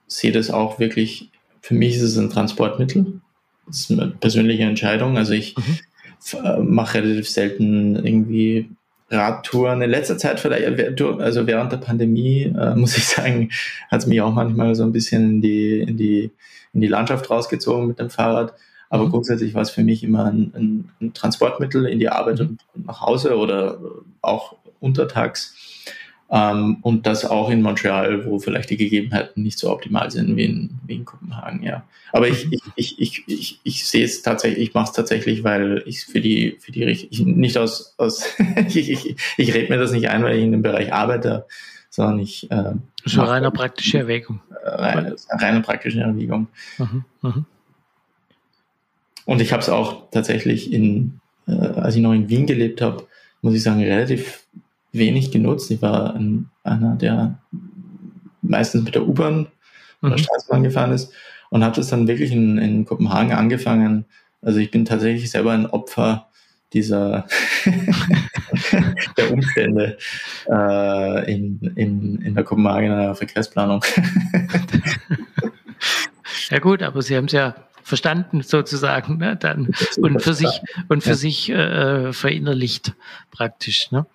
sehe 0.07 0.33
das 0.33 0.51
auch 0.51 0.79
wirklich, 0.79 1.31
für 1.61 1.75
mich 1.75 1.97
ist 1.97 2.03
es 2.03 2.19
ein 2.19 2.31
Transportmittel 2.31 3.21
das 3.67 3.81
ist 3.81 3.91
eine 3.91 4.09
persönliche 4.09 4.63
Entscheidung. 4.63 5.17
Also 5.17 5.33
ich 5.33 5.55
mhm. 5.57 6.75
mache 6.75 7.03
relativ 7.03 7.29
selten 7.29 7.97
irgendwie 7.97 8.71
Radtouren. 9.11 9.83
In 9.83 9.91
letzter 9.91 10.19
Zeit 10.19 10.41
vielleicht, 10.41 10.66
also 11.01 11.47
während 11.47 11.73
der 11.73 11.78
Pandemie, 11.78 12.55
äh, 12.59 12.74
muss 12.77 12.97
ich 12.97 13.07
sagen, 13.07 13.51
hat 13.91 14.01
es 14.01 14.07
mich 14.07 14.20
auch 14.20 14.33
manchmal 14.33 14.74
so 14.74 14.83
ein 14.83 14.93
bisschen 14.93 15.31
in 15.31 15.41
die, 15.41 15.81
in 15.81 15.97
die, 15.97 16.31
in 16.73 16.81
die 16.81 16.89
Landschaft 16.89 17.31
rausgezogen 17.31 17.87
mit 17.87 17.99
dem 17.99 18.11
Fahrrad. 18.11 18.55
Aber 18.89 19.07
mhm. 19.07 19.11
grundsätzlich 19.11 19.55
war 19.55 19.62
es 19.62 19.70
für 19.70 19.83
mich 19.83 20.05
immer 20.05 20.24
ein, 20.27 20.53
ein, 20.55 20.91
ein 21.01 21.15
Transportmittel 21.15 21.87
in 21.87 21.99
die 21.99 22.09
Arbeit 22.09 22.41
mhm. 22.41 22.59
und 22.74 22.87
nach 22.87 23.01
Hause 23.01 23.37
oder 23.37 23.78
auch 24.23 24.57
untertags. 24.81 25.55
Ähm, 26.28 26.78
und 26.82 27.07
das 27.07 27.24
auch 27.24 27.51
in 27.51 27.62
Montreal, 27.62 28.27
wo 28.27 28.40
vielleicht 28.40 28.70
die 28.70 28.77
Gegebenheiten 28.77 29.43
nicht 29.43 29.59
so 29.59 29.70
optimal 29.70 30.11
sind 30.11 30.36
wie 30.36 30.44
in, 30.44 30.70
wie 30.85 30.97
in 30.97 31.05
Kopenhagen, 31.05 31.62
ja. 31.62 31.85
Aber 32.12 32.27
ich, 32.27 32.51
ich, 32.51 32.62
ich, 32.74 32.98
ich, 32.98 33.24
ich, 33.28 33.61
ich 33.62 33.86
sehe 33.86 34.05
es 34.05 34.23
tatsächlich, 34.23 34.69
ich 34.69 34.74
mache 34.74 34.86
es 34.86 34.93
tatsächlich, 34.93 35.44
weil 35.44 35.82
ich 35.86 36.05
für 36.05 36.20
die, 36.20 36.57
für 36.59 36.73
die 36.73 36.82
ich, 36.85 37.20
nicht 37.20 37.59
aus, 37.59 37.94
aus 37.97 38.24
ich, 38.69 38.90
ich, 38.90 39.16
ich 39.36 39.55
rede 39.55 39.73
mir 39.73 39.78
das 39.78 39.93
nicht 39.93 40.09
ein, 40.09 40.24
weil 40.24 40.36
ich 40.36 40.44
in 40.44 40.53
dem 40.53 40.62
Bereich 40.62 40.93
arbeite, 40.93 41.47
sondern 41.90 42.19
ich. 42.19 42.51
Äh, 42.51 42.73
so 43.05 43.23
reine 43.23 43.53
praktische 43.53 43.98
Erwägung. 43.98 44.40
Äh, 44.65 44.69
reine, 44.69 45.16
reine 45.31 45.61
praktische 45.61 46.01
Erwägung. 46.01 46.48
Mhm, 46.78 47.05
mh. 47.23 47.44
Und 49.27 49.40
ich 49.40 49.53
habe 49.53 49.62
es 49.62 49.69
auch 49.69 50.11
tatsächlich 50.11 50.73
in, 50.73 51.20
äh, 51.47 51.53
als 51.53 51.94
ich 51.94 52.03
noch 52.03 52.12
in 52.12 52.28
Wien 52.28 52.47
gelebt 52.47 52.81
habe, 52.81 53.07
muss 53.43 53.55
ich 53.55 53.62
sagen, 53.62 53.82
relativ 53.82 54.44
wenig 54.98 55.31
genutzt. 55.31 55.70
Ich 55.70 55.82
war 55.82 56.14
ein, 56.14 56.48
einer, 56.64 56.97
der 56.97 57.39
meistens 58.43 58.85
mit 58.85 58.94
der 58.94 59.06
U-Bahn 59.06 59.48
oder 60.02 60.12
mhm. 60.12 60.18
Straßenbahn 60.18 60.62
gefahren 60.62 60.93
ist 60.93 61.12
und 61.51 61.64
habe 61.64 61.77
das 61.77 61.89
dann 61.89 62.09
wirklich 62.09 62.32
in, 62.32 62.59
in 62.59 62.85
Kopenhagen 62.85 63.32
angefangen. 63.32 64.05
Also 64.43 64.59
ich 64.59 64.70
bin 64.70 64.85
tatsächlich 64.85 65.31
selber 65.31 65.52
ein 65.52 65.66
Opfer 65.66 66.28
dieser 66.73 67.27
der 69.16 69.32
Umstände 69.32 69.97
äh, 70.48 71.32
in, 71.32 71.60
in, 71.77 72.20
in 72.23 72.35
der 72.35 72.44
Kopenhagener 72.44 73.14
Verkehrsplanung. 73.14 73.85
ja 76.51 76.59
gut, 76.59 76.82
aber 76.82 77.02
Sie 77.02 77.16
haben 77.16 77.27
es 77.27 77.32
ja 77.32 77.55
verstanden 77.87 78.43
sozusagen 78.43 79.19
ne, 79.19 79.37
dann 79.37 79.71
und 79.99 80.21
für 80.21 80.35
sich 80.35 80.61
und 80.89 81.05
für 81.05 81.11
ja. 81.11 81.15
sich 81.15 81.49
äh, 81.51 82.13
verinnerlicht 82.13 82.95
praktisch. 83.31 83.93
Ne? 83.93 84.07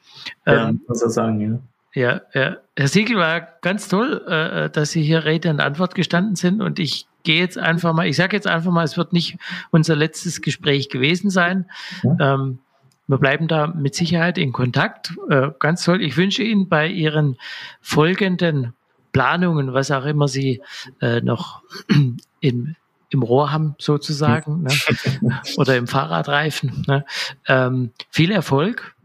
Ja, 0.45 0.69
ähm, 0.69 0.81
muss 0.89 1.01
er 1.01 1.09
sagen, 1.09 1.39
ja. 1.39 1.59
Ja, 1.93 2.21
ja. 2.33 2.57
Herr 2.75 2.87
Siegel 2.89 3.15
war 3.15 3.47
ganz 3.61 3.87
toll, 3.87 4.25
äh, 4.27 4.69
dass 4.69 4.91
Sie 4.91 5.01
hier 5.01 5.23
Rede 5.23 5.49
und 5.49 5.61
Antwort 5.61 5.95
gestanden 5.95 6.35
sind. 6.35 6.61
Und 6.61 6.79
ich 6.79 7.05
gehe 7.23 7.39
jetzt 7.39 7.57
einfach 7.57 7.93
mal, 7.93 8.07
ich 8.07 8.17
sage 8.17 8.35
jetzt 8.35 8.47
einfach 8.47 8.71
mal, 8.71 8.83
es 8.83 8.97
wird 8.97 9.13
nicht 9.13 9.37
unser 9.71 9.95
letztes 9.95 10.41
Gespräch 10.41 10.89
gewesen 10.89 11.29
sein. 11.29 11.69
Ja. 12.03 12.35
Ähm, 12.35 12.59
wir 13.07 13.17
bleiben 13.17 13.47
da 13.47 13.67
mit 13.67 13.95
Sicherheit 13.95 14.37
in 14.37 14.51
Kontakt. 14.51 15.13
Äh, 15.29 15.49
ganz 15.59 15.83
toll. 15.85 16.01
Ich 16.01 16.17
wünsche 16.17 16.43
Ihnen 16.43 16.67
bei 16.67 16.87
Ihren 16.87 17.37
folgenden 17.81 18.73
Planungen, 19.13 19.73
was 19.73 19.91
auch 19.91 20.05
immer 20.05 20.27
Sie 20.27 20.61
äh, 21.01 21.21
noch 21.21 21.61
im, 22.41 22.75
im 23.11 23.23
Rohr 23.23 23.51
haben, 23.51 23.75
sozusagen, 23.77 24.63
ne? 24.63 25.41
oder 25.57 25.77
im 25.77 25.87
Fahrradreifen, 25.87 26.85
ne? 26.87 27.05
ähm, 27.47 27.91
viel 28.09 28.31
Erfolg 28.31 28.95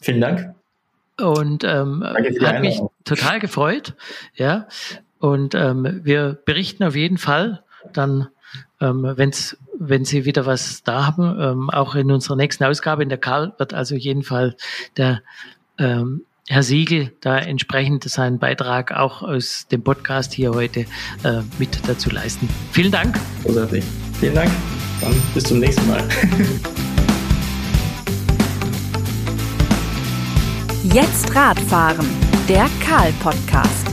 Vielen 0.00 0.20
Dank. 0.20 0.54
Und 1.20 1.64
ähm, 1.64 2.02
hat 2.02 2.60
mich 2.60 2.80
total 3.04 3.40
gefreut. 3.40 3.94
Ja. 4.34 4.66
Und 5.18 5.54
ähm, 5.54 6.00
wir 6.02 6.38
berichten 6.44 6.84
auf 6.84 6.96
jeden 6.96 7.18
Fall 7.18 7.62
dann, 7.92 8.28
ähm, 8.80 9.12
wenn's, 9.16 9.58
wenn 9.78 10.06
Sie 10.06 10.24
wieder 10.24 10.46
was 10.46 10.82
da 10.82 11.06
haben, 11.06 11.38
ähm, 11.38 11.70
auch 11.70 11.94
in 11.94 12.10
unserer 12.10 12.36
nächsten 12.36 12.64
Ausgabe. 12.64 13.02
In 13.02 13.10
der 13.10 13.18
Karl 13.18 13.52
wird 13.58 13.74
also 13.74 13.94
jeden 13.94 14.22
Fall 14.22 14.56
der 14.96 15.22
ähm, 15.78 16.24
Herr 16.50 16.64
Siegel 16.64 17.12
da 17.20 17.38
entsprechend 17.38 18.02
seinen 18.02 18.40
Beitrag 18.40 18.90
auch 18.90 19.22
aus 19.22 19.68
dem 19.70 19.84
Podcast 19.84 20.32
hier 20.32 20.50
heute 20.50 20.80
äh, 21.22 21.42
mit 21.60 21.80
dazu 21.86 22.10
leisten. 22.10 22.48
Vielen 22.72 22.90
Dank. 22.90 23.16
Großartig. 23.44 23.84
Vielen 24.18 24.34
Dank. 24.34 24.50
Dann 25.00 25.14
bis 25.32 25.44
zum 25.44 25.60
nächsten 25.60 25.86
Mal. 25.86 26.02
Jetzt 30.92 31.32
Radfahren, 31.36 32.08
der 32.48 32.68
Karl-Podcast. 32.84 33.89